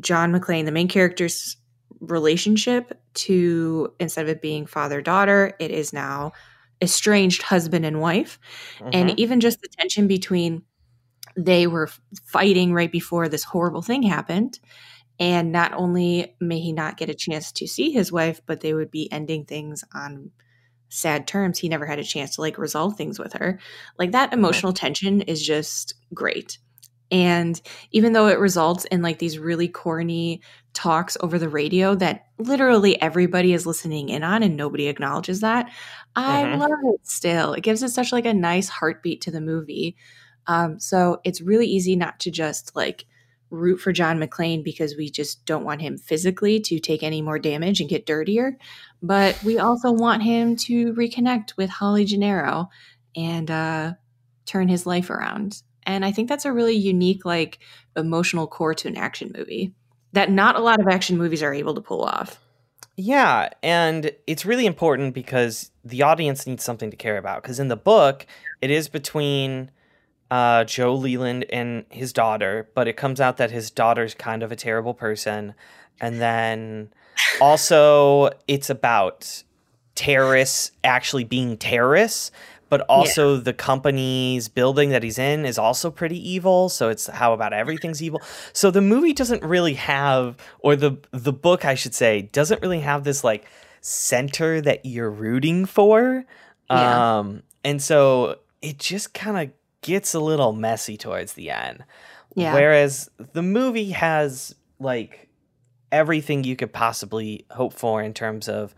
John 0.00 0.32
McClane, 0.32 0.64
the 0.64 0.72
main 0.72 0.88
character's 0.88 1.56
relationship, 2.00 2.98
to 3.14 3.92
instead 4.00 4.22
of 4.24 4.28
it 4.30 4.42
being 4.42 4.66
father 4.66 5.00
daughter, 5.02 5.54
it 5.58 5.70
is 5.70 5.92
now 5.92 6.32
estranged 6.82 7.42
husband 7.42 7.86
and 7.86 8.00
wife. 8.00 8.38
And 8.92 9.10
Mhm. 9.10 9.18
even 9.18 9.40
just 9.40 9.60
the 9.60 9.68
tension 9.68 10.06
between 10.06 10.62
they 11.36 11.66
were 11.66 11.88
fighting 12.24 12.72
right 12.72 12.90
before 12.90 13.28
this 13.28 13.44
horrible 13.44 13.82
thing 13.82 14.02
happened 14.02 14.58
and 15.18 15.52
not 15.52 15.72
only 15.74 16.34
may 16.40 16.60
he 16.60 16.72
not 16.72 16.96
get 16.96 17.10
a 17.10 17.14
chance 17.14 17.52
to 17.52 17.66
see 17.66 17.90
his 17.90 18.12
wife 18.12 18.40
but 18.46 18.60
they 18.60 18.74
would 18.74 18.90
be 18.90 19.10
ending 19.12 19.44
things 19.44 19.84
on 19.94 20.30
sad 20.88 21.26
terms. 21.26 21.58
He 21.58 21.68
never 21.68 21.86
had 21.86 21.98
a 21.98 22.04
chance 22.04 22.36
to 22.36 22.40
like 22.40 22.58
resolve 22.58 22.96
things 22.96 23.18
with 23.18 23.32
her. 23.34 23.58
Like 23.98 24.12
that 24.12 24.32
emotional 24.32 24.72
tension 24.72 25.22
is 25.22 25.44
just 25.44 25.94
great. 26.14 26.58
And 27.10 27.60
even 27.92 28.12
though 28.12 28.28
it 28.28 28.38
results 28.38 28.84
in 28.86 29.02
like 29.02 29.18
these 29.18 29.38
really 29.38 29.68
corny 29.68 30.42
talks 30.76 31.16
over 31.20 31.38
the 31.38 31.48
radio 31.48 31.94
that 31.94 32.26
literally 32.38 33.00
everybody 33.00 33.54
is 33.54 33.64
listening 33.66 34.10
in 34.10 34.22
on 34.22 34.42
and 34.42 34.56
nobody 34.58 34.88
acknowledges 34.88 35.40
that. 35.40 35.70
I 36.14 36.42
Mhm. 36.44 36.58
love 36.58 36.94
it 36.94 37.00
still. 37.06 37.54
It 37.54 37.62
gives 37.62 37.82
it 37.82 37.88
such 37.88 38.12
like 38.12 38.26
a 38.26 38.34
nice 38.34 38.68
heartbeat 38.68 39.22
to 39.22 39.30
the 39.30 39.40
movie. 39.40 39.96
Um, 40.46 40.78
so 40.78 41.20
it's 41.24 41.40
really 41.40 41.66
easy 41.66 41.96
not 41.96 42.20
to 42.20 42.30
just 42.30 42.76
like 42.76 43.06
root 43.50 43.76
for 43.78 43.92
john 43.92 44.18
mcclane 44.18 44.64
because 44.64 44.96
we 44.96 45.08
just 45.08 45.46
don't 45.46 45.64
want 45.64 45.80
him 45.80 45.96
physically 45.96 46.58
to 46.58 46.80
take 46.80 47.04
any 47.04 47.22
more 47.22 47.38
damage 47.38 47.80
and 47.80 47.88
get 47.88 48.04
dirtier 48.04 48.58
but 49.00 49.40
we 49.44 49.56
also 49.56 49.92
want 49.92 50.20
him 50.24 50.56
to 50.56 50.92
reconnect 50.94 51.56
with 51.56 51.70
holly 51.70 52.04
gennaro 52.04 52.68
and 53.14 53.48
uh, 53.48 53.92
turn 54.46 54.66
his 54.68 54.84
life 54.84 55.10
around. 55.10 55.62
And 55.84 56.04
i 56.04 56.10
think 56.10 56.28
that's 56.28 56.44
a 56.44 56.52
really 56.52 56.74
unique 56.74 57.24
like 57.24 57.60
emotional 57.96 58.48
core 58.48 58.74
to 58.74 58.88
an 58.88 58.96
action 58.96 59.30
movie 59.32 59.72
that 60.16 60.30
not 60.30 60.56
a 60.56 60.60
lot 60.60 60.80
of 60.80 60.88
action 60.88 61.16
movies 61.16 61.42
are 61.42 61.54
able 61.54 61.74
to 61.74 61.80
pull 61.80 62.02
off 62.02 62.40
Yeah, 62.96 63.50
and 63.62 64.10
it's 64.26 64.46
really 64.46 64.64
important 64.66 65.14
because 65.14 65.70
the 65.84 66.02
audience 66.02 66.46
needs 66.46 66.64
something 66.64 66.90
to 66.90 66.96
care 66.96 67.18
about. 67.18 67.42
Because 67.42 67.60
in 67.60 67.68
the 67.68 67.76
book, 67.76 68.26
it 68.62 68.70
is 68.70 68.88
between 68.88 69.70
uh, 70.30 70.64
Joe 70.64 70.94
Leland 70.94 71.44
and 71.50 71.84
his 71.90 72.12
daughter, 72.12 72.68
but 72.74 72.88
it 72.88 72.96
comes 72.96 73.20
out 73.20 73.36
that 73.36 73.50
his 73.50 73.70
daughter's 73.70 74.14
kind 74.14 74.42
of 74.42 74.50
a 74.50 74.56
terrible 74.56 74.94
person. 74.94 75.54
And 76.00 76.20
then 76.20 76.90
also, 77.40 78.30
it's 78.48 78.70
about 78.70 79.42
terrorists 79.94 80.72
actually 80.82 81.24
being 81.24 81.56
terrorists. 81.56 82.30
But 82.68 82.80
also 82.82 83.36
the 83.36 83.52
company's 83.52 84.48
building 84.48 84.90
that 84.90 85.02
he's 85.02 85.18
in 85.18 85.44
is 85.44 85.58
also 85.58 85.90
pretty 85.90 86.18
evil. 86.28 86.68
So 86.68 86.88
it's 86.88 87.06
how 87.06 87.32
about 87.32 87.52
everything's 87.52 88.02
evil. 88.02 88.20
So 88.52 88.70
the 88.70 88.80
movie 88.80 89.12
doesn't 89.12 89.42
really 89.42 89.74
have, 89.74 90.36
or 90.60 90.76
the 90.76 90.98
the 91.12 91.32
book 91.32 91.64
I 91.64 91.74
should 91.74 91.94
say, 91.94 92.22
doesn't 92.22 92.62
really 92.62 92.80
have 92.80 93.04
this 93.04 93.22
like 93.22 93.46
center 93.80 94.60
that 94.60 94.84
you're 94.84 95.10
rooting 95.10 95.64
for. 95.64 96.24
Yeah. 96.70 97.18
Um, 97.18 97.42
and 97.64 97.80
so 97.80 98.38
it 98.62 98.78
just 98.78 99.14
kind 99.14 99.36
of 99.38 99.54
gets 99.82 100.14
a 100.14 100.20
little 100.20 100.52
messy 100.52 100.96
towards 100.96 101.34
the 101.34 101.50
end. 101.50 101.84
Yeah. 102.34 102.52
Whereas 102.52 103.08
the 103.32 103.42
movie 103.42 103.92
has 103.92 104.54
like 104.80 105.28
everything 105.92 106.44
you 106.44 106.56
could 106.56 106.72
possibly 106.72 107.46
hope 107.50 107.72
for 107.72 108.02
in 108.02 108.12
terms 108.12 108.48
of 108.48 108.74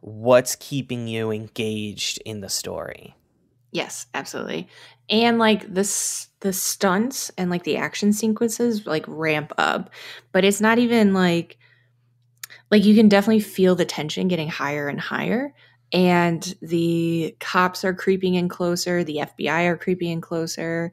what's 0.00 0.56
keeping 0.56 1.08
you 1.08 1.30
engaged 1.30 2.20
in 2.24 2.40
the 2.40 2.48
story. 2.48 3.14
Yes, 3.72 4.06
absolutely. 4.14 4.68
And 5.08 5.38
like 5.38 5.72
the 5.72 5.80
s- 5.82 6.28
the 6.40 6.52
stunts 6.52 7.30
and 7.36 7.50
like 7.50 7.64
the 7.64 7.76
action 7.76 8.12
sequences 8.12 8.86
like 8.86 9.04
ramp 9.06 9.52
up, 9.58 9.90
but 10.32 10.44
it's 10.44 10.60
not 10.60 10.78
even 10.78 11.12
like 11.14 11.58
like 12.70 12.84
you 12.84 12.94
can 12.94 13.08
definitely 13.08 13.40
feel 13.40 13.74
the 13.74 13.84
tension 13.84 14.28
getting 14.28 14.48
higher 14.48 14.88
and 14.88 15.00
higher 15.00 15.52
and 15.92 16.54
the 16.62 17.34
cops 17.40 17.84
are 17.84 17.92
creeping 17.94 18.34
in 18.34 18.48
closer, 18.48 19.02
the 19.02 19.20
FBI 19.20 19.62
are 19.64 19.76
creeping 19.76 20.10
in 20.10 20.20
closer. 20.20 20.92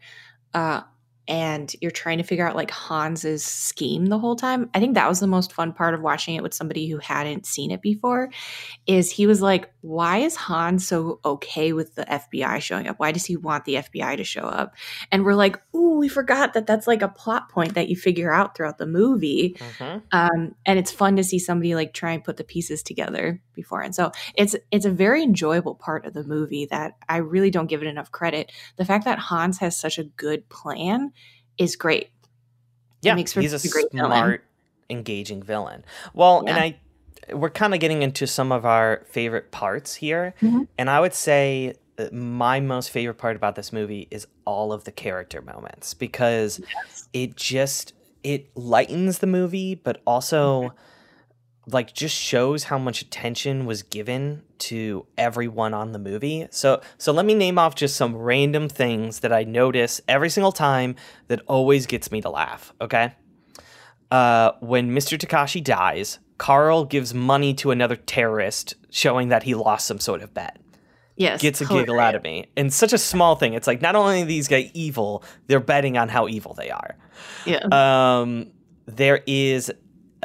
Uh 0.53 0.81
and 1.27 1.75
you're 1.81 1.91
trying 1.91 2.17
to 2.17 2.23
figure 2.23 2.47
out 2.47 2.55
like 2.55 2.71
Hans's 2.71 3.43
scheme 3.43 4.05
the 4.05 4.19
whole 4.19 4.35
time. 4.35 4.69
I 4.73 4.79
think 4.79 4.95
that 4.95 5.09
was 5.09 5.19
the 5.19 5.27
most 5.27 5.53
fun 5.53 5.73
part 5.73 5.93
of 5.93 6.01
watching 6.01 6.35
it 6.35 6.43
with 6.43 6.53
somebody 6.53 6.87
who 6.87 6.97
hadn't 6.99 7.45
seen 7.45 7.71
it 7.71 7.81
before 7.81 8.29
is 8.85 9.11
he 9.11 9.27
was 9.27 9.41
like, 9.41 9.71
why 9.81 10.17
is 10.17 10.35
Hans 10.35 10.87
so 10.87 11.19
okay 11.25 11.73
with 11.73 11.95
the 11.95 12.05
FBI 12.05 12.61
showing 12.61 12.87
up? 12.87 12.99
Why 12.99 13.11
does 13.11 13.25
he 13.25 13.35
want 13.35 13.65
the 13.65 13.75
FBI 13.75 14.17
to 14.17 14.23
show 14.23 14.41
up? 14.41 14.75
And 15.11 15.25
we're 15.25 15.35
like, 15.35 15.61
ooh, 15.75 15.97
we 15.97 16.07
forgot 16.07 16.53
that 16.53 16.67
that's 16.67 16.87
like 16.87 17.01
a 17.01 17.07
plot 17.07 17.49
point 17.49 17.73
that 17.75 17.89
you 17.89 17.95
figure 17.95 18.33
out 18.33 18.55
throughout 18.55 18.77
the 18.77 18.85
movie. 18.85 19.57
Um, 20.11 20.55
and 20.65 20.79
it's 20.79 20.91
fun 20.91 21.15
to 21.17 21.23
see 21.23 21.39
somebody 21.39 21.75
like 21.75 21.93
try 21.93 22.11
and 22.11 22.23
put 22.23 22.37
the 22.37 22.43
pieces 22.43 22.83
together 22.83 23.41
before. 23.53 23.81
And 23.81 23.93
so 23.93 24.11
it's 24.35 24.55
it's 24.71 24.85
a 24.85 24.91
very 24.91 25.23
enjoyable 25.23 25.75
part 25.75 26.05
of 26.05 26.13
the 26.13 26.23
movie 26.23 26.67
that 26.67 26.93
I 27.09 27.17
really 27.17 27.51
don't 27.51 27.67
give 27.67 27.81
it 27.81 27.87
enough 27.87 28.11
credit. 28.11 28.51
The 28.77 28.85
fact 28.85 29.05
that 29.05 29.19
Hans 29.19 29.57
has 29.59 29.77
such 29.77 29.97
a 29.97 30.03
good 30.03 30.47
plan 30.49 31.11
is 31.57 31.75
great. 31.75 32.09
Yeah, 33.01 33.15
makes 33.15 33.33
for 33.33 33.41
he's 33.41 33.53
a 33.53 33.69
great 33.69 33.91
villain. 33.91 34.09
smart, 34.11 34.43
engaging 34.89 35.43
villain. 35.43 35.85
Well, 36.13 36.39
and 36.39 36.57
I 36.57 36.79
we're 37.33 37.49
kind 37.49 37.73
of 37.73 37.79
getting 37.79 38.03
into 38.03 38.25
some 38.25 38.51
of 38.51 38.65
our 38.65 39.03
favorite 39.09 39.51
parts 39.51 39.95
here, 39.95 40.33
Mhm. 40.41 40.67
and 40.77 40.89
I 40.89 40.99
would 40.99 41.13
say 41.13 41.75
my 42.11 42.59
most 42.59 42.91
favorite 42.91 43.15
part 43.15 43.35
about 43.35 43.55
this 43.55 43.73
movie 43.73 44.07
is 44.11 44.27
all 44.45 44.71
of 44.71 44.83
the 44.85 44.91
character 44.91 45.41
moments 45.41 45.93
because 45.93 46.61
it 47.13 47.35
just 47.35 47.93
it 48.23 48.49
lightens 48.55 49.19
the 49.19 49.27
movie, 49.27 49.75
but 49.75 50.01
also 50.05 50.73
like 51.67 51.93
just 51.93 52.15
shows 52.15 52.63
how 52.63 52.77
much 52.77 53.01
attention 53.01 53.65
was 53.65 53.83
given 53.83 54.41
to 54.57 55.05
everyone 55.17 55.73
on 55.73 55.91
the 55.91 55.99
movie. 55.99 56.47
So 56.49 56.81
so 56.97 57.11
let 57.11 57.25
me 57.25 57.35
name 57.35 57.59
off 57.59 57.75
just 57.75 57.95
some 57.95 58.15
random 58.15 58.69
things 58.69 59.19
that 59.19 59.33
I 59.33 59.43
notice 59.43 60.01
every 60.07 60.29
single 60.29 60.51
time 60.51 60.95
that 61.27 61.41
always 61.47 61.85
gets 61.85 62.11
me 62.11 62.21
to 62.21 62.29
laugh, 62.29 62.73
okay? 62.81 63.13
Uh 64.09 64.53
when 64.61 64.91
Mr. 64.91 65.17
Takagi 65.17 65.63
dies, 65.63 66.19
Carl 66.37 66.85
gives 66.85 67.13
money 67.13 67.53
to 67.55 67.71
another 67.71 67.95
terrorist 67.95 68.75
showing 68.89 69.29
that 69.29 69.43
he 69.43 69.53
lost 69.53 69.87
some 69.87 69.99
sort 69.99 70.21
of 70.21 70.33
bet. 70.33 70.57
Yes. 71.17 71.41
Gets 71.41 71.61
a 71.61 71.65
giggle 71.65 71.99
out 71.99 72.13
of 72.15 72.23
me. 72.23 72.45
And 72.55 72.71
such 72.71 72.93
a 72.93 72.97
small 72.97 73.35
thing. 73.35 73.53
It's 73.53 73.65
like 73.65 73.81
not 73.81 73.95
only 73.95 74.21
are 74.21 74.25
these 74.25 74.47
guys 74.47 74.69
evil, 74.73 75.23
they're 75.47 75.59
betting 75.59 75.97
on 75.97 76.09
how 76.09 76.27
evil 76.27 76.53
they 76.53 76.69
are. 76.69 76.95
Yeah. 77.43 77.65
Um, 77.71 78.51
there 78.85 79.23
is 79.25 79.71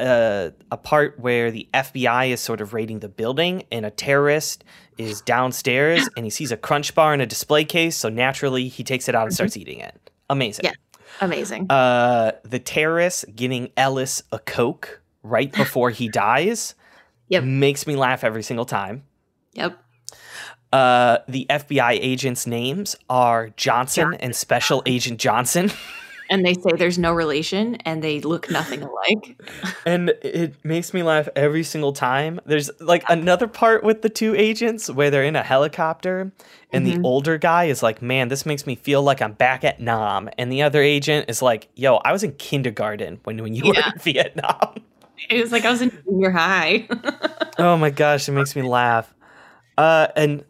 a, 0.03 0.53
a 0.71 0.77
part 0.77 1.19
where 1.21 1.51
the 1.51 1.69
FBI 1.73 2.31
is 2.31 2.41
sort 2.41 2.61
of 2.61 2.75
raiding 2.75 2.99
the 2.99 3.09
building, 3.09 3.65
and 3.73 3.87
a 3.87 3.91
terrorist 3.91 4.65
is 4.99 5.21
downstairs, 5.23 6.09
and 6.17 6.27
he 6.27 6.31
sees 6.31 6.53
a 6.53 6.57
crunch 6.57 6.95
bar 6.95 7.15
in 7.15 7.21
a 7.21 7.27
display 7.27 7.65
case. 7.65 7.97
So 7.97 8.09
naturally, 8.09 8.69
he 8.69 8.85
takes 8.85 9.09
it 9.09 9.15
out 9.15 9.25
and 9.27 9.35
starts 9.35 9.57
eating 9.57 9.79
it. 9.79 10.11
Amazing. 10.29 10.65
Yeah. 10.67 10.73
Amazing. 11.21 11.67
Uh, 11.71 12.33
the 12.45 12.59
terrorist 12.59 13.25
getting 13.35 13.71
Ellis 13.77 14.23
a 14.33 14.39
coke 14.39 15.01
right 15.23 15.53
before 15.63 15.91
he 15.91 16.09
dies 16.09 16.75
Yep. 17.29 17.45
makes 17.45 17.87
me 17.87 17.97
laugh 17.97 18.25
every 18.25 18.43
single 18.43 18.67
time. 18.67 19.05
yep. 19.55 19.79
Uh, 20.73 21.19
the 21.29 21.47
FBI 21.51 21.99
agents' 22.01 22.47
names 22.47 22.97
are 23.11 23.51
Johnson 23.59 24.15
and 24.21 24.35
Special 24.35 24.83
Agent 24.87 25.21
Johnson. 25.21 25.71
and 26.33 26.45
they 26.45 26.55
say 26.55 26.71
there's 26.77 26.99
no 26.99 27.13
relation 27.13 27.77
and 27.85 28.03
they 28.03 28.21
look 28.21 28.51
nothing 28.51 28.83
alike. 28.83 29.41
And 29.87 30.09
it 30.23 30.65
makes 30.65 30.95
me 30.95 31.03
laugh 31.03 31.29
every 31.37 31.63
single 31.63 31.93
time. 31.93 32.41
There's 32.47 32.71
like 32.81 33.05
another 33.09 33.47
part 33.47 33.85
with 33.85 34.03
the 34.03 34.09
two 34.09 34.35
agents 34.35 34.89
where 34.91 35.11
they're 35.11 35.25
in 35.25 35.37
a 35.37 35.43
helicopter, 35.43 36.33
and 36.73 36.87
Mm-hmm. 36.87 37.03
the 37.03 37.07
older 37.07 37.37
guy 37.39 37.65
is 37.65 37.83
like, 37.83 38.01
Man, 38.01 38.29
this 38.29 38.47
makes 38.47 38.67
me 38.67 38.75
feel 38.77 39.03
like 39.03 39.21
I'm 39.21 39.35
back 39.35 39.63
at 39.63 39.79
Nam. 39.79 40.31
And 40.39 40.51
the 40.51 40.63
other 40.63 40.81
agent 40.83 41.29
is 41.29 41.43
like, 41.43 41.69
Yo, 41.77 41.97
I 41.97 42.13
was 42.13 42.25
in 42.25 42.33
kindergarten 42.33 43.21
when, 43.25 43.43
when 43.43 43.55
you 43.55 43.65
were 43.69 43.75
in 43.77 44.01
Vietnam. 44.01 44.77
It 45.29 45.41
was 45.43 45.53
like 45.53 45.65
I 45.67 45.71
was 45.71 45.83
in 45.83 45.91
junior 46.05 46.31
high. 46.31 46.89
oh 47.59 47.77
my 47.77 47.91
gosh, 47.91 48.29
it 48.29 48.33
makes 48.33 48.57
me 48.57 48.63
laugh. 48.63 49.15
Uh, 49.77 50.09
and 50.17 50.45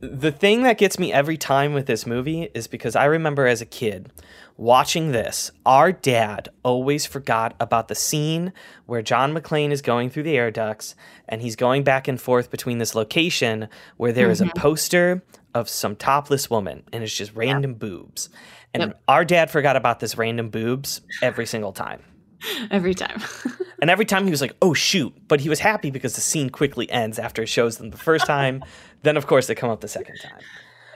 the 0.00 0.30
thing 0.30 0.62
that 0.62 0.78
gets 0.78 0.98
me 0.98 1.12
every 1.12 1.36
time 1.36 1.72
with 1.72 1.86
this 1.86 2.06
movie 2.06 2.48
is 2.54 2.66
because 2.68 2.94
I 2.94 3.06
remember 3.06 3.46
as 3.46 3.60
a 3.60 3.66
kid 3.66 4.10
watching 4.56 5.12
this, 5.12 5.50
our 5.64 5.92
dad 5.92 6.48
always 6.62 7.06
forgot 7.06 7.54
about 7.60 7.88
the 7.88 7.94
scene 7.94 8.52
where 8.86 9.02
John 9.02 9.34
McClane 9.34 9.70
is 9.70 9.82
going 9.82 10.10
through 10.10 10.24
the 10.24 10.36
air 10.36 10.50
ducts 10.50 10.94
and 11.28 11.42
he's 11.42 11.56
going 11.56 11.84
back 11.84 12.08
and 12.08 12.20
forth 12.20 12.50
between 12.50 12.78
this 12.78 12.94
location 12.94 13.68
where 13.96 14.12
there 14.12 14.30
is 14.30 14.40
a 14.40 14.44
mm-hmm. 14.44 14.58
poster 14.58 15.22
of 15.54 15.68
some 15.68 15.96
topless 15.96 16.50
woman 16.50 16.82
and 16.92 17.02
it's 17.02 17.16
just 17.16 17.34
random 17.34 17.74
boobs. 17.74 18.28
And 18.74 18.82
Yep. 18.82 19.02
our 19.08 19.24
dad 19.24 19.50
forgot 19.50 19.76
about 19.76 20.00
this 20.00 20.18
random 20.18 20.50
boobs 20.50 21.00
every 21.22 21.46
single 21.46 21.72
time. 21.72 22.02
Every 22.70 22.94
time. 22.94 23.22
And 23.80 23.90
every 23.90 24.04
time 24.04 24.24
he 24.24 24.30
was 24.30 24.40
like, 24.40 24.56
oh, 24.62 24.74
shoot. 24.74 25.12
But 25.28 25.40
he 25.40 25.48
was 25.48 25.60
happy 25.60 25.90
because 25.90 26.14
the 26.14 26.20
scene 26.20 26.50
quickly 26.50 26.90
ends 26.90 27.18
after 27.18 27.42
it 27.42 27.48
shows 27.48 27.76
them 27.76 27.90
the 27.90 27.98
first 27.98 28.26
time. 28.26 28.64
then, 29.02 29.16
of 29.16 29.26
course, 29.26 29.46
they 29.46 29.54
come 29.54 29.70
up 29.70 29.80
the 29.80 29.88
second 29.88 30.16
time. 30.22 30.40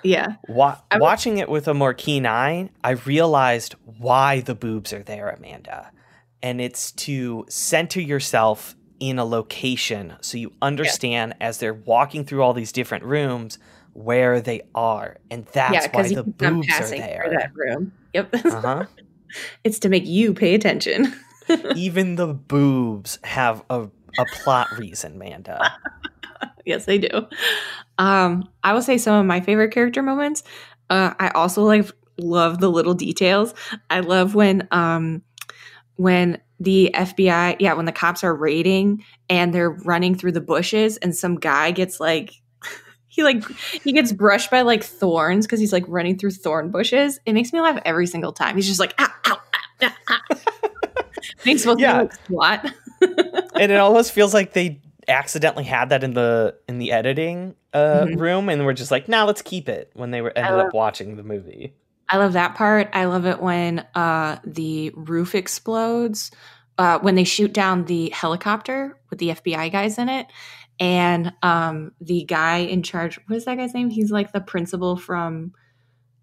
Yeah. 0.02 0.34
Wa- 0.48 0.78
watching 0.96 1.38
it 1.38 1.48
with 1.48 1.68
a 1.68 1.74
more 1.74 1.94
keen 1.94 2.26
eye, 2.26 2.70
I 2.82 2.90
realized 2.90 3.74
why 3.98 4.40
the 4.40 4.54
boobs 4.54 4.92
are 4.92 5.02
there, 5.02 5.28
Amanda. 5.28 5.90
And 6.42 6.60
it's 6.60 6.92
to 6.92 7.44
center 7.48 8.00
yourself 8.00 8.74
in 8.98 9.18
a 9.18 9.24
location 9.24 10.14
so 10.20 10.36
you 10.38 10.52
understand 10.60 11.34
as 11.40 11.58
they're 11.58 11.74
walking 11.74 12.24
through 12.24 12.42
all 12.42 12.52
these 12.52 12.72
different 12.72 13.04
rooms 13.04 13.58
where 13.94 14.40
they 14.40 14.62
are. 14.74 15.16
And 15.30 15.46
that's 15.46 15.86
yeah, 15.86 15.88
why 15.90 16.08
the 16.08 16.22
boobs 16.22 16.68
are 16.78 16.88
there. 16.88 17.28
that 17.32 17.52
room. 17.54 17.92
Yep. 18.14 18.34
Uh-huh. 18.44 18.84
it's 19.64 19.78
to 19.78 19.88
make 19.88 20.06
you 20.06 20.34
pay 20.34 20.54
attention. 20.54 21.14
Even 21.76 22.16
the 22.16 22.34
boobs 22.34 23.18
have 23.24 23.62
a, 23.70 23.88
a 24.18 24.24
plot 24.32 24.68
reason, 24.78 25.14
Amanda. 25.14 25.72
yes, 26.70 26.86
they 26.86 26.96
do. 26.98 27.26
Um, 27.98 28.48
I 28.64 28.72
will 28.72 28.80
say 28.82 28.96
some 28.96 29.20
of 29.20 29.26
my 29.26 29.40
favorite 29.40 29.72
character 29.72 30.02
moments. 30.02 30.42
Uh, 30.88 31.12
I 31.18 31.28
also 31.30 31.62
like 31.64 31.90
love 32.18 32.60
the 32.60 32.70
little 32.70 32.94
details. 32.94 33.52
I 33.90 34.00
love 34.00 34.34
when 34.34 34.66
um 34.70 35.22
when 35.96 36.40
the 36.58 36.90
FBI, 36.94 37.56
yeah, 37.58 37.74
when 37.74 37.84
the 37.86 37.92
cops 37.92 38.24
are 38.24 38.34
raiding 38.34 39.04
and 39.28 39.52
they're 39.54 39.70
running 39.70 40.14
through 40.14 40.32
the 40.32 40.40
bushes 40.40 40.96
and 40.98 41.14
some 41.14 41.36
guy 41.36 41.70
gets 41.72 42.00
like 42.00 42.32
he 43.08 43.22
like 43.22 43.44
he 43.84 43.92
gets 43.92 44.12
brushed 44.12 44.50
by 44.50 44.62
like 44.62 44.82
thorns 44.82 45.46
because 45.46 45.60
he's 45.60 45.72
like 45.72 45.84
running 45.88 46.16
through 46.18 46.30
thorn 46.30 46.70
bushes. 46.70 47.20
It 47.26 47.34
makes 47.34 47.52
me 47.52 47.60
laugh 47.60 47.80
every 47.84 48.06
single 48.06 48.32
time. 48.32 48.56
He's 48.56 48.66
just 48.66 48.80
like 48.80 48.94
ow, 48.98 49.08
ow, 49.26 49.40
ow, 49.82 49.88
ow, 50.08 50.16
ow. 50.30 50.36
He's 51.44 51.66
Yeah. 51.78 51.98
like 52.02 52.12
SWAT. 52.26 52.74
and 53.54 53.72
it 53.72 53.78
almost 53.78 54.12
feels 54.12 54.32
like 54.34 54.52
they 54.52 54.80
accidentally 55.08 55.64
had 55.64 55.88
that 55.90 56.02
in 56.04 56.14
the 56.14 56.56
in 56.68 56.78
the 56.78 56.92
editing 56.92 57.54
uh, 57.72 58.04
Mhm. 58.06 58.18
room 58.20 58.48
and 58.48 58.64
were 58.64 58.72
just 58.74 58.90
like, 58.90 59.08
"Now 59.08 59.26
let's 59.26 59.42
keep 59.42 59.68
it." 59.68 59.90
When 59.94 60.10
they 60.10 60.20
were 60.22 60.32
ended 60.36 60.54
love- 60.56 60.66
up 60.68 60.74
watching 60.74 61.16
the 61.16 61.22
movie. 61.22 61.74
I 62.08 62.16
love 62.16 62.32
that 62.32 62.56
part. 62.56 62.88
I 62.92 63.04
love 63.04 63.24
it 63.26 63.40
when 63.40 63.86
uh, 63.94 64.38
the 64.44 64.90
roof 64.96 65.34
explodes, 65.36 66.32
uh, 66.76 66.98
when 66.98 67.14
they 67.14 67.22
shoot 67.22 67.52
down 67.52 67.84
the 67.84 68.10
helicopter 68.10 68.98
with 69.10 69.20
the 69.20 69.28
FBI 69.30 69.70
guys 69.70 69.96
in 69.96 70.08
it. 70.08 70.26
And 70.80 71.32
um, 71.42 71.92
the 72.00 72.24
guy 72.24 72.58
in 72.58 72.82
charge, 72.82 73.20
what 73.26 73.36
is 73.36 73.44
that 73.44 73.56
guy's 73.58 73.74
name? 73.74 73.90
He's 73.90 74.10
like 74.10 74.32
the 74.32 74.40
principal 74.40 74.96
from 74.96 75.52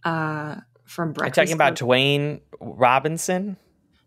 uh, 0.04 0.56
from 0.84 1.10
Are 1.10 1.12
you 1.12 1.14
Breakfast. 1.14 1.36
talking 1.36 1.54
about 1.54 1.78
Club. 1.78 1.90
Dwayne 1.90 2.42
Robinson? 2.60 3.56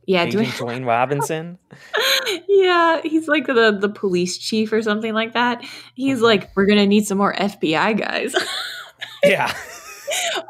yeah, 0.07 0.25
Agent 0.25 0.49
Dwayne- 0.49 0.83
Dwayne 0.83 0.87
Robinson? 0.87 1.59
yeah, 2.51 3.01
he's 3.03 3.29
like 3.29 3.47
the 3.47 3.77
the 3.81 3.89
police 3.89 4.37
chief 4.37 4.73
or 4.73 4.83
something 4.83 5.15
like 5.15 5.35
that. 5.35 5.65
He's 5.95 6.21
like, 6.21 6.51
we're 6.57 6.67
gonna 6.67 6.87
need 6.87 7.07
some 7.07 7.19
more 7.19 7.33
FBI 7.35 7.97
guys. 7.99 8.35
yeah. 9.25 9.55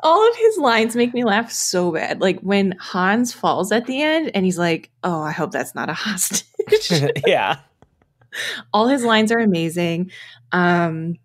All 0.02 0.26
of 0.26 0.36
his 0.36 0.56
lines 0.56 0.96
make 0.96 1.12
me 1.12 1.24
laugh 1.24 1.52
so 1.52 1.92
bad. 1.92 2.22
Like 2.22 2.40
when 2.40 2.74
Hans 2.80 3.34
falls 3.34 3.70
at 3.70 3.84
the 3.84 4.00
end 4.00 4.30
and 4.34 4.46
he's 4.46 4.58
like, 4.58 4.90
"Oh, 5.04 5.20
I 5.20 5.32
hope 5.32 5.50
that's 5.50 5.74
not 5.74 5.90
a 5.90 5.92
hostage." 5.92 6.90
yeah. 7.26 7.58
All 8.72 8.88
his 8.88 9.04
lines 9.04 9.30
are 9.30 9.38
amazing. 9.38 10.10
Um 10.52 11.16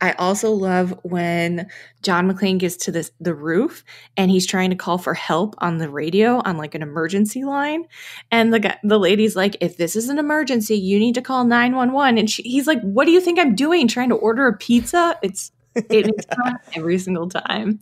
I 0.00 0.12
also 0.12 0.50
love 0.50 0.98
when 1.02 1.68
John 2.02 2.30
McClane 2.30 2.58
gets 2.58 2.76
to 2.76 2.92
this 2.92 3.10
the 3.20 3.34
roof 3.34 3.84
and 4.16 4.30
he's 4.30 4.46
trying 4.46 4.70
to 4.70 4.76
call 4.76 4.98
for 4.98 5.14
help 5.14 5.54
on 5.58 5.78
the 5.78 5.90
radio 5.90 6.40
on 6.44 6.56
like 6.56 6.74
an 6.74 6.82
emergency 6.82 7.44
line, 7.44 7.84
and 8.30 8.52
the 8.52 8.60
guy, 8.60 8.78
the 8.82 8.98
lady's 8.98 9.36
like, 9.36 9.56
"If 9.60 9.76
this 9.76 9.96
is 9.96 10.08
an 10.08 10.18
emergency, 10.18 10.76
you 10.76 10.98
need 10.98 11.14
to 11.16 11.22
call 11.22 11.44
nine 11.44 11.76
one 11.76 11.92
one." 11.92 12.18
And 12.18 12.30
she, 12.30 12.42
he's 12.42 12.66
like, 12.66 12.80
"What 12.82 13.04
do 13.04 13.10
you 13.10 13.20
think 13.20 13.38
I'm 13.38 13.54
doing? 13.54 13.88
Trying 13.88 14.08
to 14.10 14.16
order 14.16 14.46
a 14.46 14.56
pizza?" 14.56 15.18
It's 15.22 15.52
it 15.74 16.06
makes 16.06 16.26
me 16.26 16.52
every 16.74 16.98
single 16.98 17.28
time. 17.28 17.80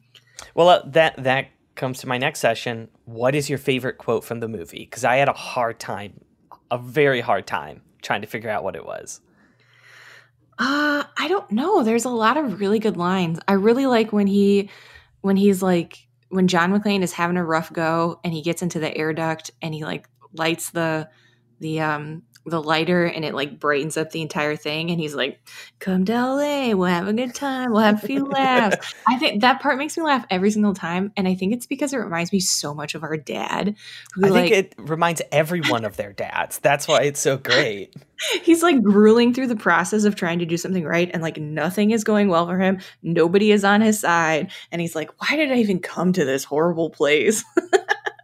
Well, 0.55 0.69
uh, 0.69 0.83
that 0.87 1.23
that 1.23 1.49
comes 1.75 2.01
to 2.01 2.09
my 2.09 2.19
next 2.19 2.41
session. 2.41 2.89
What 3.05 3.35
is 3.35 3.49
your 3.49 3.59
favorite 3.59 3.99
quote 3.99 4.25
from 4.25 4.41
the 4.41 4.49
movie? 4.49 4.81
Because 4.81 5.05
I 5.05 5.17
had 5.17 5.29
a 5.29 5.33
hard 5.33 5.79
time, 5.79 6.21
a 6.71 6.79
very 6.79 7.21
hard 7.21 7.47
time 7.47 7.83
trying 8.03 8.21
to 8.23 8.27
figure 8.27 8.51
out 8.51 8.65
what 8.65 8.77
it 8.77 8.85
was. 8.85 9.21
Uh, 10.59 11.05
I 11.17 11.29
don't 11.29 11.51
know. 11.53 11.83
There's 11.85 12.05
a 12.05 12.11
lot 12.11 12.37
of 12.37 12.61
really 12.61 12.79
good 12.79 12.97
lines. 12.97 13.39
I 13.47 13.53
really 13.53 13.87
like 13.87 14.13
when 14.13 14.27
he 14.27 14.71
when 15.21 15.37
he's 15.37 15.63
like 15.63 16.07
when 16.31 16.49
John 16.49 16.73
McClane 16.73 17.03
is 17.03 17.13
having 17.13 17.37
a 17.37 17.45
rough 17.45 17.73
go 17.73 18.21
and 18.25 18.33
he 18.33 18.43
gets 18.43 18.63
into 18.63 18.81
the 18.81 18.95
air 18.97 19.13
duct 19.13 19.51
and 19.63 19.73
he 19.73 19.85
like 19.85 20.09
lights 20.33 20.71
the 20.71 21.09
the 21.61 21.81
um 21.81 22.23
the 22.51 22.63
lighter 22.63 23.05
and 23.05 23.25
it 23.25 23.35
like 23.35 23.59
brightens 23.59 23.97
up 23.97 24.11
the 24.11 24.23
entire 24.23 24.57
thing 24.57 24.91
and 24.91 25.01
he's 25.01 25.15
like 25.15 25.41
come 25.79 26.05
to 26.05 26.13
la 26.13 26.39
eh, 26.39 26.73
we'll 26.73 26.89
have 26.89 27.09
a 27.09 27.13
good 27.13 27.35
time 27.35 27.73
we'll 27.73 27.81
have 27.81 28.03
a 28.03 28.07
few 28.07 28.25
laughs. 28.25 28.95
I 29.07 29.19
think 29.19 29.43
that 29.43 29.61
part 29.61 29.79
makes 29.79 29.97
me 29.97 30.03
laugh 30.03 30.25
every 30.31 30.51
single 30.51 30.75
time 30.75 31.13
and 31.17 31.27
i 31.29 31.35
think 31.35 31.53
it's 31.53 31.67
because 31.67 31.93
it 31.93 31.99
reminds 31.99 32.33
me 32.33 32.41
so 32.41 32.75
much 32.75 32.95
of 32.95 33.03
our 33.03 33.17
dad 33.17 33.77
who, 34.15 34.27
i 34.27 34.31
think 34.31 34.53
it 34.53 34.75
reminds 34.79 35.23
everyone 35.33 35.85
of 35.85 35.97
their 35.97 36.13
dads. 36.13 36.59
That's 36.59 36.87
why 36.89 37.03
it's 37.03 37.21
so 37.21 37.37
great. 37.37 37.95
He's 38.43 38.63
like 38.63 38.83
grueling 38.83 39.33
through 39.33 39.47
the 39.47 39.57
process 39.57 40.05
of 40.05 40.15
trying 40.15 40.41
to 40.41 40.47
do 40.47 40.57
something 40.57 40.85
right 40.85 41.11
and 41.13 41.23
like 41.23 41.37
nothing 41.39 41.93
is 41.93 42.05
going 42.05 42.29
well 42.29 42.47
for 42.47 42.59
him. 42.59 42.81
Nobody 43.03 43.53
is 43.53 43.65
on 43.65 43.81
his 43.81 44.01
side 44.01 44.51
and 44.73 44.81
he's 44.81 44.95
like 44.95 45.11
why 45.21 45.37
did 45.37 45.53
i 45.53 45.57
even 45.57 45.81
come 45.81 46.13
to 46.13 46.25
this 46.25 46.45
horrible 46.45 46.91
place? 46.91 47.45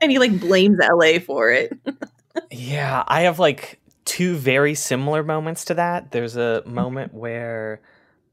And 0.00 0.10
he 0.10 0.18
like 0.18 0.38
blames 0.38 0.76
la 0.78 1.18
for 1.20 1.50
it. 1.50 1.72
Yeah 2.50 3.04
i 3.06 3.22
have 3.22 3.38
like 3.38 3.80
two 4.04 4.36
very 4.36 4.74
similar 4.74 5.22
moments 5.22 5.64
to 5.66 5.74
that. 5.74 6.10
There's 6.10 6.36
a 6.36 6.62
moment 6.66 7.14
where 7.14 7.80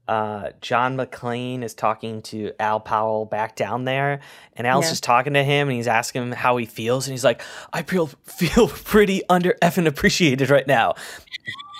uh, 0.08 0.50
John 0.60 0.96
McClane 0.96 1.62
is 1.62 1.74
talking 1.74 2.22
to 2.22 2.52
Al 2.58 2.80
Powell 2.80 3.24
back 3.24 3.56
down 3.56 3.84
there, 3.84 4.20
and 4.54 4.66
Al's 4.66 4.84
yeah. 4.84 4.90
just 4.90 5.02
talking 5.02 5.34
to 5.34 5.44
him, 5.44 5.68
and 5.68 5.76
he's 5.76 5.86
asking 5.86 6.22
him 6.22 6.32
how 6.32 6.56
he 6.56 6.66
feels, 6.66 7.06
and 7.06 7.12
he's 7.12 7.24
like, 7.24 7.42
"I 7.72 7.82
feel 7.82 8.06
feel 8.24 8.68
pretty 8.68 9.22
under 9.28 9.56
effing 9.62 9.86
appreciated 9.86 10.50
right 10.50 10.66
now." 10.66 10.94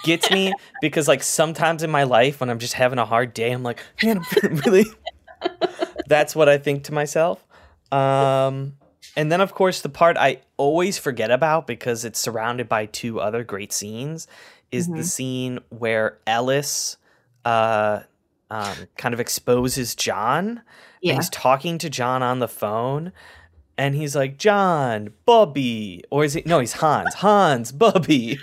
Gets 0.04 0.30
me 0.30 0.52
because 0.80 1.08
like 1.08 1.22
sometimes 1.22 1.82
in 1.82 1.90
my 1.90 2.04
life 2.04 2.40
when 2.40 2.48
I'm 2.48 2.58
just 2.58 2.74
having 2.74 2.98
a 2.98 3.04
hard 3.04 3.34
day, 3.34 3.52
I'm 3.52 3.62
like, 3.62 3.80
"Man, 4.02 4.18
I'm 4.42 4.56
really." 4.66 4.86
That's 6.06 6.36
what 6.36 6.48
I 6.48 6.58
think 6.58 6.84
to 6.84 6.94
myself. 6.94 7.44
Um, 7.90 8.74
and 9.16 9.30
then, 9.30 9.40
of 9.40 9.54
course, 9.54 9.82
the 9.82 9.88
part 9.88 10.16
I 10.16 10.40
always 10.56 10.98
forget 10.98 11.30
about 11.30 11.66
because 11.66 12.04
it's 12.04 12.18
surrounded 12.18 12.68
by 12.68 12.86
two 12.86 13.20
other 13.20 13.44
great 13.44 13.72
scenes 13.72 14.26
is 14.70 14.86
mm-hmm. 14.86 14.96
the 14.96 15.04
scene 15.04 15.58
where 15.68 16.18
Ellis 16.26 16.96
uh, 17.44 18.00
um, 18.50 18.76
kind 18.96 19.12
of 19.12 19.20
exposes 19.20 19.94
John. 19.94 20.62
Yeah. 21.02 21.12
And 21.12 21.22
he's 21.22 21.30
talking 21.30 21.78
to 21.78 21.90
John 21.90 22.22
on 22.22 22.38
the 22.38 22.48
phone. 22.48 23.12
And 23.76 23.94
he's 23.94 24.14
like, 24.16 24.38
John, 24.38 25.12
Bubby. 25.26 26.04
Or 26.10 26.24
is 26.24 26.36
it? 26.36 26.46
No, 26.46 26.60
he's 26.60 26.74
Hans. 26.74 27.14
Hans, 27.14 27.72
Bubby. 27.72 28.38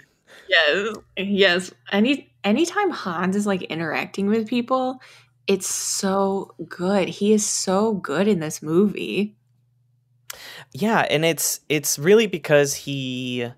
Yes. 0.47 0.95
Yes. 1.17 1.71
Any 1.91 2.31
anytime 2.43 2.89
Hans 2.89 3.35
is 3.35 3.45
like 3.45 3.61
interacting 3.63 4.27
with 4.27 4.47
people, 4.47 4.99
it's 5.47 5.67
so 5.67 6.53
good. 6.67 7.07
He 7.07 7.33
is 7.33 7.45
so 7.45 7.93
good 7.93 8.27
in 8.27 8.39
this 8.39 8.61
movie. 8.61 9.35
Yeah, 10.73 11.05
and 11.09 11.25
it's 11.25 11.61
it's 11.69 11.97
really 11.97 12.27
because 12.27 12.73
he 12.75 13.51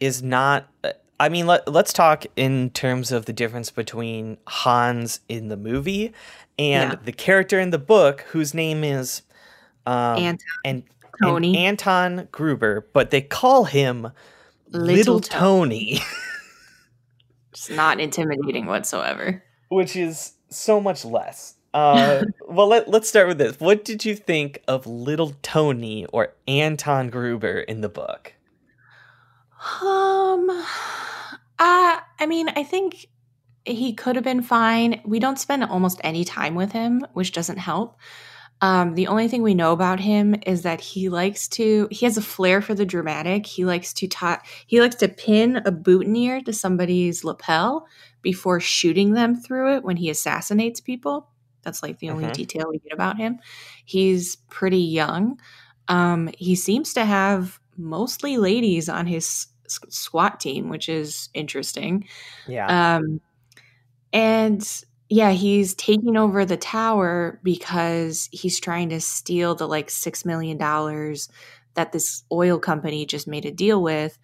is 0.00 0.22
not 0.22 0.68
I 1.22 1.28
mean, 1.28 1.46
let, 1.46 1.68
us 1.68 1.92
talk 1.92 2.26
in 2.34 2.70
terms 2.70 3.12
of 3.12 3.26
the 3.26 3.32
difference 3.32 3.70
between 3.70 4.38
Hans 4.48 5.20
in 5.28 5.46
the 5.46 5.56
movie 5.56 6.12
and 6.58 6.92
yeah. 6.92 6.98
the 7.04 7.12
character 7.12 7.60
in 7.60 7.70
the 7.70 7.78
book 7.78 8.22
whose 8.32 8.54
name 8.54 8.82
is 8.82 9.22
um, 9.86 10.18
Anton. 10.18 10.38
And, 10.64 10.82
Tony. 11.22 11.48
And 11.50 11.56
Anton 11.56 12.28
Gruber, 12.32 12.88
but 12.92 13.12
they 13.12 13.20
call 13.20 13.66
him 13.66 14.10
Little, 14.70 14.96
Little 14.96 15.20
Tony. 15.20 16.00
it's 17.52 17.70
not 17.70 18.00
intimidating 18.00 18.66
whatsoever. 18.66 19.44
Which 19.68 19.94
is 19.94 20.32
so 20.48 20.80
much 20.80 21.04
less. 21.04 21.54
Uh, 21.74 22.24
well, 22.48 22.68
let, 22.68 22.88
let's 22.88 23.08
start 23.08 23.28
with 23.28 23.38
this. 23.38 23.58
What 23.58 23.84
did 23.84 24.04
you 24.04 24.14
think 24.14 24.62
of 24.68 24.86
Little 24.86 25.34
Tony 25.42 26.06
or 26.06 26.34
Anton 26.46 27.10
Gruber 27.10 27.60
in 27.60 27.80
the 27.80 27.88
book? 27.88 28.34
Um, 29.80 30.50
uh, 30.50 30.64
I 31.58 32.26
mean, 32.26 32.48
I 32.50 32.64
think 32.64 33.06
he 33.64 33.94
could 33.94 34.16
have 34.16 34.24
been 34.24 34.42
fine. 34.42 35.00
We 35.04 35.18
don't 35.18 35.38
spend 35.38 35.64
almost 35.64 36.00
any 36.02 36.24
time 36.24 36.54
with 36.54 36.72
him, 36.72 37.06
which 37.12 37.32
doesn't 37.32 37.58
help. 37.58 37.96
Um, 38.60 38.94
the 38.94 39.08
only 39.08 39.26
thing 39.26 39.42
we 39.42 39.54
know 39.54 39.72
about 39.72 39.98
him 39.98 40.36
is 40.46 40.62
that 40.62 40.80
he 40.80 41.08
likes 41.08 41.48
to 41.48 41.88
he 41.90 42.06
has 42.06 42.16
a 42.16 42.22
flair 42.22 42.62
for 42.62 42.74
the 42.74 42.86
dramatic. 42.86 43.44
He 43.44 43.64
likes 43.64 43.92
to 43.94 44.06
ta- 44.06 44.40
he 44.68 44.80
likes 44.80 44.94
to 44.96 45.08
pin 45.08 45.56
a 45.64 45.72
boutonniere 45.72 46.42
to 46.42 46.52
somebody's 46.52 47.24
lapel 47.24 47.88
before 48.22 48.60
shooting 48.60 49.14
them 49.14 49.34
through 49.34 49.74
it 49.74 49.82
when 49.82 49.96
he 49.96 50.08
assassinates 50.10 50.80
people. 50.80 51.28
That's 51.62 51.82
like 51.82 51.98
the 51.98 52.10
only 52.10 52.24
mm-hmm. 52.24 52.32
detail 52.32 52.66
we 52.68 52.78
get 52.78 52.92
about 52.92 53.16
him. 53.16 53.38
He's 53.84 54.36
pretty 54.50 54.78
young. 54.78 55.38
Um, 55.88 56.30
he 56.38 56.54
seems 56.54 56.94
to 56.94 57.04
have 57.04 57.60
mostly 57.76 58.38
ladies 58.38 58.88
on 58.88 59.06
his 59.06 59.46
SWAT 59.66 60.40
team, 60.40 60.68
which 60.68 60.88
is 60.88 61.28
interesting. 61.34 62.06
Yeah. 62.46 62.96
Um, 62.96 63.20
and 64.12 64.84
yeah, 65.08 65.30
he's 65.30 65.74
taking 65.74 66.16
over 66.16 66.44
the 66.44 66.56
tower 66.56 67.40
because 67.42 68.28
he's 68.32 68.60
trying 68.60 68.88
to 68.90 69.00
steal 69.00 69.54
the 69.54 69.68
like 69.68 69.90
six 69.90 70.24
million 70.24 70.56
dollars 70.56 71.28
that 71.74 71.92
this 71.92 72.24
oil 72.30 72.58
company 72.58 73.06
just 73.06 73.26
made 73.26 73.44
a 73.44 73.50
deal 73.50 73.82
with. 73.82 74.18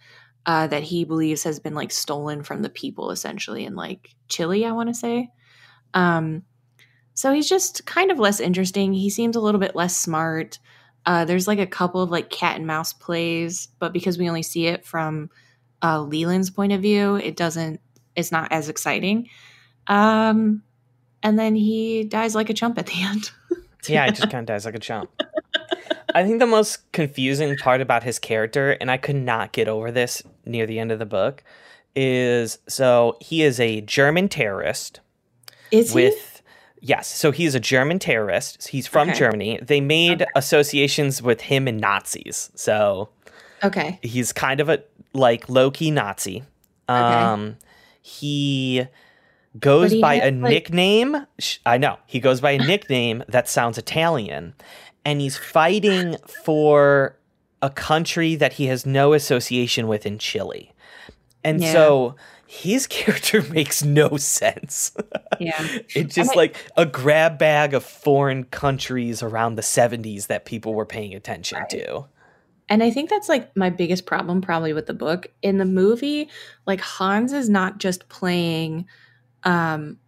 Uh, 0.46 0.66
that 0.66 0.82
he 0.82 1.04
believes 1.04 1.42
has 1.42 1.60
been 1.60 1.74
like 1.74 1.90
stolen 1.90 2.42
from 2.42 2.62
the 2.62 2.70
people 2.70 3.10
essentially 3.10 3.66
in 3.66 3.74
like 3.74 4.14
Chile, 4.28 4.64
I 4.64 4.72
want 4.72 4.88
to 4.88 4.94
say. 4.94 5.30
Um, 5.92 6.42
so 7.18 7.32
he's 7.32 7.48
just 7.48 7.84
kind 7.84 8.12
of 8.12 8.20
less 8.20 8.38
interesting. 8.38 8.92
He 8.92 9.10
seems 9.10 9.34
a 9.34 9.40
little 9.40 9.58
bit 9.58 9.74
less 9.74 9.96
smart. 9.96 10.60
Uh, 11.04 11.24
there's 11.24 11.48
like 11.48 11.58
a 11.58 11.66
couple 11.66 12.00
of 12.00 12.12
like 12.12 12.30
cat 12.30 12.54
and 12.54 12.64
mouse 12.64 12.92
plays, 12.92 13.66
but 13.80 13.92
because 13.92 14.16
we 14.16 14.28
only 14.28 14.44
see 14.44 14.68
it 14.68 14.86
from 14.86 15.28
uh, 15.82 16.00
Leland's 16.00 16.48
point 16.48 16.70
of 16.70 16.80
view, 16.80 17.16
it 17.16 17.34
doesn't. 17.34 17.80
It's 18.14 18.30
not 18.30 18.52
as 18.52 18.68
exciting. 18.68 19.28
Um, 19.88 20.62
and 21.20 21.36
then 21.36 21.56
he 21.56 22.04
dies 22.04 22.36
like 22.36 22.50
a 22.50 22.54
chump 22.54 22.78
at 22.78 22.86
the 22.86 23.02
end. 23.02 23.32
yeah, 23.88 24.04
he 24.04 24.12
just 24.12 24.30
kind 24.30 24.42
of 24.42 24.46
dies 24.46 24.64
like 24.64 24.76
a 24.76 24.78
chump. 24.78 25.10
I 26.14 26.22
think 26.22 26.38
the 26.38 26.46
most 26.46 26.92
confusing 26.92 27.56
part 27.56 27.80
about 27.80 28.04
his 28.04 28.20
character, 28.20 28.76
and 28.80 28.92
I 28.92 28.96
could 28.96 29.16
not 29.16 29.50
get 29.50 29.66
over 29.66 29.90
this 29.90 30.22
near 30.46 30.66
the 30.66 30.78
end 30.78 30.92
of 30.92 31.00
the 31.00 31.04
book, 31.04 31.42
is 31.96 32.60
so 32.68 33.16
he 33.20 33.42
is 33.42 33.58
a 33.58 33.80
German 33.80 34.28
terrorist. 34.28 35.00
Is 35.72 35.92
with 35.92 36.14
he? 36.14 36.27
Yes. 36.80 37.08
So 37.08 37.30
he's 37.32 37.54
a 37.54 37.60
German 37.60 37.98
terrorist. 37.98 38.68
He's 38.68 38.86
from 38.86 39.10
okay. 39.10 39.18
Germany. 39.18 39.58
They 39.62 39.80
made 39.80 40.22
okay. 40.22 40.30
associations 40.36 41.20
with 41.22 41.40
him 41.42 41.66
and 41.68 41.80
Nazis. 41.80 42.50
So 42.54 43.08
Okay. 43.62 43.98
He's 44.02 44.32
kind 44.32 44.60
of 44.60 44.68
a 44.68 44.82
like 45.12 45.48
low 45.48 45.70
key 45.70 45.90
Nazi. 45.90 46.44
Um 46.88 46.96
okay. 47.42 47.56
he 48.02 48.86
goes 49.58 49.92
he 49.92 50.00
by 50.00 50.14
a 50.14 50.30
like... 50.30 50.34
nickname. 50.34 51.26
I 51.66 51.78
know. 51.78 51.98
He 52.06 52.20
goes 52.20 52.40
by 52.40 52.52
a 52.52 52.58
nickname 52.58 53.24
that 53.28 53.48
sounds 53.48 53.78
Italian. 53.78 54.54
And 55.04 55.20
he's 55.20 55.36
fighting 55.36 56.16
for 56.44 57.16
a 57.62 57.70
country 57.70 58.36
that 58.36 58.54
he 58.54 58.66
has 58.66 58.86
no 58.86 59.14
association 59.14 59.88
with 59.88 60.06
in 60.06 60.18
Chile. 60.18 60.72
And 61.42 61.60
yeah. 61.60 61.72
so 61.72 62.16
his 62.50 62.86
character 62.88 63.42
makes 63.42 63.84
no 63.84 64.16
sense. 64.16 64.96
Yeah. 65.38 65.62
it's 65.94 66.14
just 66.14 66.34
like 66.34 66.56
a 66.76 66.86
grab 66.86 67.38
bag 67.38 67.74
of 67.74 67.84
foreign 67.84 68.44
countries 68.44 69.22
around 69.22 69.56
the 69.56 69.62
70s 69.62 70.28
that 70.28 70.46
people 70.46 70.72
were 70.72 70.86
paying 70.86 71.14
attention 71.14 71.58
right. 71.58 71.68
to. 71.70 72.06
And 72.70 72.82
I 72.82 72.90
think 72.90 73.10
that's 73.10 73.28
like 73.28 73.54
my 73.54 73.68
biggest 73.68 74.06
problem 74.06 74.40
probably 74.40 74.72
with 74.72 74.86
the 74.86 74.94
book. 74.94 75.26
In 75.42 75.58
the 75.58 75.66
movie, 75.66 76.30
like 76.66 76.80
Hans 76.80 77.34
is 77.34 77.50
not 77.50 77.78
just 77.78 78.08
playing 78.08 78.86
um 79.44 79.98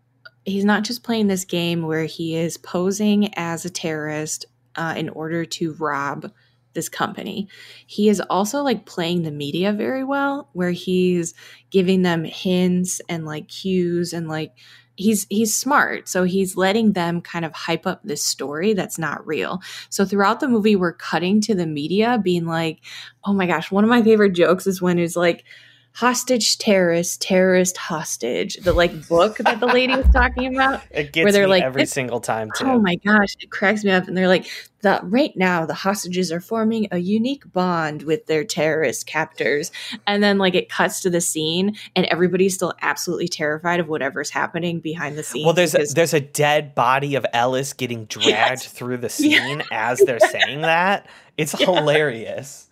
he's 0.45 0.64
not 0.64 0.82
just 0.82 1.03
playing 1.03 1.26
this 1.26 1.45
game 1.45 1.82
where 1.82 2.07
he 2.07 2.34
is 2.34 2.57
posing 2.57 3.32
as 3.34 3.64
a 3.64 3.70
terrorist 3.70 4.47
uh, 4.76 4.95
in 4.97 5.11
order 5.11 5.45
to 5.45 5.74
rob 5.74 6.32
this 6.75 6.89
company. 6.89 7.49
He 7.87 8.09
is 8.09 8.21
also 8.31 8.62
like 8.62 8.87
playing 8.87 9.23
the 9.23 9.31
media 9.31 9.73
very 9.73 10.05
well, 10.05 10.49
where 10.53 10.71
he's 10.71 11.35
giving 11.71 12.03
them 12.03 12.25
hints 12.25 13.01
and 13.09 13.25
like 13.25 13.49
cues 13.49 14.12
and 14.12 14.29
like 14.29 14.53
he's 14.97 15.27
he's 15.31 15.55
smart 15.55 16.09
so 16.09 16.25
he's 16.25 16.59
letting 16.59 16.93
them 16.93 17.23
kind 17.23 17.47
of 17.47 17.53
hype 17.55 17.87
up 17.87 18.01
this 18.05 18.23
story 18.23 18.75
that's 18.75 18.99
not 18.99 19.27
real 19.27 19.62
so 19.89 20.05
throughout 20.05 20.41
the 20.41 20.49
movie 20.49 20.77
we're 20.77 20.93
cutting 20.93 21.41
to 21.41 21.55
the 21.55 21.66
media 21.66 22.21
being 22.23 22.45
like 22.45 22.81
oh 23.25 23.33
my 23.33 23.47
gosh 23.47 23.71
one 23.71 23.83
of 23.83 23.89
my 23.89 24.03
favorite 24.03 24.33
jokes 24.33 24.66
is 24.66 24.83
when 24.83 24.99
it's 24.99 25.16
like 25.16 25.45
hostage 25.93 26.57
terrorist 26.59 27.20
terrorist 27.20 27.76
hostage 27.76 28.55
the 28.59 28.72
like 28.72 29.09
book 29.09 29.36
that 29.38 29.59
the 29.61 29.66
lady 29.66 29.95
was 29.95 30.07
talking 30.12 30.55
about 30.55 30.80
It 30.91 31.12
gets 31.12 31.24
where 31.24 31.32
they're 31.32 31.45
me 31.45 31.51
like 31.51 31.62
every 31.64 31.84
single 31.84 32.20
time 32.20 32.49
too. 32.57 32.64
Oh 32.64 32.78
my 32.78 32.95
gosh, 32.95 33.34
it 33.41 33.51
cracks 33.51 33.84
me 33.84 33.91
up. 33.91 34.07
And 34.09 34.16
they're 34.16 34.28
like, 34.28 34.47
the 34.82 35.01
right 35.03 35.36
now 35.36 35.66
the 35.66 35.74
hostages 35.74 36.32
are 36.32 36.41
forming 36.41 36.86
a 36.91 36.99
unique 36.99 37.53
bond 37.53 38.05
with 38.05 38.26
their 38.26 38.45
terrorist 38.45 39.07
captors. 39.07 39.72
And 40.07 40.22
then 40.22 40.38
like 40.38 40.55
it 40.55 40.68
cuts 40.70 41.01
to 41.01 41.11
the 41.11 41.20
scene 41.20 41.76
and 41.97 42.07
everybody's 42.07 42.55
still 42.55 42.72
absolutely 42.80 43.28
terrified 43.28 43.80
of 43.80 43.88
whatever's 43.88 44.30
happening 44.30 44.80
behind 44.80 45.18
the 45.18 45.22
scenes. 45.22 45.45
Well, 45.45 45.55
there's 45.55 45.74
a, 45.74 45.84
there's 45.93 46.14
a 46.14 46.20
dead 46.20 46.74
body 46.74 47.14
of 47.16 47.26
Ellis 47.32 47.72
getting 47.72 48.05
dragged 48.07 48.28
Yes. 48.62 48.66
through 48.66 48.99
the 48.99 49.11
scene 49.11 49.62
as 49.70 49.99
they're 50.01 50.20
saying 50.20 50.62
that. 50.62 51.07
It's 51.36 51.53
hilarious. 51.59 52.68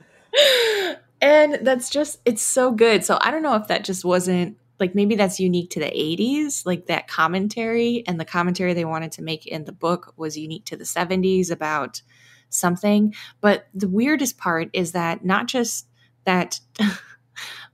And 1.21 1.59
that's 1.63 1.91
just 1.91 2.19
it's 2.25 2.43
so 2.43 2.71
good. 2.73 3.05
So 3.05 3.19
I 3.21 3.31
don't 3.31 3.43
know 3.43 3.55
if 3.57 3.69
that 3.69 3.85
just 3.85 4.05
wasn't 4.05 4.57
like 4.81 4.95
maybe 4.95 5.17
that's 5.17 5.41
unique 5.41 5.71
to 5.71 5.81
the 5.81 5.87
80s, 5.87 6.65
like 6.65 6.87
that 6.87 7.09
commentary 7.09 8.05
and 8.07 8.21
the 8.21 8.25
commentary 8.25 8.75
they 8.75 8.85
wanted 8.85 9.11
to 9.13 9.23
make 9.23 9.47
in 9.47 9.65
the 9.65 9.73
book 9.73 10.13
was 10.17 10.39
unique 10.39 10.65
to 10.67 10.77
the 10.77 10.85
70s 10.85 11.51
about 11.51 12.01
something. 12.49 13.13
But 13.41 13.67
the 13.75 13.89
weirdest 13.89 14.39
part 14.39 14.71
is 14.73 14.93
that 14.93 15.25
not 15.25 15.49
just 15.49 15.87
that 16.25 16.61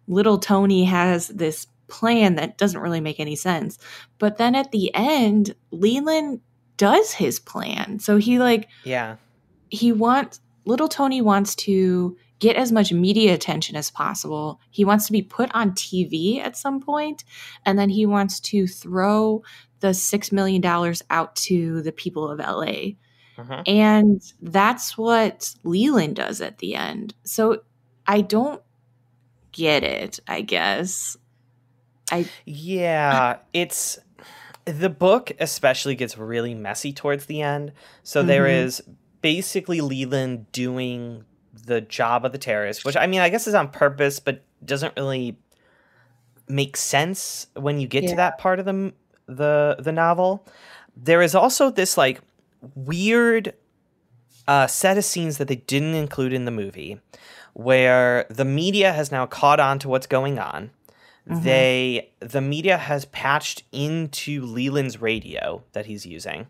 little 0.09 0.39
Tony 0.39 0.85
has 0.85 1.29
this 1.29 1.67
plan 1.89 2.37
that 2.37 2.57
doesn't 2.59 2.81
really 2.81 3.01
make 3.01 3.21
any 3.21 3.37
sense, 3.37 3.79
but 4.19 4.39
then 4.39 4.55
at 4.55 4.73
the 4.73 4.91
end, 4.95 5.55
Leland 5.71 6.41
does 6.77 7.13
his 7.13 7.39
plan. 7.39 7.99
So 7.99 8.17
he 8.17 8.39
like 8.39 8.69
Yeah. 8.85 9.17
he 9.69 9.93
wants 9.93 10.41
little 10.65 10.89
Tony 10.89 11.21
wants 11.21 11.55
to 11.55 12.17
get 12.45 12.57
as 12.57 12.71
much 12.71 12.93
media 12.93 13.33
attention 13.33 13.75
as 13.75 13.91
possible. 13.91 14.61
He 14.71 14.85
wants 14.85 15.07
to 15.07 15.13
be 15.13 15.23
put 15.23 15.51
on 15.55 15.71
TV 15.71 16.41
at 16.41 16.59
some 16.59 16.79
point, 16.79 17.25
and 17.65 17.79
then 17.79 17.89
he 17.89 18.05
wants 18.05 18.39
to 18.41 18.67
throw 18.67 19.43
the 19.81 19.95
six 19.95 20.31
million 20.31 20.61
dollars 20.61 21.03
out 21.09 21.35
to 21.37 21.81
the 21.81 21.93
people 21.93 22.29
of 22.31 22.41
LA. 22.41 22.97
Mhm. 23.39 23.63
And 23.67 24.23
that's 24.43 24.99
what 24.99 25.55
Leland 25.65 26.17
does 26.17 26.43
at 26.43 26.59
the 26.59 26.75
end. 26.75 27.15
So 27.25 27.63
I 28.07 28.21
don't 28.21 28.61
get 29.53 29.83
it, 29.83 30.21
I 30.29 30.43
guess. 30.43 31.17
I 32.13 32.29
Yeah, 32.45 33.39
it's 33.55 33.99
the 34.67 34.91
book 34.91 35.33
especially 35.41 35.95
gets 35.95 36.19
really 36.19 36.55
messy 36.55 36.93
towards 36.93 37.25
the 37.25 37.41
end. 37.41 37.73
So 38.03 38.23
there 38.23 38.45
Mhm. 38.45 38.65
is 38.65 38.83
basically 39.23 39.81
Leland 39.81 40.53
doing 40.53 41.25
the 41.67 41.81
job 41.81 42.25
of 42.25 42.33
the 42.33 42.39
terrorist, 42.39 42.85
which 42.85 42.97
I 42.97 43.07
mean 43.07 43.21
I 43.21 43.29
guess 43.29 43.47
is 43.47 43.55
on 43.55 43.69
purpose, 43.69 44.21
but 44.21 44.43
doesn't 44.65 44.95
really 44.97 45.37
make 46.49 46.77
sense 46.77 47.47
when 47.55 47.81
you 47.81 47.87
get 47.87 48.05
Yeah. 48.05 48.11
to 48.11 48.17
that 48.17 48.39
part 48.39 48.59
of 48.59 48.65
the 48.67 48.93
the 49.27 49.77
the 49.79 49.93
novel. 49.93 50.47
There 50.97 51.23
is 51.23 51.35
also 51.35 51.71
this 51.71 51.97
like 51.97 52.21
weird 52.75 53.55
uh, 54.47 54.67
set 54.67 54.99
of 54.99 55.05
scenes 55.05 55.39
that 55.39 55.49
they 55.49 55.57
didn't 55.57 55.95
include 55.95 56.33
in 56.35 56.45
the 56.45 56.51
movie, 56.51 57.01
where 57.55 58.27
the 58.29 58.45
media 58.45 58.93
has 58.93 59.11
now 59.11 59.25
caught 59.27 59.59
on 59.59 59.79
to 59.81 59.89
what's 59.89 60.07
going 60.07 60.39
on. 60.39 60.71
They 61.27 62.11
the 62.21 62.43
media 62.43 62.77
has 62.77 63.07
patched 63.07 63.63
into 63.73 64.45
Leland's 64.45 65.01
radio 65.01 65.63
that 65.73 65.87
he's 65.87 66.05
using. 66.05 66.47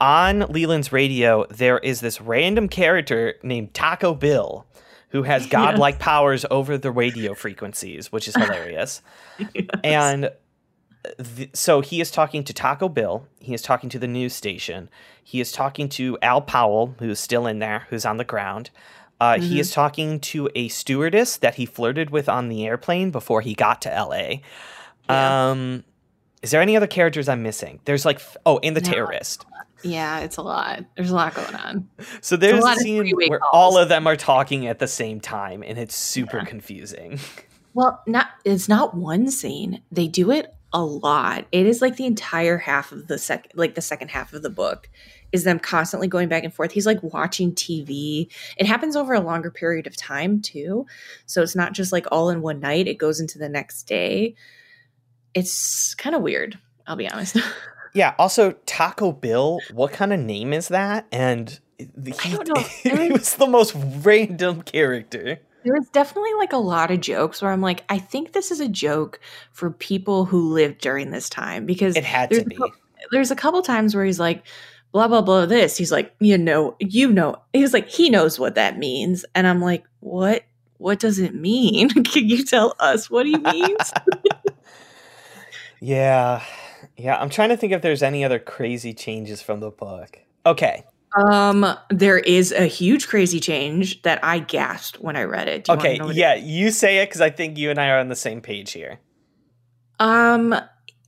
On 0.00 0.40
Leland's 0.40 0.92
radio, 0.92 1.46
there 1.46 1.78
is 1.78 2.00
this 2.00 2.20
random 2.20 2.68
character 2.68 3.34
named 3.42 3.72
Taco 3.74 4.14
Bill 4.14 4.66
who 5.10 5.22
has 5.22 5.46
godlike 5.50 5.98
powers 5.98 6.44
over 6.50 6.76
the 6.76 6.90
radio 6.90 7.32
frequencies, 7.34 8.12
which 8.12 8.28
is 8.28 8.34
hilarious. 8.36 9.00
And 9.84 10.30
th- 11.36 11.50
so 11.54 11.80
he 11.80 12.00
is 12.00 12.10
talking 12.10 12.42
to 12.44 12.52
Taco 12.52 12.88
Bill. 12.88 13.26
He 13.38 13.54
is 13.54 13.62
talking 13.62 13.88
to 13.90 13.98
the 13.98 14.08
news 14.08 14.34
station. 14.34 14.90
He 15.22 15.40
is 15.40 15.52
talking 15.52 15.88
to 15.90 16.18
Al 16.22 16.40
Powell, 16.42 16.94
who's 16.98 17.18
still 17.20 17.46
in 17.46 17.58
there, 17.60 17.86
who's 17.90 18.04
on 18.04 18.16
the 18.16 18.24
ground. 18.24 18.70
Uh, 19.20 19.38
He 19.38 19.58
is 19.60 19.70
talking 19.70 20.20
to 20.20 20.50
a 20.54 20.68
stewardess 20.68 21.38
that 21.38 21.54
he 21.54 21.64
flirted 21.64 22.10
with 22.10 22.28
on 22.28 22.48
the 22.48 22.66
airplane 22.66 23.10
before 23.10 23.40
he 23.40 23.54
got 23.54 23.80
to 23.82 23.88
LA. 23.88 24.40
Um, 25.14 25.84
is 26.42 26.50
there 26.50 26.60
any 26.60 26.76
other 26.76 26.86
characters 26.86 27.28
I'm 27.28 27.42
missing? 27.42 27.80
There's 27.86 28.04
like, 28.04 28.16
f- 28.16 28.36
oh, 28.44 28.58
and 28.62 28.76
the 28.76 28.80
No. 28.82 28.90
terrorist. 28.90 29.46
Yeah, 29.82 30.20
it's 30.20 30.36
a 30.36 30.42
lot. 30.42 30.84
There's 30.96 31.10
a 31.10 31.14
lot 31.14 31.34
going 31.34 31.54
on. 31.54 31.88
So 32.20 32.36
there's 32.36 32.64
a, 32.64 32.68
of 32.68 32.78
scene 32.78 33.10
where 33.10 33.38
calls. 33.38 33.50
all 33.52 33.78
of 33.78 33.88
them 33.88 34.06
are 34.06 34.16
talking 34.16 34.66
at 34.66 34.78
the 34.78 34.88
same 34.88 35.20
time, 35.20 35.62
and 35.62 35.78
it's 35.78 35.96
super 35.96 36.44
confusing. 36.44 37.18
Well, 37.76 38.02
not 38.06 38.28
it's 38.46 38.70
not 38.70 38.94
one 38.96 39.30
scene. 39.30 39.82
They 39.92 40.08
do 40.08 40.30
it 40.30 40.50
a 40.72 40.82
lot. 40.82 41.44
It 41.52 41.66
is 41.66 41.82
like 41.82 41.96
the 41.96 42.06
entire 42.06 42.56
half 42.56 42.90
of 42.90 43.06
the 43.06 43.18
second 43.18 43.52
like 43.54 43.74
the 43.74 43.82
second 43.82 44.08
half 44.08 44.32
of 44.32 44.42
the 44.42 44.48
book 44.48 44.88
is 45.30 45.44
them 45.44 45.58
constantly 45.58 46.08
going 46.08 46.28
back 46.28 46.42
and 46.42 46.54
forth. 46.54 46.72
He's 46.72 46.86
like 46.86 47.02
watching 47.02 47.52
TV. 47.54 48.32
It 48.56 48.66
happens 48.66 48.96
over 48.96 49.12
a 49.12 49.20
longer 49.20 49.50
period 49.50 49.86
of 49.86 49.94
time 49.94 50.40
too. 50.40 50.86
So 51.26 51.42
it's 51.42 51.54
not 51.54 51.74
just 51.74 51.92
like 51.92 52.06
all 52.10 52.30
in 52.30 52.40
one 52.40 52.60
night. 52.60 52.88
It 52.88 52.96
goes 52.96 53.20
into 53.20 53.38
the 53.38 53.48
next 53.48 53.82
day. 53.82 54.34
It's 55.34 55.94
kind 55.96 56.16
of 56.16 56.22
weird, 56.22 56.58
I'll 56.86 56.96
be 56.96 57.10
honest. 57.10 57.36
Yeah. 57.96 58.14
Also, 58.18 58.52
Taco 58.66 59.10
Bill. 59.10 59.58
What 59.72 59.92
kind 59.92 60.12
of 60.12 60.20
name 60.20 60.52
is 60.52 60.68
that? 60.68 61.06
And 61.10 61.58
he, 61.78 62.12
don't 62.30 62.46
know. 62.48 62.54
he 62.82 63.10
was 63.10 63.34
the 63.36 63.46
most 63.46 63.74
random 63.74 64.62
character. 64.62 65.40
There 65.64 65.74
was 65.74 65.88
definitely 65.88 66.34
like 66.34 66.52
a 66.52 66.58
lot 66.58 66.90
of 66.90 67.00
jokes 67.00 67.40
where 67.42 67.50
I'm 67.50 67.62
like, 67.62 67.84
I 67.88 67.98
think 67.98 68.32
this 68.32 68.50
is 68.50 68.60
a 68.60 68.68
joke 68.68 69.18
for 69.50 69.70
people 69.70 70.26
who 70.26 70.52
lived 70.52 70.78
during 70.80 71.10
this 71.10 71.28
time 71.28 71.64
because 71.66 71.96
It 71.96 72.04
had 72.04 72.30
to 72.30 72.42
a 72.42 72.44
be. 72.44 72.58
there's 73.10 73.30
a 73.30 73.36
couple 73.36 73.62
times 73.62 73.94
where 73.94 74.04
he's 74.04 74.20
like, 74.20 74.44
blah 74.92 75.08
blah 75.08 75.22
blah. 75.22 75.46
This 75.46 75.76
he's 75.76 75.90
like, 75.90 76.14
you 76.20 76.38
know, 76.38 76.76
you 76.78 77.10
know. 77.10 77.36
He's 77.52 77.72
like, 77.72 77.88
he 77.88 78.10
knows 78.10 78.38
what 78.38 78.54
that 78.56 78.78
means, 78.78 79.24
and 79.34 79.46
I'm 79.46 79.60
like, 79.60 79.84
what? 80.00 80.44
What 80.78 81.00
does 81.00 81.18
it 81.18 81.34
mean? 81.34 81.88
Can 82.04 82.28
you 82.28 82.44
tell 82.44 82.74
us 82.78 83.10
what 83.10 83.24
he 83.26 83.36
means? 83.38 83.92
Yeah. 85.80 86.42
Yeah. 86.96 87.16
I'm 87.16 87.30
trying 87.30 87.48
to 87.50 87.56
think 87.56 87.72
if 87.72 87.82
there's 87.82 88.02
any 88.02 88.24
other 88.24 88.38
crazy 88.38 88.92
changes 88.94 89.42
from 89.42 89.60
the 89.60 89.70
book. 89.70 90.18
Okay. 90.44 90.84
um, 91.30 91.64
there 91.88 92.18
is 92.18 92.52
a 92.52 92.66
huge 92.66 93.08
crazy 93.08 93.40
change 93.40 94.02
that 94.02 94.22
I 94.22 94.38
gasped 94.38 95.00
when 95.00 95.16
I 95.16 95.22
read 95.22 95.48
it. 95.48 95.64
Do 95.64 95.72
you 95.72 95.76
wanna 95.78 95.88
Okay. 95.88 96.00
what 96.02 96.10
it 96.10 96.16
Yeah. 96.16 96.34
You 96.34 96.70
say 96.70 96.98
it 96.98 97.06
because 97.08 97.20
I 97.22 97.30
think 97.30 97.56
you 97.56 97.70
and 97.70 97.80
I 97.80 97.88
are 97.88 97.98
on 97.98 98.08
the 98.08 98.16
same 98.16 98.40
page 98.42 98.72
here. 98.72 98.98
Um, 99.98 100.54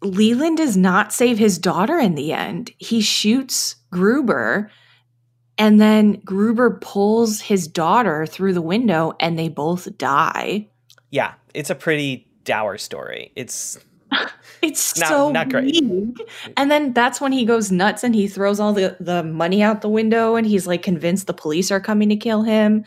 Leland 0.01 0.57
does 0.57 0.77
not 0.77 1.13
save 1.13 1.39
his 1.39 1.59
daughter 1.59 1.99
in 1.99 2.15
the 2.15 2.33
end. 2.33 2.71
He 2.79 3.01
shoots 3.03 3.77
Gruber, 3.91 4.71
and 5.59 5.81
then 5.81 6.21
Gruber 6.25 6.79
pulls 6.81 7.41
his 7.41 7.67
daughter 7.69 8.25
through 8.25 8.55
the 8.55 8.63
window, 8.63 9.13
and 9.21 9.39
they 9.39 9.49
both 9.49 9.99
die. 9.99 10.69
Yeah. 11.11 11.35
It's 11.53 11.69
a 11.71 11.75
pretty 11.75 12.27
dour 12.45 12.79
story. 12.79 13.33
It's 13.37 13.79
It's 14.61 14.99
Not- 14.99 15.09
so 15.09 15.31
not 15.31 15.51
great. 15.51 15.85
weak. 15.85 16.17
And 16.57 16.69
then 16.69 16.93
that's 16.93 17.21
when 17.21 17.31
he 17.31 17.45
goes 17.45 17.71
nuts 17.71 18.03
and 18.03 18.13
he 18.13 18.27
throws 18.27 18.59
all 18.59 18.73
the, 18.73 18.97
the 18.99 19.23
money 19.23 19.63
out 19.63 19.83
the 19.83 19.89
window 19.89 20.35
and 20.35 20.45
he's 20.45 20.67
like 20.67 20.83
convinced 20.83 21.29
the 21.29 21.33
police 21.33 21.71
are 21.71 21.79
coming 21.79 22.09
to 22.09 22.17
kill 22.17 22.43
him. 22.43 22.85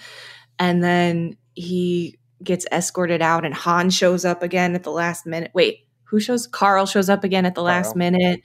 And 0.59 0.83
then 0.83 1.37
he 1.53 2.19
gets 2.43 2.65
escorted 2.73 3.21
out 3.21 3.45
and 3.45 3.53
Han 3.53 3.89
shows 3.89 4.25
up 4.25 4.43
again 4.43 4.75
at 4.75 4.83
the 4.83 4.91
last 4.91 5.25
minute. 5.25 5.51
Wait, 5.53 5.87
who 6.03 6.19
shows 6.19 6.45
Carl 6.45 6.85
shows 6.85 7.09
up 7.09 7.23
again 7.23 7.45
at 7.45 7.55
the 7.55 7.63
last 7.63 7.95
minute 7.95 8.41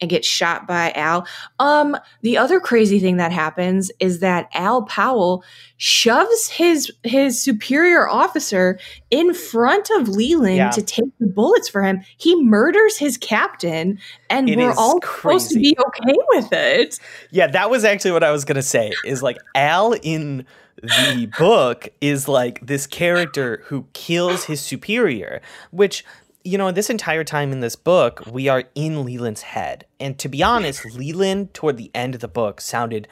and 0.00 0.10
gets 0.10 0.26
shot 0.28 0.66
by 0.66 0.92
Al. 0.92 1.26
Um 1.58 1.96
the 2.22 2.36
other 2.38 2.60
crazy 2.60 2.98
thing 2.98 3.16
that 3.16 3.32
happens 3.32 3.90
is 4.00 4.20
that 4.20 4.48
Al 4.52 4.82
Powell 4.82 5.44
shoves 5.76 6.48
his 6.48 6.92
his 7.04 7.40
superior 7.40 8.08
officer 8.08 8.78
in 9.10 9.32
front 9.34 9.90
of 9.90 10.08
Leland 10.08 10.56
Yeah. 10.56 10.70
to 10.70 10.82
take 10.82 11.06
the 11.20 11.26
bullets 11.26 11.68
for 11.68 11.82
him. 11.82 12.02
He 12.16 12.40
murders 12.42 12.98
his 12.98 13.16
captain 13.16 13.98
and 14.28 14.48
It 14.48 14.56
we're 14.58 14.72
all 14.72 15.00
supposed 15.02 15.50
to 15.50 15.58
be 15.58 15.76
okay 15.78 16.16
with 16.30 16.52
it. 16.52 16.98
Yeah, 17.30 17.46
that 17.48 17.70
was 17.70 17.84
actually 17.84 18.12
what 18.12 18.24
I 18.24 18.30
was 18.30 18.44
gonna 18.44 18.62
say. 18.62 18.92
Is 19.04 19.22
like 19.22 19.38
Al 19.54 19.92
in 20.02 20.44
the 20.82 21.28
book 21.38 21.88
is 22.00 22.28
like 22.28 22.64
this 22.64 22.86
character 22.86 23.62
who 23.66 23.86
kills 23.94 24.44
his 24.44 24.60
superior, 24.60 25.40
which 25.72 26.04
you 26.48 26.58
know, 26.58 26.70
this 26.72 26.90
entire 26.90 27.24
time 27.24 27.52
in 27.52 27.60
this 27.60 27.76
book, 27.76 28.22
we 28.30 28.48
are 28.48 28.64
in 28.74 29.04
Leland's 29.04 29.42
head. 29.42 29.84
And 30.00 30.18
to 30.18 30.28
be 30.28 30.42
honest, 30.42 30.84
Leland 30.96 31.52
toward 31.54 31.76
the 31.76 31.90
end 31.94 32.14
of 32.14 32.20
the 32.20 32.28
book 32.28 32.60
sounded 32.60 33.06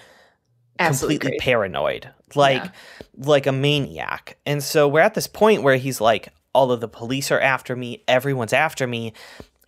Absolutely 0.78 1.16
completely 1.16 1.39
crazy. 1.39 1.51
paranoid, 1.51 2.11
like 2.34 2.64
Yeah. 2.64 2.70
like 3.18 3.47
a 3.47 3.53
maniac. 3.53 4.37
And 4.45 4.62
so 4.62 4.89
we're 4.89 5.01
at 5.01 5.14
this 5.14 5.26
point 5.26 5.62
where 5.62 5.76
he's 5.76 6.01
like, 6.01 6.28
all 6.55 6.72
of 6.72 6.80
the 6.80 6.89
police 6.89 7.30
are 7.30 7.41
after 7.41 7.76
me, 7.76 8.03
everyone's 8.09 8.53
after 8.53 8.87
me. 8.87 9.12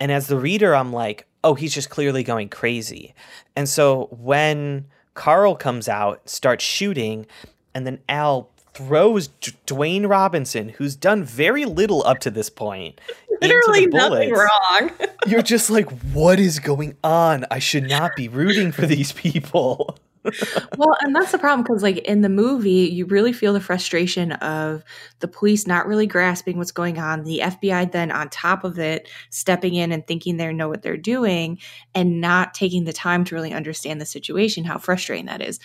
And 0.00 0.10
as 0.12 0.26
the 0.26 0.38
reader, 0.38 0.74
I'm 0.74 0.92
like, 0.92 1.26
oh, 1.44 1.54
he's 1.54 1.74
just 1.74 1.90
clearly 1.90 2.22
going 2.22 2.48
crazy. 2.48 3.14
And 3.56 3.68
so 3.68 4.06
when 4.10 4.86
Carl 5.14 5.54
comes 5.56 5.88
out, 5.88 6.28
starts 6.28 6.64
shooting, 6.64 7.26
and 7.74 7.86
then 7.86 8.00
Al 8.08 8.50
throws 8.78 9.26
D- 9.26 9.52
Dwayne 9.66 10.08
Robinson, 10.08 10.68
who's 10.68 10.94
done 10.94 11.24
very 11.24 11.64
little 11.64 12.06
up 12.06 12.20
to 12.20 12.30
this 12.30 12.48
point, 12.48 13.00
Literally 13.42 13.84
into 13.84 13.90
the 13.90 14.08
nothing 14.08 14.32
wrong. 14.32 14.90
You're 15.26 15.42
just 15.42 15.68
like, 15.68 15.90
what 16.12 16.38
is 16.38 16.60
going 16.60 16.96
on? 17.02 17.44
I 17.50 17.58
should 17.58 17.88
not 17.88 18.14
be 18.14 18.28
rooting 18.28 18.70
for 18.70 18.86
these 18.86 19.10
people. 19.10 19.98
well, 20.76 20.96
and 21.00 21.14
that's 21.14 21.32
the 21.32 21.38
problem 21.38 21.64
because, 21.64 21.82
like, 21.82 21.98
in 21.98 22.20
the 22.20 22.28
movie, 22.28 22.88
you 22.88 23.04
really 23.06 23.32
feel 23.32 23.52
the 23.52 23.60
frustration 23.60 24.32
of 24.32 24.84
the 25.18 25.28
police 25.28 25.66
not 25.66 25.88
really 25.88 26.06
grasping 26.06 26.56
what's 26.56 26.70
going 26.70 26.98
on. 26.98 27.24
The 27.24 27.40
FBI 27.42 27.90
then, 27.90 28.12
on 28.12 28.28
top 28.28 28.62
of 28.62 28.78
it, 28.78 29.08
stepping 29.30 29.74
in 29.74 29.90
and 29.90 30.06
thinking 30.06 30.36
they 30.36 30.52
know 30.52 30.68
what 30.68 30.82
they're 30.82 30.96
doing 30.96 31.58
and 31.96 32.20
not 32.20 32.54
taking 32.54 32.84
the 32.84 32.92
time 32.92 33.24
to 33.24 33.34
really 33.34 33.52
understand 33.52 34.00
the 34.00 34.06
situation, 34.06 34.64
how 34.64 34.78
frustrating 34.78 35.26
that 35.26 35.42
is. 35.42 35.58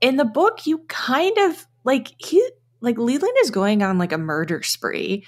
In 0.00 0.16
the 0.16 0.24
book, 0.24 0.66
you 0.66 0.78
kind 0.88 1.36
of 1.38 1.66
like, 1.84 2.12
he, 2.18 2.46
like, 2.80 2.98
Leland 2.98 3.36
is 3.42 3.50
going 3.50 3.82
on 3.82 3.98
like 3.98 4.12
a 4.12 4.18
murder 4.18 4.62
spree. 4.62 5.26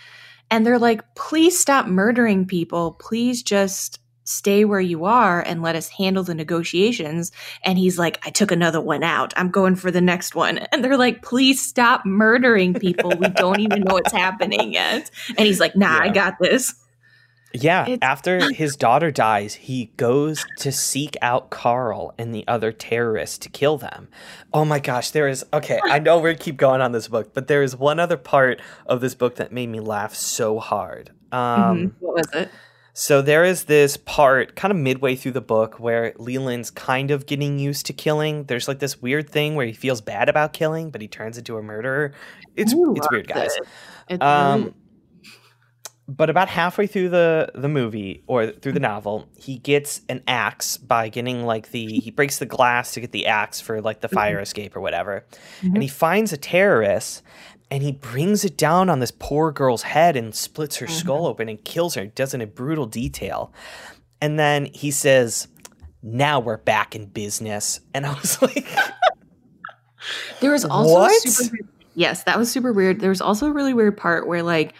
And 0.50 0.66
they're 0.66 0.78
like, 0.78 1.14
please 1.14 1.58
stop 1.58 1.86
murdering 1.86 2.46
people. 2.46 2.92
Please 3.00 3.42
just 3.42 3.98
stay 4.24 4.64
where 4.64 4.80
you 4.80 5.04
are 5.04 5.40
and 5.40 5.62
let 5.62 5.76
us 5.76 5.88
handle 5.88 6.22
the 6.22 6.34
negotiations. 6.34 7.32
And 7.64 7.78
he's 7.78 7.98
like, 7.98 8.24
I 8.26 8.30
took 8.30 8.50
another 8.50 8.80
one 8.80 9.02
out. 9.02 9.32
I'm 9.36 9.50
going 9.50 9.76
for 9.76 9.90
the 9.90 10.00
next 10.00 10.34
one. 10.34 10.60
And 10.72 10.82
they're 10.82 10.96
like, 10.96 11.22
please 11.22 11.60
stop 11.60 12.06
murdering 12.06 12.72
people. 12.72 13.10
We 13.10 13.28
don't 13.28 13.60
even 13.60 13.82
know 13.82 13.94
what's 13.94 14.12
happening 14.12 14.72
yet. 14.72 15.10
And 15.36 15.46
he's 15.46 15.60
like, 15.60 15.76
nah, 15.76 15.98
I 16.00 16.08
got 16.08 16.38
this. 16.40 16.74
Yeah, 17.54 17.82
It's- 17.82 17.98
after 18.02 18.50
his 18.54 18.76
daughter 18.76 19.10
dies, 19.10 19.54
he 19.54 19.92
goes 19.96 20.44
to 20.58 20.72
seek 20.72 21.16
out 21.22 21.50
Carl 21.50 22.14
and 22.18 22.34
the 22.34 22.44
other 22.48 22.72
terrorists 22.72 23.38
to 23.38 23.48
kill 23.48 23.78
them. 23.78 24.08
Oh 24.52 24.64
my 24.64 24.78
gosh, 24.78 25.10
there 25.10 25.28
is 25.28 25.44
okay, 25.52 25.78
I 25.84 25.98
know 25.98 26.18
we're 26.18 26.34
keep 26.34 26.56
going 26.56 26.80
on 26.80 26.92
this 26.92 27.08
book, 27.08 27.34
but 27.34 27.48
there 27.48 27.62
is 27.62 27.76
one 27.76 27.98
other 28.00 28.16
part 28.16 28.60
of 28.86 29.00
this 29.00 29.14
book 29.14 29.36
that 29.36 29.52
made 29.52 29.68
me 29.68 29.80
laugh 29.80 30.14
so 30.14 30.58
hard. 30.58 31.10
Um 31.30 31.40
Mhm. 31.40 31.92
What 32.00 32.14
was 32.16 32.28
it? 32.34 32.50
so 32.94 33.22
there 33.22 33.42
is 33.42 33.64
this 33.64 33.96
part 33.96 34.54
kind 34.54 34.70
of 34.70 34.76
midway 34.76 35.14
through 35.16 35.32
the 35.32 35.40
book 35.40 35.80
where 35.80 36.12
Leland's 36.18 36.70
kind 36.70 37.10
of 37.10 37.24
getting 37.24 37.58
used 37.58 37.86
to 37.86 37.94
killing. 37.94 38.44
There's 38.44 38.68
like 38.68 38.80
this 38.80 39.00
weird 39.00 39.30
thing 39.30 39.54
where 39.54 39.64
he 39.64 39.72
feels 39.72 40.02
bad 40.02 40.28
about 40.28 40.52
killing, 40.52 40.90
but 40.90 41.00
he 41.00 41.08
turns 41.08 41.38
into 41.38 41.56
a 41.56 41.62
murderer. 41.62 42.12
It's 42.54 42.74
I 42.74 42.76
it's 42.96 43.08
weird, 43.10 43.28
guys. 43.28 43.56
it. 43.56 43.62
It's 44.10 44.22
Um, 44.22 44.60
really- 44.60 44.74
but 46.08 46.28
about 46.28 46.48
halfway 46.48 46.86
through 46.86 47.10
the 47.10 47.50
the 47.54 47.68
movie 47.68 48.22
or 48.26 48.48
through 48.48 48.72
the 48.72 48.78
mm-hmm. 48.78 48.82
novel, 48.82 49.28
he 49.36 49.58
gets 49.58 50.00
an 50.08 50.22
axe 50.26 50.76
by 50.76 51.08
getting 51.08 51.44
like 51.44 51.70
the 51.70 52.00
he 52.00 52.10
breaks 52.16 52.38
the 52.38 52.46
glass 52.46 52.92
to 52.92 53.00
get 53.00 53.12
the 53.12 53.26
axe 53.26 53.60
for 53.60 53.80
like 53.80 54.00
the 54.00 54.08
fire 54.08 54.36
mm-hmm. 54.36 54.42
escape 54.42 54.76
or 54.76 54.80
whatever, 54.80 55.24
and 55.60 55.72
mm-hmm. 55.72 55.80
he 55.80 55.88
finds 55.88 56.32
a 56.32 56.36
terrorist. 56.36 57.22
And 57.70 57.82
he 57.82 57.92
brings 57.92 58.44
it 58.44 58.58
down 58.58 58.90
on 58.90 59.00
this 59.00 59.10
poor 59.10 59.50
girl's 59.50 59.80
head 59.80 60.14
and 60.14 60.34
splits 60.34 60.76
her 60.76 60.86
skull 60.86 61.26
open 61.26 61.48
and 61.48 61.64
kills 61.64 61.94
her. 61.94 62.04
Does 62.04 62.34
it 62.34 62.36
in 62.36 62.40
a 62.42 62.46
brutal 62.46 62.84
detail. 62.84 63.50
And 64.20 64.38
then 64.38 64.66
he 64.66 64.90
says, 64.90 65.48
"Now 66.02 66.38
we're 66.38 66.58
back 66.58 66.94
in 66.94 67.06
business." 67.06 67.80
And 67.94 68.04
I 68.04 68.12
was 68.12 68.42
like, 68.42 68.68
There 70.40 70.50
was 70.50 70.64
also 70.64 70.92
What? 70.92 71.22
super 71.22 71.64
Yes, 71.94 72.24
that 72.24 72.38
was 72.38 72.50
super 72.50 72.72
weird. 72.72 73.00
There 73.00 73.10
was 73.10 73.20
also 73.20 73.46
a 73.46 73.52
really 73.52 73.74
weird 73.74 73.96
part 73.96 74.26
where 74.26 74.42
like 74.42 74.74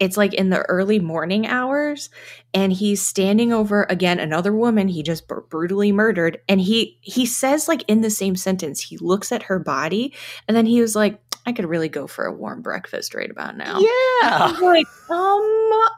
it's 0.00 0.16
like 0.16 0.34
in 0.34 0.50
the 0.50 0.62
early 0.62 0.98
morning 0.98 1.46
hours 1.46 2.10
and 2.54 2.72
he's 2.72 3.02
standing 3.02 3.52
over 3.52 3.86
again 3.90 4.18
another 4.18 4.52
woman 4.52 4.88
he 4.88 5.02
just 5.02 5.26
br- 5.28 5.40
brutally 5.40 5.92
murdered 5.92 6.38
and 6.48 6.60
he 6.60 6.98
he 7.00 7.26
says 7.26 7.68
like 7.68 7.84
in 7.88 8.00
the 8.00 8.10
same 8.10 8.36
sentence 8.36 8.80
he 8.80 8.96
looks 8.98 9.32
at 9.32 9.44
her 9.44 9.58
body 9.58 10.14
and 10.46 10.56
then 10.56 10.66
he 10.66 10.80
was 10.80 10.94
like 10.94 11.20
I 11.46 11.52
could 11.52 11.64
really 11.64 11.88
go 11.88 12.06
for 12.06 12.26
a 12.26 12.32
warm 12.32 12.60
breakfast 12.60 13.14
right 13.14 13.30
about 13.30 13.56
now. 13.56 13.80
"Yeah." 13.80 13.88
I'm 14.22 14.60
like, 14.60 14.86
um, 15.08 15.40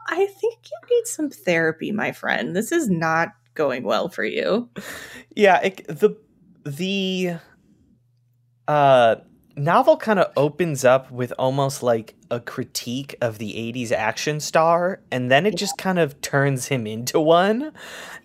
I 0.07 0.29
think 0.39 0.59
you 0.63 0.95
need 0.95 1.07
some 1.07 1.29
therapy, 1.29 1.91
my 1.91 2.13
friend. 2.13 2.55
This 2.55 2.71
is 2.71 2.89
not 2.89 3.33
going 3.53 3.83
well 3.83 4.09
for 4.09 4.23
you. 4.23 4.69
yeah 5.35 5.59
it, 5.61 5.85
the 5.87 6.15
the 6.65 7.33
uh 8.67 9.15
novel 9.63 9.97
kind 9.97 10.19
of 10.19 10.31
opens 10.35 10.83
up 10.85 11.11
with 11.11 11.31
almost 11.37 11.83
like 11.83 12.15
a 12.29 12.39
critique 12.39 13.15
of 13.21 13.37
the 13.37 13.53
80s 13.53 13.91
action 13.91 14.39
star 14.39 15.01
and 15.11 15.29
then 15.29 15.45
it 15.45 15.55
just 15.55 15.77
kind 15.77 15.99
of 15.99 16.19
turns 16.21 16.67
him 16.67 16.87
into 16.87 17.19
one 17.19 17.71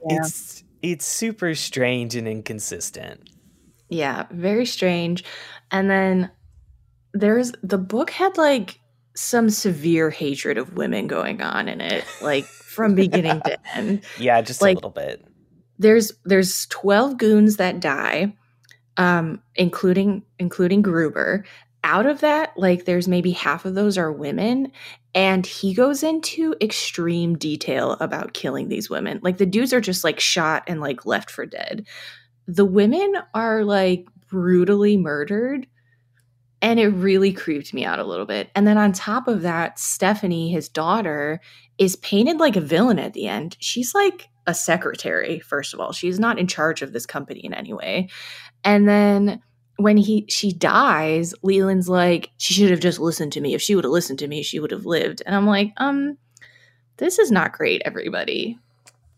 Yeah. 0.09 0.18
it's 0.20 0.62
it's 0.82 1.05
super 1.07 1.55
strange 1.55 2.14
and 2.14 2.28
inconsistent 2.28 3.28
Yeah, 3.89 4.26
very 4.30 4.66
strange. 4.66 5.24
And 5.70 5.91
then 5.91 6.30
there's 7.14 7.53
the 7.62 7.78
book 7.78 8.11
had 8.11 8.37
like 8.37 8.78
some 9.16 9.49
severe 9.49 10.11
hatred 10.11 10.59
of 10.59 10.74
women 10.74 11.07
going 11.07 11.41
on 11.41 11.68
in 11.68 11.80
it, 11.80 12.05
like 12.20 12.45
from 12.45 12.95
beginning 12.95 13.41
to 13.43 13.59
end. 13.76 14.03
yeah 14.18 14.41
just 14.43 14.61
a 14.62 14.66
little 14.66 14.91
bit 14.91 15.24
There's 15.78 16.12
there's 16.24 16.66
12 16.66 17.16
goons 17.18 17.57
that 17.57 17.80
die, 17.80 18.34
um, 18.97 19.42
including 19.55 20.22
including 20.38 20.82
Gruber. 20.82 21.44
Out 21.84 22.07
of 22.07 22.20
that, 22.20 22.53
like 22.57 22.84
there's 22.84 23.07
maybe 23.07 23.30
half 23.30 23.64
of 23.64 23.74
those 23.74 23.97
are 23.97 24.11
women. 24.11 24.72
And 25.14 25.47
he 25.47 25.72
goes 25.72 26.03
into 26.03 26.55
extreme 26.61 27.38
detail 27.38 27.92
about 28.01 28.34
killing 28.34 28.68
these 28.68 28.90
women. 28.90 29.20
Like 29.22 29.38
the 29.38 29.47
dudes 29.47 29.72
are 29.72 29.80
just 29.80 30.03
like 30.03 30.18
shot 30.18 30.64
and 30.66 30.80
like 30.80 31.07
left 31.07 31.30
for 31.30 31.47
dead. 31.47 31.86
The 32.49 32.64
women 32.64 33.14
are 33.34 33.64
like 33.64 34.07
brutally 34.28 34.97
murdered. 34.97 35.66
And 36.61 36.80
it 36.80 36.88
really 36.88 37.32
creeped 37.32 37.72
me 37.72 37.84
out 37.84 37.99
a 37.99 38.05
little 38.05 38.26
bit. 38.26 38.51
And 38.55 38.66
then 38.66 38.78
on 38.78 38.92
top 38.92 39.28
of 39.28 39.42
that, 39.42 39.78
Stephanie, 39.78 40.51
his 40.51 40.68
daughter, 40.68 41.40
is 41.78 41.97
painted 41.97 42.38
like 42.38 42.57
a 42.57 42.61
villain 42.61 42.99
at 42.99 43.12
the 43.12 43.28
end. 43.28 43.57
She's 43.61 43.94
like 43.94 44.28
a 44.47 44.55
secretary, 44.55 45.38
first 45.40 45.74
of 45.74 45.80
all. 45.80 45.92
She's 45.92 46.18
not 46.18 46.38
in 46.38 46.47
charge 46.47 46.82
of 46.82 46.92
this 46.92 47.07
company 47.07 47.40
in 47.40 47.53
any 47.53 47.72
way. 47.72 48.09
And 48.67 48.89
then 48.89 49.41
when 49.77 49.97
he 49.97 50.27
she 50.29 50.53
dies, 50.53 51.35
Leland's 51.43 51.89
like, 51.89 52.31
she 52.37 52.53
should 52.53 52.71
have 52.71 52.81
just 52.81 52.99
listened 52.99 53.33
to 53.35 53.41
me. 53.41 53.55
If 53.55 53.62
she 53.62 53.75
would 53.75 53.85
have 53.85 53.93
listened 53.93 54.19
to 54.19 54.29
me, 54.29 54.43
she 54.43 54.59
would 54.59 54.73
have 54.73 54.85
lived. 54.85 55.23
And 55.25 55.35
I'm 55.35 55.47
like, 55.47 55.73
um, 55.77 56.19
this 56.97 57.19
is 57.19 57.31
not 57.31 57.53
great, 57.53 57.81
everybody. 57.85 58.59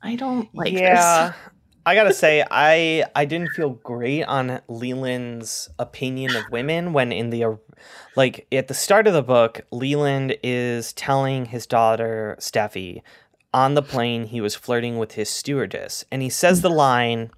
I 0.03 0.15
don't 0.15 0.55
like 0.55 0.73
yeah 0.73 1.29
this. 1.29 1.37
i 1.87 1.95
gotta 1.95 2.13
say 2.13 2.45
i 2.51 3.05
i 3.17 3.25
didn't 3.25 3.53
feel 3.53 3.71
great 3.71 4.23
on 4.25 4.61
leland's 4.69 5.69
opinion 5.79 6.37
of 6.37 6.51
women 6.51 6.93
when 6.93 7.11
in 7.11 7.31
the 7.31 7.59
like 8.15 8.47
at 8.53 8.69
the 8.69 8.75
start 8.75 9.07
of 9.09 9.13
the 9.13 9.23
book 9.23 9.63
leland 9.73 10.37
is 10.43 10.93
telling 10.93 11.47
his 11.47 11.67
daughter 11.67 12.37
steffi 12.39 13.03
on 13.53 13.75
the 13.75 13.83
plane 13.83 14.27
he 14.27 14.41
was 14.41 14.55
flirting 14.55 14.99
with 14.99 15.13
his 15.13 15.29
stewardess 15.29 16.05
and 16.13 16.23
he 16.23 16.29
says 16.29 16.61
the 16.61 16.71
line 16.71 17.31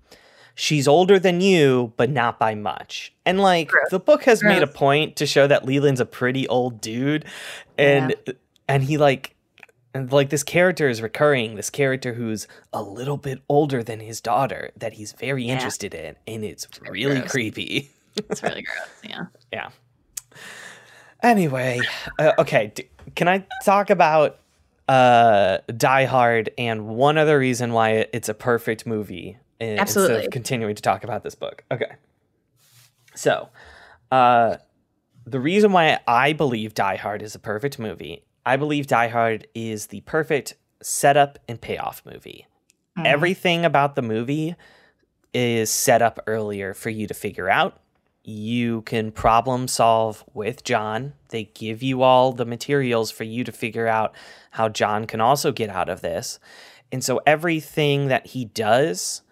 she's 0.55 0.86
older 0.88 1.18
than 1.18 1.40
you 1.40 1.92
but 1.96 2.11
not 2.11 2.38
by 2.38 2.55
much 2.55 3.12
and 3.24 3.40
like 3.40 3.70
the 3.90 3.98
book 4.01 4.24
has 4.24 4.42
made 4.42 4.62
a 4.62 4.66
point 4.66 5.16
to 5.16 5.26
show 5.26 5.46
that 5.46 5.64
leland's 5.64 6.01
a 6.01 6.05
pretty 6.07 6.46
old 6.48 6.80
dude 6.80 7.24
and 7.78 8.14
and 8.68 8.82
he 8.84 8.96
like 8.98 9.34
and 9.94 10.12
like 10.12 10.30
this 10.30 10.42
character 10.44 10.88
is 10.88 11.03
recurring 11.03 11.57
this 11.57 11.70
character 11.70 12.14
who's 12.14 12.46
a 12.72 12.82
little 12.82 13.16
bit 13.16 13.40
older 13.48 13.82
than 13.82 14.01
his 14.01 14.20
daughter 14.20 14.70
that 14.76 14.92
he's 14.94 15.12
very 15.12 15.44
Yeah. 15.44 15.55
interested 15.55 15.94
in 15.94 16.16
and 16.26 16.44
it's 16.44 16.66
very 16.66 17.05
really 17.05 17.20
gross. 17.20 17.30
creepy 17.32 17.90
It's 18.16 18.42
really 18.42 18.62
gross. 18.62 18.88
Yeah. 19.03 19.24
yeah 19.53 19.68
anyway 21.22 21.80
uh, 22.18 22.32
okay 22.38 22.72
d- 22.74 22.88
can 23.14 23.28
i 23.28 23.44
talk 23.64 23.90
about 23.90 24.38
uh 24.88 25.59
die 25.76 26.05
hard 26.05 26.51
and 26.59 26.86
one 26.86 27.18
other 27.18 27.38
reason 27.38 27.72
why 27.72 28.07
it's 28.12 28.28
a 28.28 28.34
perfect 28.34 28.86
movie 28.86 29.36
instead 29.61 29.79
Absolutely. 29.79 30.27
of 30.27 30.33
continuing 30.33 30.75
to 30.75 30.83
talk 30.83 31.05
about 31.05 31.23
this 31.23 31.35
book 31.35 31.65
okay 31.71 31.93
so 33.15 33.49
uh 34.11 34.57
the 35.25 35.41
reason 35.41 35.73
why 35.73 35.99
i 36.07 36.33
believe 36.33 36.75
die 36.75 36.97
hard 36.97 37.23
is 37.23 37.35
a 37.35 37.39
perfect 37.39 37.79
movie 37.79 38.25
i 38.47 38.57
believe 38.57 38.87
die 38.87 39.09
hard 39.09 39.47
is 39.55 39.89
the 39.89 40.01
perfect 40.03 40.55
setup 40.83 41.39
and 41.49 41.61
payoff 41.61 42.03
movie 42.05 42.47
everything 43.05 43.65
about 43.65 43.95
the 43.97 44.03
movie 44.03 44.55
is 45.33 45.71
set 45.71 46.03
up 46.03 46.19
earlier 46.27 46.75
for 46.75 46.91
you 46.91 47.07
to 47.07 47.15
figure 47.15 47.49
out 47.49 47.81
you 48.23 48.83
can 48.83 49.13
problem 49.13 49.67
solve 49.67 50.25
with 50.35 50.63
John. 50.65 51.15
They 51.29 51.45
give 51.45 51.83
you 51.83 52.03
all 52.03 52.33
the 52.33 52.45
materials 52.45 53.11
for 53.11 53.25
you 53.25 53.45
to 53.45 53.53
figure 53.53 53.87
out 53.87 54.15
how 54.53 54.69
John 54.69 55.07
can 55.07 55.21
also 55.21 55.53
get 55.53 55.71
out 55.71 55.89
of 55.89 56.01
this. 56.01 56.39
And 56.93 57.03
so 57.03 57.21
everything 57.27 58.09
that 58.09 58.29
he 58.29 58.45
does 58.45 59.23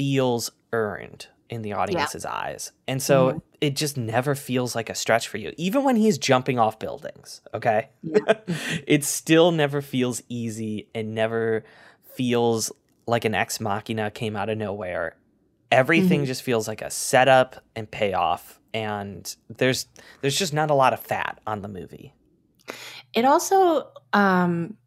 feels 0.00 0.50
earned 0.72 1.26
in 1.50 1.60
the 1.60 1.74
audience's 1.74 2.24
eyes. 2.24 2.72
And 2.88 3.02
so 3.02 3.42
it 3.60 3.76
just 3.76 3.98
never 3.98 4.34
feels 4.34 4.74
like 4.74 4.88
a 4.88 4.94
stretch 4.94 5.28
for 5.28 5.36
you, 5.36 5.52
even 5.58 5.84
when 5.84 5.94
he's 5.94 6.16
jumping 6.16 6.58
off 6.58 6.78
buildings. 6.78 7.42
Okay. 7.52 7.90
it 8.86 9.04
still 9.04 9.52
never 9.52 9.82
feels 9.82 10.22
easy 10.30 10.88
and 10.94 11.14
never 11.14 11.64
feels 12.14 12.72
like 13.06 13.26
an 13.26 13.34
ex 13.34 13.60
machina 13.60 14.10
came 14.10 14.36
out 14.36 14.48
of 14.48 14.56
nowhere. 14.56 15.16
Everything 15.70 16.24
just 16.24 16.42
feels 16.42 16.66
like 16.66 16.80
a 16.80 16.90
setup 16.90 17.62
and 17.76 17.90
payoff. 17.90 18.58
And 18.72 19.36
there's 19.50 19.86
there's 20.22 20.38
just 20.38 20.54
not 20.54 20.70
a 20.70 20.74
lot 20.74 20.94
of 20.94 21.00
fat 21.00 21.42
on 21.46 21.60
the 21.60 21.68
movie. 21.68 22.14
It 23.12 23.26
also 23.26 23.90
um 24.14 24.78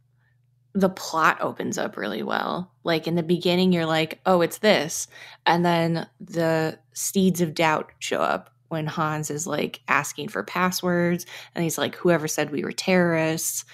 the 0.73 0.89
plot 0.89 1.37
opens 1.41 1.77
up 1.77 1.97
really 1.97 2.23
well. 2.23 2.71
Like 2.83 3.07
in 3.07 3.15
the 3.15 3.23
beginning 3.23 3.71
you're 3.73 3.85
like, 3.85 4.19
"Oh, 4.25 4.41
it's 4.41 4.59
this." 4.59 5.07
And 5.45 5.65
then 5.65 6.07
the 6.19 6.79
seeds 6.93 7.41
of 7.41 7.53
doubt 7.53 7.91
show 7.99 8.21
up 8.21 8.49
when 8.69 8.87
Hans 8.87 9.29
is 9.29 9.45
like 9.47 9.81
asking 9.87 10.29
for 10.29 10.43
passwords 10.43 11.25
and 11.55 11.63
he's 11.63 11.77
like, 11.77 11.95
"Whoever 11.95 12.27
said 12.27 12.51
we 12.51 12.63
were 12.63 12.71
terrorists?" 12.71 13.65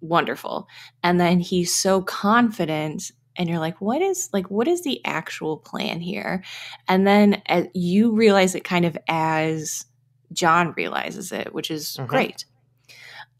Wonderful. 0.00 0.68
And 1.02 1.18
then 1.20 1.40
he's 1.40 1.74
so 1.74 2.02
confident 2.02 3.10
and 3.36 3.48
you're 3.48 3.58
like, 3.58 3.80
"What 3.80 4.02
is 4.02 4.28
like 4.32 4.50
what 4.50 4.68
is 4.68 4.82
the 4.82 5.04
actual 5.06 5.56
plan 5.58 6.00
here?" 6.00 6.44
And 6.88 7.06
then 7.06 7.42
uh, 7.48 7.64
you 7.74 8.12
realize 8.12 8.54
it 8.54 8.64
kind 8.64 8.84
of 8.84 8.96
as 9.08 9.86
John 10.32 10.72
realizes 10.76 11.32
it, 11.32 11.54
which 11.54 11.70
is 11.70 11.96
Mhm. 11.98 12.06
great. 12.08 12.44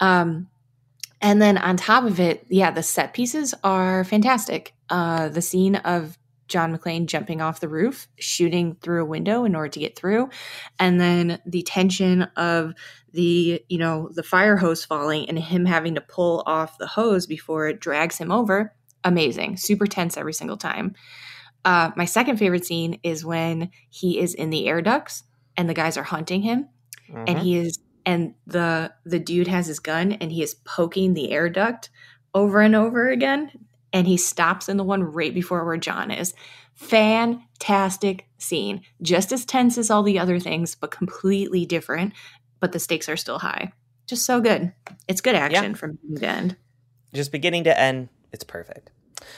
Um 0.01 0.49
and 1.25 1.41
then 1.43 1.59
on 1.59 1.77
top 1.77 2.05
of 2.05 2.21
it, 2.21 2.47
yeah, 2.49 2.71
the 2.71 2.83
set 2.83 3.15
pieces 3.15 3.55
are 3.65 4.05
fantastic. 4.05 4.75
Uh, 4.91 5.29
the 5.29 5.43
scene 5.43 5.77
of 5.77 6.19
John 6.47 6.77
McClane 6.77 7.07
jumping 7.07 7.41
off 7.41 7.61
the 7.61 7.69
roof, 7.69 8.07
shooting 8.19 8.77
through 8.83 9.03
a 9.03 9.07
window 9.07 9.45
in 9.45 9.57
order 9.57 9.71
to 9.71 9.81
get 9.81 9.97
through, 9.97 10.29
and 10.79 11.01
then 11.01 11.41
the 11.47 11.63
tension 11.63 12.23
of 12.37 12.75
the 13.13 13.63
you 13.69 13.79
know 13.79 14.11
the 14.13 14.23
fire 14.23 14.57
hose 14.59 14.85
falling 14.85 15.27
and 15.29 15.39
him 15.39 15.65
having 15.65 15.95
to 15.95 16.01
pull 16.03 16.43
off 16.47 16.77
the 16.79 16.87
hose 16.87 17.27
before 17.27 17.69
it 17.69 17.81
drags 17.81 18.19
him 18.19 18.31
over. 18.31 18.75
Amazing, 19.03 19.57
super 19.57 19.87
tense 19.87 20.17
every 20.19 20.35
single 20.35 20.59
time. 20.59 20.95
Uh, 21.65 21.91
my 21.97 22.05
second 22.05 22.37
favorite 22.37 22.67
scene 22.67 23.01
is 23.03 23.25
when 23.25 23.71
he 23.89 24.19
is 24.21 24.35
in 24.35 24.51
the 24.51 24.69
air 24.69 24.83
ducts 24.83 25.23
and 25.57 25.69
the 25.69 25.75
guys 25.75 25.97
are 25.97 26.03
hunting 26.03 26.43
him 26.43 26.69
and 27.09 27.39
Mhm. 27.39 27.43
he 27.43 27.57
is 27.57 27.79
and 28.07 28.35
the 28.47 28.93
the 29.05 29.19
dude 29.19 29.49
has 29.49 29.67
his 29.67 29.81
gun 29.81 30.13
and 30.13 30.31
he 30.31 30.43
is 30.43 30.55
poking 30.55 31.15
the 31.15 31.33
air 31.33 31.49
duct 31.49 31.91
over 32.35 32.61
and 32.61 32.75
over 32.75 33.09
again 33.09 33.51
and 33.95 34.09
he 34.09 34.17
stops 34.17 34.69
in 34.69 34.77
the 34.77 34.85
one 34.85 35.03
right 35.03 35.33
before 35.33 35.65
where 35.65 35.77
John 35.77 36.11
is. 36.11 36.35
Fantastic 36.75 38.27
scene. 38.39 38.83
Just 39.01 39.33
as 39.33 39.45
tense 39.45 39.79
as 39.79 39.89
all 39.89 40.03
the 40.03 40.19
other 40.19 40.41
things, 40.41 40.75
but 40.75 40.91
completely 40.91 41.65
different. 41.65 42.13
But 42.59 42.73
the 42.73 42.81
stakes 42.81 43.09
are 43.09 43.17
still 43.17 43.39
high. 43.39 43.73
Just 44.07 44.27
so 44.27 44.41
good. 44.41 44.73
It's 45.07 45.21
good 45.21 45.37
action 45.37 45.77
from 45.77 45.99
beginning 46.03 46.21
to 46.21 46.27
end. 46.27 46.57
just 47.15 47.31
beginning 47.31 47.65
to 47.65 47.81
end, 47.81 48.09
it's 48.33 48.45
perfect. 48.45 48.91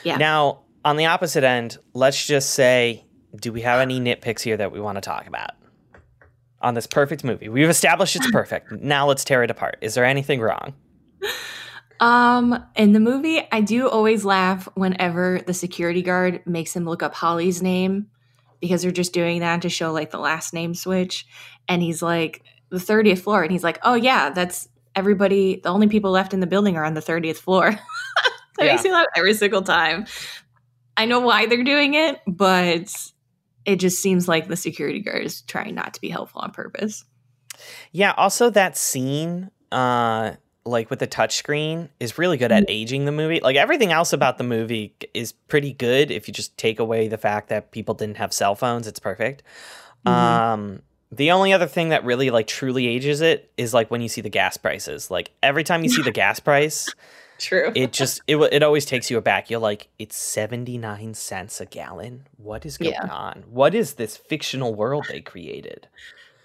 Yeah. 0.02 0.16
Now, 0.16 0.60
on 0.84 0.96
the 0.96 1.06
opposite 1.06 1.44
end, 1.44 1.76
let's 1.92 2.26
just 2.26 2.50
say, 2.50 3.04
do 3.38 3.52
we 3.52 3.60
have 3.60 3.80
any 3.80 4.00
nitpicks 4.00 4.40
here 4.40 4.56
that 4.56 4.72
we 4.72 4.80
want 4.80 4.96
to 4.96 5.02
talk 5.02 5.26
about 5.26 5.50
on 6.66 6.74
this 6.74 6.86
perfect 6.86 7.24
movie? 7.24 7.48
We've 7.48 7.68
established 7.70 8.16
it's 8.16 8.30
perfect. 8.30 8.70
Now 8.82 9.06
let's 9.06 9.24
tear 9.24 9.42
it 9.42 9.50
apart. 9.50 9.78
Is 9.80 9.94
there 9.94 10.04
anything 10.04 10.40
wrong? 10.40 10.74
Um, 11.98 12.62
in 12.76 12.92
the 12.92 13.00
movie, 13.00 13.40
I 13.50 13.62
do 13.62 13.88
always 13.88 14.24
laugh 14.24 14.68
whenever 14.74 15.40
the 15.46 15.54
security 15.54 16.02
guard 16.02 16.42
makes 16.44 16.76
him 16.76 16.84
look 16.84 17.02
up 17.02 17.14
Holly's 17.14 17.62
name 17.62 18.08
because 18.60 18.82
they're 18.82 18.90
just 18.90 19.14
doing 19.14 19.40
that 19.40 19.62
to 19.62 19.70
show 19.70 19.92
like 19.92 20.10
the 20.10 20.18
last 20.18 20.52
name 20.52 20.74
switch. 20.74 21.26
And 21.68 21.80
he's 21.82 22.02
like, 22.02 22.42
the 22.68 22.76
30th 22.76 23.20
floor. 23.20 23.42
And 23.42 23.52
he's 23.52 23.64
like, 23.64 23.78
oh, 23.82 23.94
yeah, 23.94 24.30
that's 24.30 24.68
everybody. 24.94 25.60
The 25.62 25.70
only 25.70 25.86
people 25.88 26.10
left 26.10 26.34
in 26.34 26.40
the 26.40 26.46
building 26.46 26.76
are 26.76 26.84
on 26.84 26.94
the 26.94 27.00
30th 27.00 27.36
floor. 27.38 27.70
that 28.58 28.64
Yeah. 28.66 28.72
makes 28.72 28.84
me 28.84 28.92
laugh 28.92 29.06
every 29.16 29.34
single 29.34 29.62
time. 29.62 30.06
I 30.98 31.06
know 31.06 31.20
why 31.20 31.46
they're 31.46 31.64
doing 31.64 31.94
it, 31.94 32.20
but 32.26 32.92
it 33.66 33.76
just 33.76 34.00
seems 34.00 34.28
like 34.28 34.46
the 34.48 34.56
security 34.56 35.00
guard 35.00 35.24
is 35.24 35.42
trying 35.42 35.74
not 35.74 35.92
to 35.94 36.00
be 36.00 36.08
helpful 36.08 36.40
on 36.40 36.52
purpose. 36.52 37.04
Yeah, 37.90 38.14
also 38.16 38.48
that 38.50 38.76
scene, 38.76 39.50
uh, 39.72 40.32
like 40.64 40.88
with 40.88 41.00
the 41.00 41.06
touchscreen, 41.06 41.88
is 41.98 42.16
really 42.16 42.36
good 42.36 42.52
at 42.52 42.64
aging 42.68 43.04
the 43.04 43.12
movie. 43.12 43.40
Like 43.40 43.56
everything 43.56 43.92
else 43.92 44.12
about 44.12 44.38
the 44.38 44.44
movie 44.44 44.94
is 45.12 45.32
pretty 45.32 45.72
good 45.72 46.10
if 46.10 46.28
you 46.28 46.34
just 46.34 46.56
take 46.56 46.78
away 46.78 47.08
the 47.08 47.18
fact 47.18 47.48
that 47.48 47.72
people 47.72 47.94
didn't 47.94 48.18
have 48.18 48.32
cell 48.32 48.54
phones. 48.54 48.86
It's 48.86 49.00
perfect. 49.00 49.42
Um, 50.04 50.82
the 51.10 51.32
only 51.32 51.52
other 51.52 51.66
thing 51.66 51.88
that 51.88 52.04
really 52.04 52.30
like 52.30 52.46
truly 52.46 52.86
ages 52.86 53.20
it 53.20 53.50
is 53.56 53.74
like 53.74 53.90
when 53.90 54.00
you 54.00 54.08
see 54.08 54.20
the 54.20 54.28
gas 54.28 54.56
prices. 54.56 55.10
Like 55.10 55.32
every 55.42 55.64
time 55.64 55.82
you 55.82 55.90
see 55.90 56.02
the 56.02 56.10
gas 56.12 56.38
price, 56.38 56.88
True. 57.38 57.72
it 57.74 57.92
just 57.92 58.20
it 58.26 58.36
it 58.36 58.62
always 58.62 58.84
takes 58.86 59.10
you 59.10 59.18
aback. 59.18 59.50
You're 59.50 59.60
like, 59.60 59.88
it's 59.98 60.16
seventy 60.16 60.78
nine 60.78 61.14
cents 61.14 61.60
a 61.60 61.66
gallon. 61.66 62.26
What 62.38 62.64
is 62.66 62.78
going 62.78 62.92
Yeah. 62.92 63.06
on? 63.06 63.44
What 63.50 63.74
is 63.74 63.94
this 63.94 64.16
fictional 64.16 64.74
world 64.74 65.06
they 65.08 65.20
created? 65.20 65.88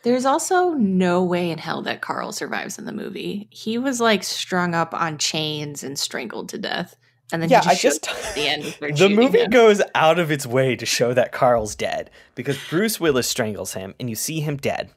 There's 0.03 0.25
also 0.25 0.71
no 0.71 1.23
way 1.23 1.51
in 1.51 1.59
hell 1.59 1.81
that 1.83 2.01
Carl 2.01 2.31
survives 2.31 2.79
in 2.79 2.85
the 2.85 2.91
movie. 2.91 3.47
He 3.51 3.77
was 3.77 4.01
like 4.01 4.23
strung 4.23 4.73
up 4.73 4.93
on 4.93 5.17
chains 5.19 5.83
and 5.83 5.97
strangled 5.97 6.49
to 6.49 6.57
death. 6.57 6.95
And 7.33 7.41
then 7.41 7.49
Yeah, 7.49 7.61
he 7.63 7.69
I 7.69 7.75
just, 7.75 8.03
just- 8.03 8.05
shows 8.09 8.17
up 8.23 8.29
at 8.29 8.35
the 8.35 8.47
end. 8.47 8.63
the 8.97 9.09
movie 9.09 9.41
him. 9.43 9.51
goes 9.51 9.81
out 9.95 10.19
of 10.19 10.31
its 10.31 10.45
way 10.45 10.75
to 10.75 10.85
show 10.85 11.13
that 11.13 11.31
Carl's 11.31 11.75
dead 11.75 12.09
because 12.35 12.57
Bruce 12.69 12.99
Willis 12.99 13.27
strangles 13.27 13.73
him 13.73 13.93
and 13.99 14.09
you 14.09 14.15
see 14.15 14.41
him 14.41 14.57
dead. 14.57 14.89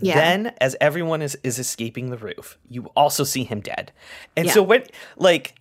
Yeah. 0.00 0.14
Then, 0.14 0.52
as 0.60 0.76
everyone 0.80 1.20
is, 1.22 1.36
is 1.42 1.58
escaping 1.58 2.10
the 2.10 2.16
roof, 2.16 2.58
you 2.68 2.86
also 2.96 3.24
see 3.24 3.44
him 3.44 3.60
dead. 3.60 3.92
And 4.36 4.46
Yeah. 4.46 4.52
so, 4.52 4.62
when, 4.62 4.84
like, 5.16 5.54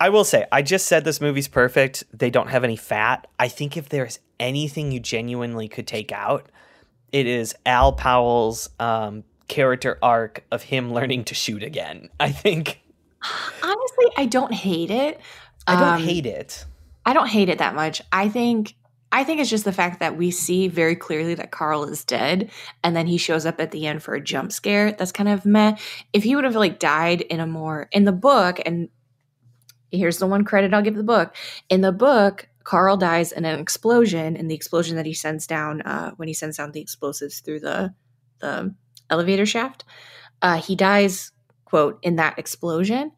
I 0.00 0.08
will 0.08 0.24
say, 0.24 0.44
I 0.50 0.62
just 0.62 0.86
said 0.86 1.04
this 1.04 1.20
movie's 1.20 1.48
perfect. 1.48 2.04
They 2.12 2.28
don't 2.30 2.48
have 2.48 2.64
any 2.64 2.76
fat. 2.76 3.26
I 3.38 3.48
think 3.48 3.76
if 3.76 3.88
there's 3.88 4.18
anything 4.40 4.92
you 4.92 5.00
genuinely 5.00 5.68
could 5.68 5.86
take 5.86 6.10
out, 6.12 6.50
it 7.12 7.26
is 7.26 7.54
Al 7.64 7.92
Powell's 7.92 8.68
um, 8.80 9.22
character 9.48 9.98
arc 10.02 10.44
of 10.50 10.64
him 10.64 10.92
learning 10.92 11.24
to 11.26 11.34
shoot 11.34 11.62
again. 11.62 12.08
I 12.18 12.32
think 12.32 12.80
Honestly, 13.62 14.06
I 14.16 14.26
don't 14.26 14.52
hate 14.52 14.90
it. 14.90 15.20
I 15.66 15.76
don't 15.76 15.94
Um, 15.94 16.02
hate 16.02 16.26
it. 16.26 16.64
I 17.04 17.12
don't 17.12 17.28
hate 17.28 17.48
it 17.48 17.58
that 17.58 17.74
much. 17.74 18.02
I 18.12 18.28
think 18.28 18.74
I 19.12 19.24
think 19.24 19.40
it's 19.40 19.50
just 19.50 19.64
the 19.64 19.72
fact 19.72 20.00
that 20.00 20.16
we 20.16 20.30
see 20.30 20.68
very 20.68 20.96
clearly 20.96 21.34
that 21.34 21.50
Carl 21.50 21.84
is 21.84 22.04
dead 22.04 22.50
and 22.82 22.94
then 22.96 23.06
he 23.06 23.18
shows 23.18 23.46
up 23.46 23.60
at 23.60 23.70
the 23.70 23.86
end 23.86 24.02
for 24.02 24.14
a 24.14 24.20
jump 24.20 24.52
scare. 24.52 24.92
That's 24.92 25.12
kind 25.12 25.28
of 25.28 25.46
meh. 25.46 25.76
If 26.12 26.24
he 26.24 26.34
would 26.34 26.44
have 26.44 26.56
like 26.56 26.78
died 26.78 27.20
in 27.22 27.40
a 27.40 27.46
more 27.46 27.88
in 27.92 28.04
the 28.04 28.12
book 28.12 28.60
and 28.66 28.88
here's 29.90 30.18
the 30.18 30.26
one 30.26 30.44
credit 30.44 30.74
I'll 30.74 30.82
give 30.82 30.96
the 30.96 31.02
book. 31.02 31.34
In 31.68 31.80
the 31.80 31.92
book, 31.92 32.48
Carl 32.64 32.96
dies 32.96 33.30
in 33.30 33.44
an 33.44 33.60
explosion 33.60 34.36
and 34.36 34.50
the 34.50 34.54
explosion 34.54 34.96
that 34.96 35.06
he 35.06 35.14
sends 35.14 35.46
down 35.46 35.82
uh, 35.82 36.10
when 36.16 36.26
he 36.26 36.34
sends 36.34 36.56
down 36.56 36.72
the 36.72 36.80
explosives 36.80 37.40
through 37.40 37.60
the 37.60 37.94
the 38.40 38.74
elevator 39.08 39.46
shaft. 39.46 39.84
Uh, 40.42 40.60
he 40.60 40.74
dies 40.74 41.32
quote 41.64 41.98
in 42.02 42.16
that 42.16 42.38
explosion 42.38 43.12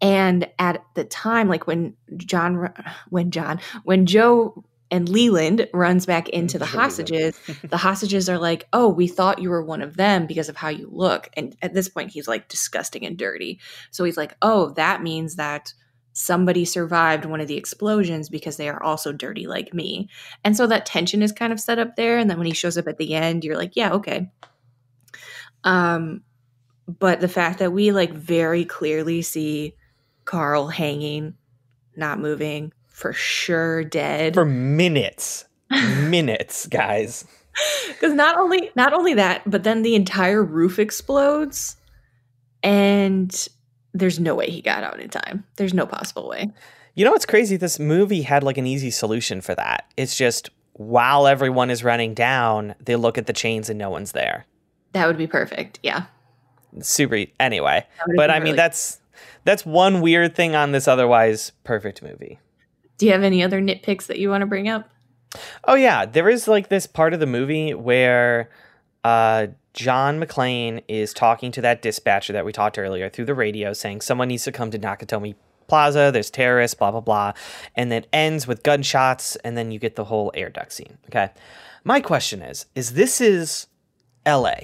and 0.00 0.46
at 0.58 0.84
the 0.94 1.04
time 1.04 1.48
like 1.48 1.66
when 1.66 1.94
john 2.16 2.70
when 3.08 3.30
john 3.30 3.58
when 3.84 4.04
joe 4.04 4.62
and 4.90 5.08
leland 5.08 5.66
runs 5.72 6.06
back 6.06 6.28
into 6.28 6.58
the 6.58 6.66
hostages. 6.66 7.38
The 7.68 7.76
hostages 7.76 8.28
are 8.28 8.38
like 8.38 8.68
oh 8.72 8.88
we 8.88 9.08
thought 9.08 9.40
you 9.40 9.50
were 9.50 9.62
one 9.62 9.82
of 9.82 9.96
them 9.96 10.26
because 10.26 10.48
of 10.48 10.56
how 10.56 10.68
you 10.68 10.88
look. 10.90 11.28
And 11.36 11.56
at 11.62 11.74
this 11.74 11.88
point 11.88 12.10
he's 12.10 12.28
like 12.28 12.48
disgusting 12.48 13.04
and 13.04 13.16
dirty. 13.16 13.60
So 13.90 14.04
he's 14.04 14.16
like 14.16 14.36
oh 14.42 14.70
that 14.70 15.02
means 15.02 15.36
that 15.36 15.72
somebody 16.12 16.64
survived 16.64 17.24
one 17.24 17.40
of 17.40 17.48
the 17.48 17.56
explosions 17.56 18.28
because 18.28 18.56
they 18.56 18.68
are 18.68 18.82
also 18.82 19.12
dirty 19.12 19.46
like 19.46 19.74
me. 19.74 20.08
And 20.44 20.56
so 20.56 20.66
that 20.68 20.86
tension 20.86 21.22
is 21.22 21.32
kind 21.32 21.52
of 21.52 21.58
set 21.58 21.78
up 21.78 21.96
there. 21.96 22.18
And 22.18 22.30
then 22.30 22.38
when 22.38 22.46
he 22.46 22.54
shows 22.54 22.78
up 22.78 22.86
at 22.86 22.98
the 22.98 23.14
end 23.14 23.44
you're 23.44 23.58
like 23.58 23.76
yeah 23.76 23.92
okay. 23.94 24.30
Um 25.64 26.22
but 26.86 27.20
the 27.20 27.28
fact 27.28 27.60
that 27.60 27.72
we 27.72 27.92
like 27.92 28.12
very 28.12 28.64
clearly 28.64 29.22
see 29.22 29.74
Carl 30.24 30.68
hanging, 30.68 31.34
not 31.96 32.18
moving, 32.18 32.72
for 32.94 33.12
sure 33.12 33.82
dead. 33.82 34.34
For 34.34 34.44
minutes. 34.44 35.44
minutes, 35.70 36.66
guys. 36.66 37.24
Because 37.88 38.14
not 38.14 38.38
only 38.38 38.70
not 38.76 38.92
only 38.92 39.14
that, 39.14 39.42
but 39.50 39.64
then 39.64 39.82
the 39.82 39.94
entire 39.94 40.42
roof 40.42 40.78
explodes, 40.78 41.76
and 42.62 43.48
there's 43.92 44.18
no 44.20 44.34
way 44.34 44.48
he 44.48 44.62
got 44.62 44.84
out 44.84 45.00
in 45.00 45.08
time. 45.08 45.44
There's 45.56 45.74
no 45.74 45.86
possible 45.86 46.28
way. 46.28 46.50
You 46.94 47.04
know 47.04 47.10
what's 47.10 47.26
crazy? 47.26 47.56
This 47.56 47.78
movie 47.78 48.22
had 48.22 48.42
like 48.44 48.58
an 48.58 48.66
easy 48.66 48.90
solution 48.90 49.40
for 49.40 49.54
that. 49.56 49.86
It's 49.96 50.16
just 50.16 50.50
while 50.74 51.26
everyone 51.26 51.70
is 51.70 51.82
running 51.82 52.14
down, 52.14 52.74
they 52.80 52.96
look 52.96 53.18
at 53.18 53.26
the 53.26 53.32
chains 53.32 53.68
and 53.68 53.78
no 53.78 53.90
one's 53.90 54.12
there. 54.12 54.46
That 54.92 55.06
would 55.08 55.18
be 55.18 55.26
perfect. 55.26 55.80
Yeah. 55.82 56.06
Super. 56.80 57.24
Anyway, 57.40 57.86
but 58.16 58.30
I 58.30 58.34
mean 58.34 58.44
really- 58.44 58.56
that's 58.56 59.00
that's 59.44 59.66
one 59.66 60.00
weird 60.00 60.34
thing 60.36 60.54
on 60.54 60.72
this 60.72 60.86
otherwise 60.86 61.52
perfect 61.64 62.02
movie. 62.02 62.38
Do 63.04 63.08
you 63.08 63.12
have 63.12 63.22
any 63.22 63.42
other 63.42 63.60
nitpicks 63.60 64.06
that 64.06 64.18
you 64.18 64.30
want 64.30 64.40
to 64.40 64.46
bring 64.46 64.66
up? 64.68 64.88
Oh 65.64 65.74
yeah, 65.74 66.06
there 66.06 66.28
is 66.30 66.48
like 66.48 66.68
this 66.68 66.86
part 66.86 67.12
of 67.12 67.20
the 67.20 67.26
movie 67.26 67.74
where 67.74 68.48
uh 69.04 69.48
John 69.74 70.18
McClane 70.20 70.82
is 70.88 71.12
talking 71.12 71.50
to 71.52 71.60
that 71.60 71.82
dispatcher 71.82 72.32
that 72.32 72.44
we 72.46 72.52
talked 72.52 72.78
earlier 72.78 73.10
through 73.10 73.24
the 73.26 73.34
radio 73.34 73.72
saying 73.72 74.00
someone 74.00 74.28
needs 74.28 74.44
to 74.44 74.52
come 74.52 74.70
to 74.70 74.78
Nakatomi 74.78 75.34
Plaza, 75.66 76.10
there's 76.12 76.30
terrorists, 76.30 76.74
blah 76.74 76.90
blah 76.92 77.00
blah. 77.00 77.32
And 77.74 77.92
it 77.92 78.06
ends 78.12 78.46
with 78.46 78.62
gunshots 78.62 79.36
and 79.36 79.56
then 79.58 79.70
you 79.70 79.78
get 79.78 79.96
the 79.96 80.04
whole 80.04 80.30
air 80.34 80.48
duct 80.48 80.72
scene. 80.72 80.96
Okay. 81.08 81.28
My 81.84 82.00
question 82.00 82.40
is, 82.40 82.64
is 82.74 82.94
this 82.94 83.20
is 83.20 83.66
LA. 84.26 84.54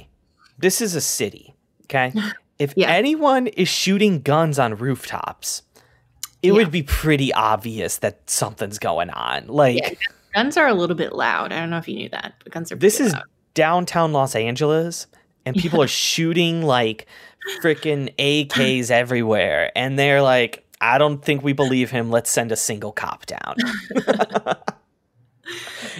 This 0.58 0.80
is 0.80 0.94
a 0.94 1.00
city. 1.02 1.54
Okay. 1.84 2.12
If 2.60 2.74
Yeah. 2.76 2.90
anyone 2.90 3.46
is 3.46 3.68
shooting 3.68 4.20
guns 4.20 4.58
on 4.58 4.76
rooftops, 4.76 5.62
it 6.42 6.48
Yeah. 6.48 6.52
would 6.52 6.70
be 6.70 6.82
pretty 6.82 7.32
obvious 7.32 7.98
that 7.98 8.28
something's 8.30 8.78
going 8.78 9.10
on. 9.10 9.46
Like 9.48 9.76
Yeah, 9.78 9.90
guns 10.34 10.56
are 10.56 10.66
a 10.68 10.74
little 10.74 10.96
bit 10.96 11.12
loud. 11.12 11.52
I 11.52 11.60
don't 11.60 11.70
know 11.70 11.78
if 11.78 11.88
you 11.88 11.96
knew 11.96 12.08
that, 12.10 12.34
but 12.42 12.52
guns 12.52 12.72
are. 12.72 12.76
this 12.76 12.98
is 13.00 13.12
loud. 13.12 13.24
downtown 13.54 14.12
Los 14.12 14.34
Angeles, 14.34 15.06
and 15.46 15.54
people 15.56 15.82
are 15.82 15.88
shooting 15.88 16.62
like 16.62 17.06
freaking 17.62 18.14
AKs 18.18 18.90
everywhere, 18.90 19.70
and 19.76 19.98
they're 19.98 20.22
like, 20.22 20.64
"I 20.80 20.98
don't 20.98 21.22
think 21.24 21.42
we 21.42 21.52
believe 21.52 21.90
him. 21.90 22.10
Let's 22.10 22.30
send 22.30 22.52
a 22.52 22.56
single 22.56 22.92
cop 22.92 23.26
down." 23.26 23.56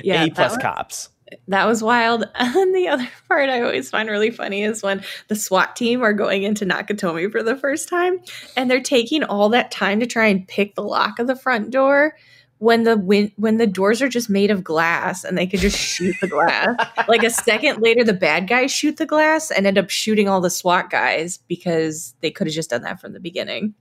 yeah. 0.03 0.25
A 0.25 0.31
plus 0.31 0.53
was- 0.53 0.59
cops. 0.63 1.09
That 1.49 1.67
was 1.67 1.83
wild. 1.83 2.25
And 2.35 2.75
the 2.75 2.89
other 2.89 3.09
part 3.29 3.49
I 3.49 3.63
always 3.63 3.91
find 3.91 4.09
really 4.09 4.31
funny 4.31 4.63
is 4.63 4.83
when 4.83 5.03
the 5.29 5.37
SWAT 5.37 5.77
team 5.77 6.03
are 6.03 6.13
going 6.13 6.43
into 6.43 6.67
Nakatomi 6.67 7.31
for 7.31 7.43
the 7.43 7.57
first 7.57 7.89
time 7.89 8.21
and 8.57 8.71
they're 8.71 8.81
taking 8.81 9.23
all 9.25 9.49
that 9.51 9.71
time 9.71 10.01
to 10.01 10.07
try 10.07 10.27
and 10.27 10.47
pick 10.47 10.75
the 10.75 10.83
lock 10.83 11.19
of 11.19 11.27
the 11.27 11.37
front 11.37 11.71
door 11.71 12.17
when 12.59 12.83
the 12.85 12.97
win- 12.97 13.33
when 13.37 13.57
the 13.57 13.67
doors 13.67 14.03
are 14.03 14.09
just 14.09 14.29
made 14.29 14.51
of 14.51 14.63
glass 14.63 15.25
and 15.25 15.37
they 15.37 15.47
could 15.47 15.61
just 15.61 15.79
shoot 15.79 16.15
the 16.21 16.29
glass. 16.29 16.77
like 17.09 17.23
a 17.23 17.31
second 17.31 17.81
later 17.81 18.05
the 18.05 18.13
bad 18.13 18.47
guys 18.49 18.71
shoot 18.71 18.99
the 18.99 19.07
glass 19.07 19.51
and 19.51 19.67
end 19.67 19.79
up 19.79 19.89
shooting 19.89 20.29
all 20.29 20.43
the 20.43 20.51
SWAT 20.51 20.91
guys 20.91 21.39
because 21.49 22.15
they 22.21 22.31
could 22.31 22.47
have 22.47 22.55
just 22.55 22.71
done 22.71 22.83
that 22.83 23.01
from 23.01 23.15
the 23.15 23.21
beginning. 23.21 23.75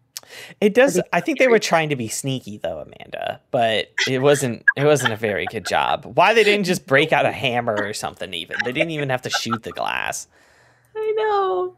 It 0.62 0.74
does. 0.74 1.02
I 1.14 1.22
think 1.22 1.40
they 1.40 1.48
were 1.48 1.60
trying 1.60 1.90
to 1.90 1.96
be 1.96 2.08
sneaky, 2.08 2.58
though, 2.58 2.80
Amanda, 2.80 3.42
but 3.52 3.92
it 4.08 4.22
wasn't. 4.22 4.64
It 4.76 4.86
wasn't 4.86 5.14
a 5.14 5.18
very 5.18 5.46
good 5.52 5.66
job. 5.66 6.06
Why 6.06 6.34
they 6.34 6.44
didn't 6.44 6.66
just 6.66 6.86
break 6.86 7.12
out 7.12 7.26
a 7.26 7.32
hammer 7.32 7.76
or 7.76 7.94
something? 7.94 8.34
Even 8.34 8.58
they 8.64 8.72
didn't 8.72 8.92
even 8.92 9.10
have 9.10 9.22
to 9.24 9.30
shoot 9.30 9.64
the 9.64 9.72
glass. 9.72 10.28
I 10.96 11.14
know. 11.18 11.78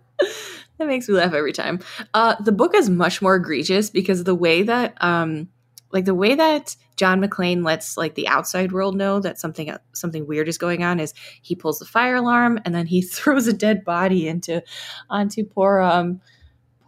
That 0.77 0.87
makes 0.87 1.07
me 1.07 1.13
laugh 1.15 1.33
every 1.33 1.53
time. 1.53 1.79
Uh, 2.13 2.35
the 2.39 2.51
book 2.51 2.73
is 2.73 2.89
much 2.89 3.21
more 3.21 3.35
egregious 3.35 3.91
because 3.91 4.23
the 4.23 4.33
way 4.33 4.63
that, 4.63 4.95
um, 4.99 5.47
like 5.91 6.05
the 6.05 6.15
way 6.15 6.33
that 6.33 6.75
John 6.95 7.21
McClane 7.21 7.63
lets 7.65 7.97
like 7.97 8.15
the 8.15 8.27
outside 8.27 8.71
world 8.71 8.95
know 8.95 9.19
that 9.19 9.39
something 9.39 9.75
something 9.93 10.27
weird 10.27 10.47
is 10.47 10.57
going 10.57 10.83
on 10.83 10.99
is 10.99 11.13
he 11.41 11.55
pulls 11.55 11.79
the 11.79 11.85
fire 11.85 12.15
alarm 12.15 12.59
and 12.65 12.73
then 12.75 12.85
he 12.85 13.01
throws 13.01 13.47
a 13.47 13.53
dead 13.53 13.83
body 13.83 14.27
into 14.27 14.63
onto 15.09 15.43
poor 15.43 15.79
um 15.79 16.21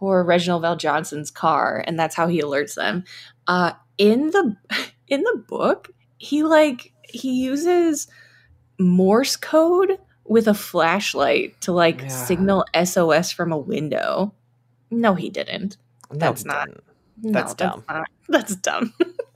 poor 0.04 0.22
Reginald 0.22 0.62
VelJohnson's 0.62 1.30
car 1.30 1.82
and 1.86 1.98
that's 1.98 2.14
how 2.14 2.28
he 2.28 2.42
alerts 2.42 2.74
them. 2.74 3.04
Uh, 3.46 3.72
in 3.96 4.26
the 4.32 4.54
in 5.08 5.22
the 5.22 5.42
book, 5.48 5.90
he 6.18 6.42
like 6.42 6.92
he 7.08 7.42
uses 7.42 8.06
Morse 8.78 9.36
code 9.36 9.98
with 10.26 10.46
a 10.46 10.52
flashlight 10.54 11.58
to 11.62 11.72
like 11.72 12.02
Yeah. 12.02 12.08
signal 12.08 12.64
SOS 12.84 13.32
from 13.32 13.50
a 13.52 13.56
window. 13.58 14.34
No, 14.90 15.14
he 15.14 15.30
didn't. 15.30 15.78
No, 16.12 16.18
That's 16.18 16.42
he 16.42 16.48
not- 16.48 16.66
didn't. 16.68 16.84
No, 17.22 17.32
That's 17.32 17.54
dumb. 17.54 17.84
Not, 17.88 18.06
that's 18.28 18.56
dumb. 18.56 18.92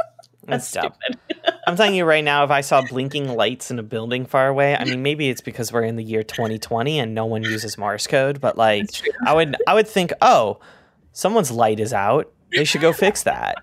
That's, 0.49 0.71
That's 0.71 0.95
stupid. 0.97 1.55
I'm 1.67 1.77
telling 1.77 1.95
you 1.95 2.05
right 2.05 2.25
now, 2.25 2.45
if 2.45 2.51
I 2.51 2.63
saw 2.63 2.83
blinking 2.83 3.29
lights 3.29 3.71
in 3.71 3.79
a 3.79 3.83
building 3.83 4.25
far 4.25 4.49
away, 4.49 4.75
I 4.75 4.85
mean, 4.85 5.03
maybe 5.03 5.29
it's 5.29 5.43
because 5.43 5.73
we're 5.73 5.83
in 5.83 5.97
the 5.97 6.03
year 6.05 6.23
2020 6.23 6.99
and 6.99 7.15
no 7.15 7.27
one 7.27 7.43
uses 7.43 7.77
Morse 7.77 8.07
code, 8.07 8.41
but 8.41 8.57
like, 8.57 8.89
I 9.27 9.35
would, 9.35 9.57
I 9.67 9.75
would 9.75 9.87
think, 9.87 10.13
oh, 10.23 10.61
someone's 11.13 11.51
light 11.51 11.79
is 11.81 11.93
out. 11.93 12.33
They 12.55 12.65
should 12.65 12.81
go 12.81 12.93
fix 12.93 13.25
that. 13.25 13.57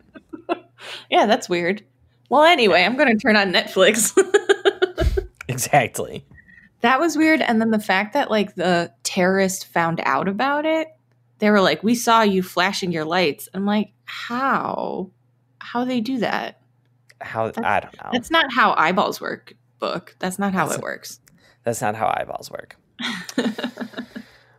Yeah, 1.09 1.25
that's 1.25 1.49
weird. 1.49 1.83
Well, 2.29 2.43
anyway, 2.43 2.83
I'm 2.83 2.95
going 2.95 3.07
to 3.09 3.17
turn 3.17 3.35
on 3.35 3.51
Netflix. 3.51 4.13
Exactly. 5.47 6.25
that 6.81 6.99
was 6.99 7.15
weird. 7.17 7.41
And 7.41 7.61
then 7.61 7.71
the 7.71 7.79
fact 7.79 8.13
that 8.13 8.29
like 8.29 8.55
the 8.55 8.91
terrorist 9.03 9.65
found 9.67 10.01
out 10.03 10.27
about 10.27 10.65
it, 10.65 10.87
they 11.39 11.49
were 11.49 11.61
like, 11.61 11.83
"We 11.83 11.95
saw 11.95 12.21
you 12.21 12.43
flashing 12.43 12.91
your 12.91 13.05
lights." 13.05 13.47
I'm 13.53 13.65
like, 13.65 13.91
"How? 14.05 15.11
How 15.59 15.85
they 15.85 16.01
do 16.01 16.19
that? 16.19 16.61
How 17.25 17.51
I 17.63 17.79
don't 17.81 17.93
know. 18.03 18.09
That's 18.13 18.31
not 18.31 18.45
how 18.53 18.73
eyeballs 18.77 19.19
work." 19.19 19.53
Book. 19.79 20.15
That's 20.19 20.39
not 20.39 20.53
how 20.53 20.65
That's- 20.65 20.77
it 20.79 20.83
works. 20.83 21.19
That's 21.63 21.81
not 21.81 21.95
how 21.95 22.13
eyeballs 22.17 22.49
work. 22.51 22.77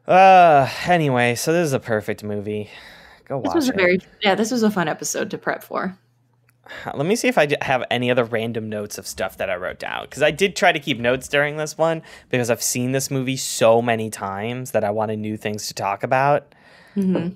Uh, 0.06 0.68
anyway, 0.86 1.34
so 1.34 1.52
this 1.52 1.66
is 1.66 1.72
a 1.72 1.80
perfect 1.80 2.22
movie. 2.22 2.70
Go 3.24 3.40
This 3.40 3.48
watch 3.48 3.54
was 3.56 3.68
a 3.68 3.72
it. 3.72 3.76
very 3.76 3.98
yeah. 4.22 4.36
This 4.36 4.52
was 4.52 4.62
a 4.62 4.70
fun 4.70 4.86
episode 4.86 5.30
to 5.32 5.38
prep 5.38 5.64
for. 5.64 5.98
Let 6.94 7.06
me 7.06 7.16
see 7.16 7.26
if 7.28 7.38
I 7.38 7.48
have 7.62 7.82
any 7.90 8.08
other 8.10 8.22
random 8.24 8.68
notes 8.68 8.98
of 8.98 9.06
stuff 9.06 9.36
that 9.38 9.50
I 9.50 9.56
wrote 9.56 9.80
down 9.80 10.04
because 10.04 10.22
I 10.22 10.30
did 10.30 10.54
try 10.54 10.70
to 10.70 10.78
keep 10.78 10.98
notes 11.00 11.26
during 11.28 11.56
this 11.56 11.76
one 11.76 12.02
because 12.28 12.50
I've 12.50 12.62
seen 12.62 12.92
this 12.92 13.10
movie 13.10 13.36
so 13.36 13.82
many 13.82 14.08
times 14.10 14.70
that 14.72 14.84
I 14.84 14.90
wanted 14.90 15.18
new 15.18 15.36
things 15.36 15.66
to 15.68 15.74
talk 15.74 16.04
about. 16.04 16.54
Mhm. 16.96 17.34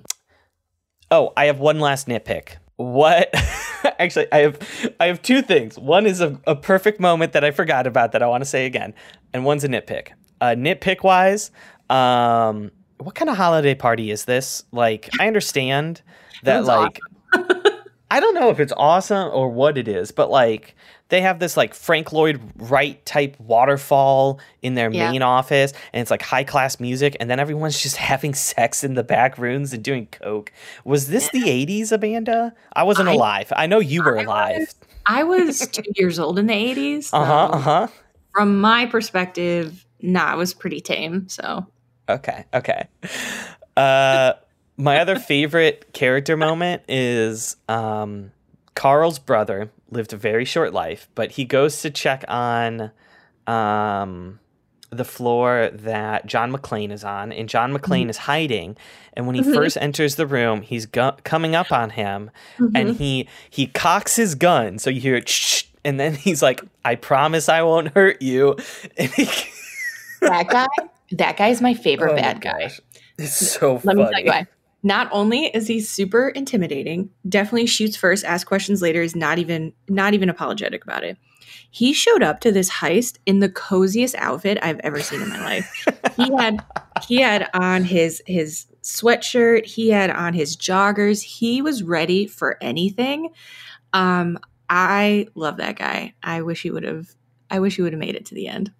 Oh, 1.09 1.33
I 1.35 1.45
have 1.47 1.59
one 1.59 1.79
last 1.81 2.07
nitpick. 2.07 2.55
What? 2.81 3.29
Actually, 3.99 4.27
I 4.31 4.37
have 4.39 4.93
I 4.99 5.05
have 5.05 5.21
two 5.21 5.41
things. 5.41 5.77
One 5.77 6.05
is 6.05 6.21
a, 6.21 6.39
a 6.45 6.55
perfect 6.55 6.99
moment 6.99 7.33
that 7.33 7.43
I 7.43 7.51
forgot 7.51 7.85
about 7.87 8.11
that 8.13 8.23
I 8.23 8.27
want 8.27 8.41
to 8.41 8.49
say 8.49 8.65
again, 8.65 8.93
and 9.33 9.45
one's 9.45 9.63
a 9.63 9.67
nitpick. 9.67 10.09
Uh, 10.39 10.55
nitpick 10.57 11.03
wise, 11.03 11.51
um, 11.89 12.71
what 12.97 13.13
kind 13.13 13.29
of 13.29 13.37
holiday 13.37 13.75
party 13.75 14.09
is 14.09 14.25
this? 14.25 14.63
Like, 14.71 15.09
I 15.19 15.27
understand 15.27 16.01
that 16.43 16.59
was 16.59 16.67
like 16.67 16.99
I 18.11 18.19
don't 18.19 18.33
know 18.33 18.49
if 18.49 18.59
it's 18.59 18.73
awesome 18.75 19.29
or 19.31 19.49
what 19.49 19.77
it 19.77 19.87
is, 19.87 20.11
but 20.11 20.29
like 20.29 20.75
they 21.11 21.21
have 21.21 21.37
this 21.37 21.55
like 21.55 21.75
Frank 21.75 22.11
Lloyd 22.11 22.41
Wright 22.55 23.05
type 23.05 23.39
waterfall 23.39 24.39
in 24.63 24.73
their 24.73 24.89
Yeah. 24.91 25.11
main 25.11 25.21
office, 25.21 25.73
and 25.93 26.01
it's 26.01 26.09
like 26.09 26.23
high 26.23 26.43
class 26.43 26.79
music, 26.79 27.15
and 27.19 27.29
then 27.29 27.39
everyone's 27.39 27.79
just 27.79 27.97
having 28.11 28.33
sex 28.33 28.83
in 28.83 28.95
the 28.95 29.03
back 29.03 29.37
rooms 29.37 29.71
and 29.73 29.83
doing 29.83 30.07
coke. 30.07 30.51
Was 30.83 31.07
this 31.09 31.29
the 31.29 31.43
'80s, 31.43 31.91
Amanda? 31.91 32.53
I 32.73 32.81
wasn't 32.83 33.09
I- 33.09 33.13
alive. 33.13 33.53
I 33.55 33.67
know 33.67 33.79
you 33.79 34.01
were 34.03 34.17
I 34.17 34.23
alive. 34.23 34.57
was- 34.61 34.75
I 35.05 35.23
was 35.23 35.67
two 35.71 35.83
years 35.95 36.17
old 36.19 36.37
in 36.39 36.47
the 36.47 36.53
80s. 36.53 37.09
Uh 37.13 37.25
huh. 37.25 37.45
Uh 37.53 37.57
huh. 37.59 37.87
From 38.33 38.59
my 38.61 38.85
perspective, 38.85 39.85
nah, 40.01 40.33
it 40.33 40.37
was 40.37 40.53
pretty 40.53 40.79
tame. 40.81 41.27
So 41.29 41.65
Okay. 42.09 42.45
Okay. 42.53 42.87
Uh, 43.77 44.33
my 44.77 44.99
other 44.99 45.17
favorite 45.17 45.91
character 45.93 46.35
moment 46.37 46.83
is 46.87 47.55
um, 47.69 48.31
Carl's 48.75 49.19
brother 49.19 49.71
lived 49.91 50.13
a 50.13 50.17
very 50.17 50.45
short 50.45 50.73
life, 50.73 51.07
but 51.15 51.31
he 51.31 51.45
goes 51.45 51.81
to 51.81 51.89
check 51.91 52.23
on 52.27 52.91
um, 53.47 54.39
the 54.89 55.03
floor 55.05 55.69
that 55.73 56.25
John 56.25 56.51
McClane 56.51 56.91
is 56.91 57.03
on, 57.03 57.31
and 57.31 57.47
John 57.49 57.73
McClane 57.77 58.09
is 58.09 58.17
hiding. 58.17 58.77
And 59.13 59.25
when 59.27 59.35
he 59.35 59.41
Mhm. 59.41 59.53
first 59.53 59.77
enters 59.79 60.15
the 60.15 60.25
room, 60.27 60.61
he's 60.61 60.85
go- 60.85 61.15
coming 61.23 61.55
up 61.55 61.71
on 61.71 61.91
him, 61.91 62.29
Mhm. 62.59 62.71
and 62.75 62.95
he 62.97 63.27
he 63.49 63.67
cocks 63.67 64.15
his 64.15 64.35
gun, 64.35 64.79
so 64.79 64.89
you 64.89 65.01
hear 65.01 65.15
it, 65.15 65.27
shh, 65.29 65.63
and 65.83 65.99
then 65.99 66.13
he's 66.15 66.41
like, 66.41 66.61
"I 66.85 66.95
promise 66.95 67.49
I 67.49 67.61
won't 67.63 67.89
hurt 67.93 68.21
you." 68.21 68.55
And 68.97 69.09
he, 69.11 69.25
that 70.21 70.47
guy, 70.49 70.67
that 71.13 71.35
guy 71.37 71.47
is 71.47 71.61
my 71.61 71.73
favorite 71.73 72.13
Oh 72.13 72.15
bad 72.15 72.39
guy. 72.41 72.71
It's 73.17 73.33
so 73.33 73.73
Let 73.73 73.83
funny. 73.83 74.03
me 74.03 74.09
tell 74.11 74.19
you 74.21 74.29
why. 74.29 74.47
Not 74.83 75.07
only 75.11 75.45
is 75.45 75.67
he 75.67 75.79
super 75.79 76.29
intimidating, 76.29 77.09
definitely 77.27 77.67
shoots 77.67 77.95
first, 77.95 78.25
asks 78.25 78.47
questions 78.47 78.81
later, 78.81 79.01
is 79.01 79.15
not 79.15 79.37
even 79.37 79.73
not 79.87 80.13
even 80.13 80.29
apologetic 80.29 80.83
about 80.83 81.03
it. 81.03 81.17
He 81.69 81.93
showed 81.93 82.23
up 82.23 82.39
to 82.41 82.51
this 82.51 82.69
heist 82.69 83.17
in 83.25 83.39
the 83.39 83.49
coziest 83.49 84.15
outfit 84.15 84.57
I've 84.61 84.79
ever 84.79 85.01
seen 85.01 85.21
in 85.21 85.29
my 85.29 85.41
life. 85.41 85.87
he 86.17 86.31
had 86.35 86.65
he 87.07 87.21
had 87.21 87.49
on 87.53 87.83
his 87.83 88.21
his 88.25 88.65
sweatshirt, 88.81 89.65
he 89.65 89.89
had 89.89 90.09
on 90.09 90.33
his 90.33 90.57
joggers. 90.57 91.21
He 91.21 91.61
was 91.61 91.83
ready 91.83 92.25
for 92.27 92.57
anything. 92.61 93.29
Um 93.93 94.39
I 94.69 95.27
love 95.35 95.57
that 95.57 95.77
guy. 95.77 96.13
I 96.23 96.41
wish 96.41 96.63
he 96.63 96.71
would 96.71 96.83
have 96.83 97.09
I 97.49 97.59
wish 97.59 97.75
he 97.75 97.81
would 97.81 97.93
have 97.93 97.99
made 97.99 98.15
it 98.15 98.25
to 98.27 98.35
the 98.35 98.47
end. 98.47 98.71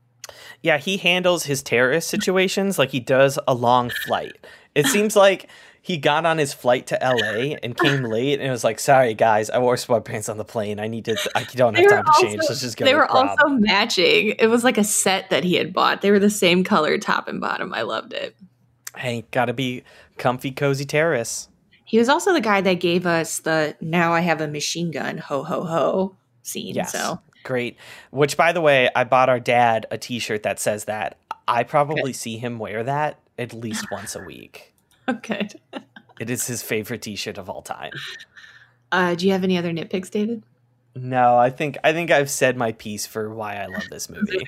Yeah, 0.62 0.78
he 0.78 0.97
handles 0.97 1.43
his 1.43 1.62
terrorist 1.62 2.08
situations 2.08 2.80
like 2.80 2.89
he 2.89 2.99
does 2.99 3.38
a 3.47 3.54
long 3.54 3.89
flight. 3.89 4.45
It 4.76 4.86
seems 4.86 5.16
like 5.16 5.49
he 5.84 5.97
got 5.97 6.25
on 6.25 6.38
his 6.38 6.53
flight 6.53 6.86
to 6.88 6.99
LA 7.01 7.55
and 7.63 7.75
came 7.75 8.03
late 8.15 8.39
and 8.39 8.51
was 8.51 8.63
like, 8.63 8.79
"Sorry 8.79 9.13
guys, 9.13 9.49
I 9.49 9.57
wore 9.57 9.75
sweatpants 9.75 10.29
on 10.29 10.38
the 10.38 10.45
plane. 10.45 10.79
I 10.79 10.88
need 10.88 11.05
to. 11.05 11.17
I 11.36 11.43
don't 11.43 11.75
have 11.75 11.89
time 11.89 12.05
to 12.05 12.11
change. 12.21 12.41
Let's 12.47 12.61
just 12.61 12.77
go." 12.77 12.86
They 12.86 12.93
were 12.95 13.07
prom." 13.07 13.29
also 13.29 13.47
matching. 13.49 14.36
It 14.39 14.47
was 14.47 14.63
like 14.63 14.77
a 14.77 14.84
set 14.84 15.29
that 15.32 15.43
he 15.43 15.55
had 15.55 15.73
bought. 15.73 16.01
They 16.01 16.11
were 16.11 16.19
the 16.19 16.29
same 16.29 16.63
color 16.63 16.97
top 16.97 17.27
and 17.27 17.41
bottom. 17.41 17.73
I 17.73 17.82
loved 17.82 18.13
it. 18.13 18.36
hey, 18.97 19.25
gotta 19.32 19.53
be 19.53 19.84
comfy, 20.17 20.51
cozy 20.51 20.86
terrorists. 20.86 21.49
He 21.86 21.97
was 21.97 22.07
also 22.07 22.32
the 22.32 22.41
guy 22.41 22.61
that 22.61 22.75
gave 22.75 23.05
us 23.05 23.39
the 23.39 23.75
now 23.82 24.13
I 24.13 24.21
have 24.21 24.39
a 24.39 24.47
machine 24.47 24.91
gun 24.91 25.17
ho 25.17 25.43
ho 25.43 25.63
ho 25.63 26.15
scene. 26.43 26.75
Yes, 26.75 26.91
So 26.93 27.19
great. 27.43 27.75
Which, 28.11 28.38
by 28.38 28.51
the 28.53 28.61
way, 28.61 28.89
I 28.95 29.03
bought 29.03 29.29
our 29.29 29.39
dad 29.39 29.88
a 29.91 29.97
T-shirt 29.97 30.43
that 30.43 30.59
says 30.59 30.86
that. 30.86 31.17
I 31.47 31.63
probably 31.63 32.13
see 32.13 32.38
him 32.38 32.59
wear 32.59 32.84
that 32.84 33.19
at 33.38 33.51
least 33.53 33.89
once 33.91 34.15
a 34.15 34.21
week. 34.23 34.70
Okay. 35.10 35.49
It 36.20 36.30
is 36.30 36.45
his 36.47 36.62
favorite 36.62 37.02
T-shirt 37.02 37.38
of 37.38 37.49
all 37.49 37.62
time. 37.62 37.91
Uh, 38.91 39.16
do 39.16 39.26
you 39.26 39.32
have 39.32 39.43
any 39.43 39.58
other 39.58 39.72
nitpicks, 39.72 40.12
David? 40.12 40.43
No, 40.93 41.38
I 41.38 41.49
think 41.49 41.78
I 41.86 41.93
think 41.93 42.12
I've 42.12 42.30
said 42.30 42.58
my 42.58 42.74
piece 42.74 43.06
for 43.06 43.34
why 43.34 43.56
I 43.56 43.68
love 43.68 43.88
this 43.89 44.10
movie. 44.10 44.45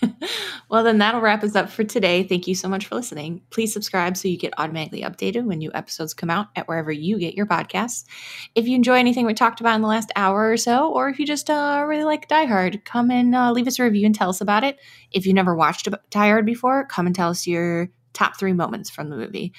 well, 0.70 0.82
then 0.82 0.96
that'll 0.96 1.20
wrap 1.20 1.44
us 1.44 1.54
up 1.54 1.68
for 1.68 1.84
today. 1.84 2.22
Thank 2.22 2.46
you 2.46 2.54
so 2.54 2.68
much 2.68 2.86
for 2.86 2.94
listening. 2.94 3.42
Please 3.50 3.70
subscribe 3.70 4.16
so 4.16 4.28
you 4.28 4.38
get 4.38 4.54
automatically 4.56 5.02
updated 5.02 5.44
when 5.44 5.58
new 5.58 5.70
episodes 5.74 6.14
come 6.14 6.30
out 6.30 6.46
at 6.56 6.68
wherever 6.68 6.90
you 6.90 7.18
get 7.18 7.34
your 7.34 7.44
podcasts. 7.44 8.06
If 8.54 8.66
you 8.66 8.76
enjoy 8.76 8.94
anything 8.94 9.26
we 9.26 9.34
talked 9.34 9.60
about 9.60 9.74
in 9.74 9.82
the 9.82 9.88
last 9.88 10.10
hour 10.16 10.50
or 10.50 10.56
so, 10.56 10.90
or 10.90 11.10
if 11.10 11.20
you 11.20 11.26
just 11.26 11.50
uh, 11.50 11.84
really 11.86 12.04
like 12.04 12.28
Die 12.28 12.46
Hard, 12.46 12.82
come 12.86 13.10
and 13.10 13.34
uh, 13.34 13.52
leave 13.52 13.66
us 13.66 13.78
a 13.78 13.84
review 13.84 14.06
and 14.06 14.14
tell 14.14 14.30
us 14.30 14.40
about 14.40 14.64
it. 14.64 14.78
If 15.12 15.26
you 15.26 15.34
never 15.34 15.54
watched 15.54 15.86
Die 16.10 16.28
Hard 16.28 16.46
before, 16.46 16.86
come 16.86 17.06
and 17.06 17.14
tell 17.14 17.28
us 17.28 17.46
your 17.46 17.90
top 18.12 18.38
three 18.38 18.52
moments 18.52 18.90
from 18.90 19.10
the 19.10 19.16
movie. 19.16 19.52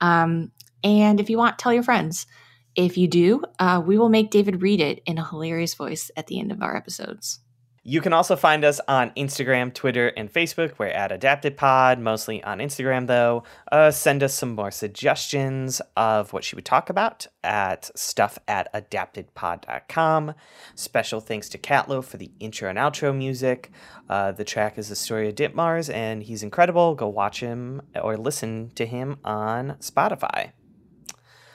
Um, 0.00 0.52
and 0.84 1.20
if 1.20 1.30
you 1.30 1.38
want, 1.38 1.58
tell 1.58 1.72
your 1.72 1.82
friends. 1.82 2.26
If 2.74 2.96
you 2.96 3.06
do, 3.06 3.42
uh, 3.58 3.82
we 3.84 3.98
will 3.98 4.08
make 4.08 4.30
David 4.30 4.62
read 4.62 4.80
it 4.80 5.02
in 5.04 5.18
a 5.18 5.28
hilarious 5.28 5.74
voice 5.74 6.10
at 6.16 6.26
the 6.26 6.40
end 6.40 6.50
of 6.50 6.62
our 6.62 6.76
episodes. 6.76 7.40
You 7.84 8.00
can 8.00 8.12
also 8.12 8.36
find 8.36 8.64
us 8.64 8.80
on 8.86 9.10
Instagram, 9.16 9.74
Twitter, 9.74 10.08
and 10.08 10.32
Facebook. 10.32 10.78
We're 10.78 10.86
at 10.86 11.10
Adapted 11.10 11.56
Pod, 11.56 11.98
mostly 11.98 12.42
on 12.44 12.58
Instagram 12.58 13.08
though. 13.08 13.42
Uh, 13.72 13.90
send 13.90 14.22
us 14.22 14.34
some 14.34 14.54
more 14.54 14.70
suggestions 14.70 15.82
of 15.96 16.32
what 16.32 16.44
she 16.44 16.54
would 16.54 16.64
talk 16.64 16.90
about 16.90 17.26
at 17.42 17.90
stuff 17.98 18.38
at 18.46 18.72
adaptedpod.com. 18.72 20.34
Special 20.76 21.20
thanks 21.20 21.48
to 21.48 21.58
Catlo 21.58 22.04
for 22.04 22.18
the 22.18 22.30
intro 22.38 22.70
and 22.70 22.78
outro 22.78 23.16
music. 23.16 23.72
Uh, 24.08 24.30
the 24.30 24.44
track 24.44 24.78
is 24.78 24.88
the 24.88 24.96
story 24.96 25.28
of 25.28 25.34
Ditmars, 25.34 25.92
and 25.92 26.22
he's 26.22 26.44
incredible. 26.44 26.94
Go 26.94 27.08
watch 27.08 27.40
him 27.40 27.82
or 28.00 28.16
listen 28.16 28.70
to 28.76 28.86
him 28.86 29.18
on 29.24 29.72
Spotify. 29.80 30.52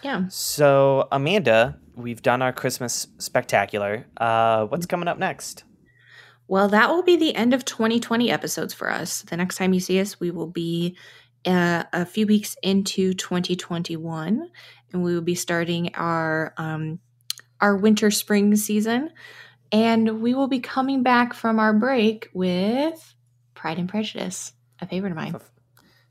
Yeah. 0.02 0.26
So, 0.28 1.08
Amanda, 1.10 1.80
we've 1.96 2.22
done 2.22 2.42
our 2.42 2.52
Christmas 2.52 3.08
spectacular. 3.18 4.08
Uh, 4.18 4.66
what's 4.66 4.86
coming 4.86 5.08
up 5.08 5.18
next? 5.18 5.64
Well, 6.48 6.70
that 6.70 6.90
will 6.90 7.04
be 7.04 7.18
the 7.18 7.36
end 7.36 7.54
of 7.54 7.66
2020 7.66 8.32
episodes 8.32 8.74
for 8.74 8.90
us. 8.90 9.24
The 9.24 9.36
next 9.36 9.58
time 9.58 9.74
you 9.74 9.80
see 9.80 10.00
us, 10.00 10.20
we 10.20 10.32
will 10.32 10.48
be 10.48 10.96
uh, 11.46 11.84
a 11.92 12.06
few 12.06 12.26
weeks 12.26 12.56
into 12.64 13.14
2021, 13.14 14.50
and 14.92 15.04
we 15.04 15.14
will 15.14 15.22
be 15.22 15.36
starting 15.36 15.94
our 15.96 16.54
um, 16.58 17.00
our 17.60 17.76
winter 17.76 18.12
spring 18.12 18.56
season. 18.56 19.12
And 19.72 20.22
we 20.22 20.34
will 20.34 20.48
be 20.48 20.62
coming 20.62 21.04
back 21.04 21.34
from 21.34 21.60
our 21.60 21.74
break 21.74 22.30
with 22.34 23.16
Pride 23.54 23.80
and 23.80 23.90
Prejudice, 23.90 24.54
a 24.80 24.88
favorite 24.88 25.12
of 25.12 25.18
mine. 25.18 25.36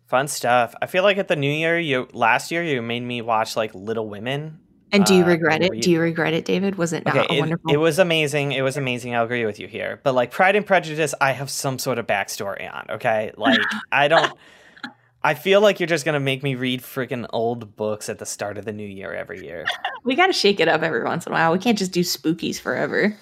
Fun 0.06 0.28
stuff. 0.28 0.74
I 0.82 0.86
feel 0.86 1.02
like 1.02 1.16
at 1.16 1.28
the 1.28 1.36
new 1.36 1.50
year, 1.50 1.78
you 1.78 2.08
last 2.12 2.50
year 2.50 2.62
you 2.62 2.82
made 2.82 3.02
me 3.02 3.22
watch 3.22 3.56
like 3.56 3.74
Little 3.74 4.08
Women. 4.08 4.60
And 4.92 5.04
do 5.04 5.14
you 5.14 5.24
Uh, 5.24 5.28
regret 5.28 5.62
it? 5.62 5.80
Do 5.82 5.90
you- 5.90 6.00
regret 6.00 6.32
it, 6.32 6.44
David? 6.44 6.76
Was 6.76 6.92
it 6.92 7.04
not 7.04 7.16
Okay, 7.16 7.26
a 7.34 7.36
it, 7.36 7.40
wonderful? 7.40 7.72
it 7.72 7.76
was 7.76 7.98
amazing. 7.98 8.52
It 8.52 8.62
was 8.62 8.76
amazing. 8.76 9.14
I'll 9.14 9.24
agree 9.24 9.44
with 9.44 9.58
you 9.58 9.66
here. 9.66 10.00
But 10.04 10.14
like 10.14 10.30
Pride 10.30 10.54
and 10.56 10.64
Prejudice, 10.64 11.12
I 11.20 11.32
have 11.32 11.50
some 11.50 11.78
sort 11.78 11.98
of 11.98 12.06
backstory 12.06 12.72
on. 12.72 12.86
Okay, 12.90 13.32
like 13.36 13.58
I 13.92 14.08
don't. 14.08 14.32
I 15.24 15.34
feel 15.34 15.60
like 15.60 15.80
you're 15.80 15.88
just 15.88 16.04
gonna 16.04 16.20
make 16.20 16.44
me 16.44 16.54
read 16.54 16.82
freaking 16.82 17.26
old 17.32 17.74
books 17.74 18.08
at 18.08 18.18
the 18.20 18.26
start 18.26 18.58
of 18.58 18.64
the 18.64 18.72
new 18.72 18.86
year 18.86 19.12
every 19.12 19.44
year. 19.44 19.64
we 20.04 20.14
got 20.14 20.28
to 20.28 20.32
shake 20.32 20.60
it 20.60 20.68
up 20.68 20.82
every 20.82 21.02
once 21.02 21.26
in 21.26 21.32
a 21.32 21.34
while. 21.34 21.52
We 21.52 21.58
can't 21.58 21.76
just 21.76 21.90
do 21.90 22.00
spookies 22.02 22.60
forever. 22.60 23.16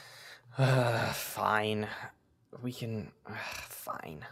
fine, 1.14 1.86
we 2.62 2.72
can. 2.72 3.10
fine. 3.68 4.24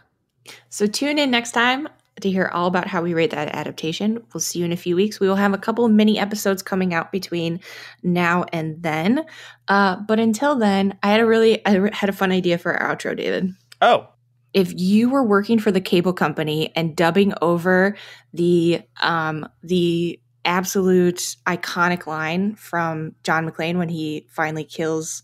So 0.69 0.85
tune 0.85 1.17
in 1.17 1.31
next 1.31 1.51
time 1.51 1.87
to 2.21 2.29
hear 2.29 2.49
all 2.53 2.67
about 2.67 2.87
how 2.87 3.01
we 3.01 3.13
rate 3.13 3.31
that 3.31 3.55
adaptation. 3.55 4.23
We'll 4.33 4.41
see 4.41 4.59
you 4.59 4.65
in 4.65 4.71
a 4.71 4.77
few 4.77 4.95
weeks. 4.95 5.19
We 5.19 5.27
will 5.27 5.35
have 5.35 5.53
a 5.53 5.57
couple 5.57 5.85
of 5.85 5.91
mini 5.91 6.19
episodes 6.19 6.61
coming 6.61 6.93
out 6.93 7.11
between 7.11 7.59
now 8.03 8.45
and 8.53 8.81
then. 8.83 9.25
Uh, 9.67 9.97
but 10.07 10.19
until 10.19 10.55
then, 10.55 10.97
I 11.01 11.09
had 11.09 11.19
a 11.19 11.25
really 11.25 11.65
I 11.65 11.89
had 11.93 12.09
a 12.09 12.13
fun 12.13 12.31
idea 12.31 12.57
for 12.57 12.73
our 12.73 12.95
outro, 12.95 13.17
David. 13.17 13.53
Oh, 13.81 14.07
If 14.53 14.73
you 14.75 15.09
were 15.09 15.23
working 15.23 15.59
for 15.59 15.71
the 15.71 15.81
cable 15.81 16.13
company 16.13 16.71
and 16.75 16.95
dubbing 16.95 17.33
over 17.41 17.97
the 18.33 18.81
um, 19.01 19.47
the 19.63 20.19
absolute 20.45 21.37
iconic 21.47 22.05
line 22.05 22.55
from 22.55 23.15
John 23.23 23.49
McClane 23.49 23.77
when 23.77 23.89
he 23.89 24.27
finally 24.29 24.65
kills 24.65 25.23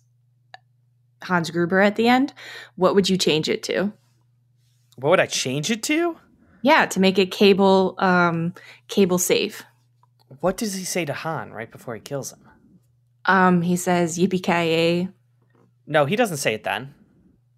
Hans 1.22 1.50
Gruber 1.52 1.82
at 1.82 1.98
the 1.98 2.08
end, 2.08 2.34
what 2.76 2.96
would 2.96 3.10
you 3.10 3.18
change 3.18 3.50
it 3.50 3.62
to? 3.64 3.94
what 4.96 5.12
would 5.12 5.20
I 5.20 5.28
change 5.28 5.72
it 5.72 5.82
to? 5.84 6.18
Yeah, 6.62 6.86
to 6.88 7.00
make 7.00 7.18
it 7.18 7.32
cable 7.32 7.96
um 7.98 8.54
cable 8.88 9.18
safe. 9.18 9.64
What 10.42 10.58
does 10.58 10.74
he 10.76 10.84
say 10.84 11.06
to 11.06 11.14
Han 11.14 11.52
right 11.52 11.72
before 11.72 11.96
he 11.96 12.02
kills 12.02 12.32
him? 12.32 12.48
Um 13.26 13.62
he 13.62 13.76
says 13.76 14.18
yippee 14.18 15.12
No, 15.88 16.06
he 16.06 16.16
doesn't 16.16 16.38
say 16.38 16.54
it 16.54 16.64
then. 16.64 16.94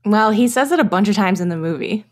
Well, 0.06 0.32
he 0.32 0.48
says 0.48 0.72
it 0.72 0.80
a 0.80 0.84
bunch 0.84 1.10
of 1.10 1.16
times 1.16 1.42
in 1.42 1.50
the 1.50 1.58
movie. 1.58 2.06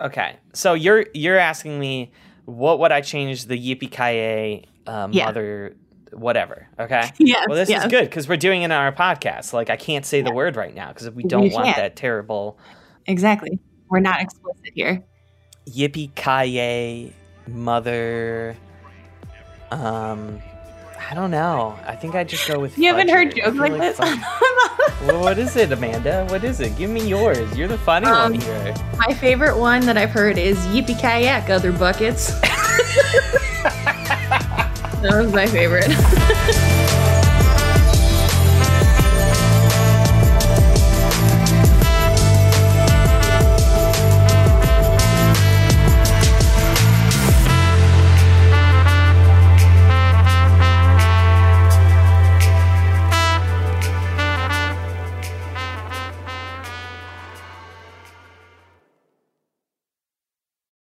Okay, 0.00 0.36
so 0.52 0.74
you're 0.74 1.06
you're 1.14 1.38
asking 1.38 1.78
me 1.78 2.12
what 2.44 2.78
would 2.80 2.92
I 2.92 3.00
change 3.00 3.46
the 3.46 3.58
yippee 3.58 4.64
um, 4.86 5.12
Yeah. 5.12 5.26
mother 5.26 5.76
whatever? 6.12 6.66
Okay. 6.78 7.10
Yes. 7.18 7.44
Well, 7.48 7.56
this 7.56 7.68
yes. 7.68 7.84
is 7.84 7.90
good 7.90 8.04
because 8.04 8.28
we're 8.28 8.36
doing 8.36 8.62
it 8.62 8.66
on 8.66 8.72
our 8.72 8.92
podcast. 8.92 9.52
Like 9.52 9.70
I 9.70 9.76
can't 9.76 10.06
say 10.06 10.22
the 10.22 10.32
word 10.32 10.56
right 10.56 10.74
now 10.74 10.88
because 10.88 11.10
we 11.10 11.24
don't 11.24 11.44
You 11.44 11.52
want 11.52 11.76
that 11.76 11.96
terrible 11.96 12.58
Exactly. 13.06 13.58
We're 13.90 14.00
not 14.00 14.20
explicit 14.20 14.72
here. 14.74 15.04
Yippee 15.68 16.10
ki 16.14 17.12
mother. 17.48 18.56
Um, 19.70 20.40
I 21.10 21.14
don't 21.14 21.30
know. 21.30 21.78
I 21.86 21.94
think 21.96 22.14
I 22.14 22.24
just 22.24 22.46
go 22.48 22.58
with. 22.58 22.76
You 22.78 22.88
haven't 22.88 23.08
heard 23.08 23.34
jokes 23.34 23.50
feel 23.52 23.56
like 23.56 23.78
this? 23.78 23.98
Well, 23.98 25.20
what 25.20 25.38
is 25.38 25.56
it, 25.56 25.72
Amanda? 25.72 26.26
What 26.28 26.44
is 26.44 26.60
it? 26.60 26.76
Give 26.76 26.90
me 26.90 27.06
yours. 27.08 27.56
You're 27.56 27.68
the 27.68 27.78
funny 27.78 28.06
Um, 28.06 28.32
one 28.32 28.40
here. 28.40 28.74
My 28.96 29.14
favorite 29.14 29.56
one 29.56 29.84
that 29.86 29.96
I've 29.96 30.10
heard 30.10 30.38
is 30.38 30.58
yippee 30.66 30.98
kayak, 31.00 31.48
other 31.50 31.72
buckets. 31.72 32.38
that 35.02 35.02
was 35.02 35.32
my 35.32 35.46
favorite. 35.46 35.88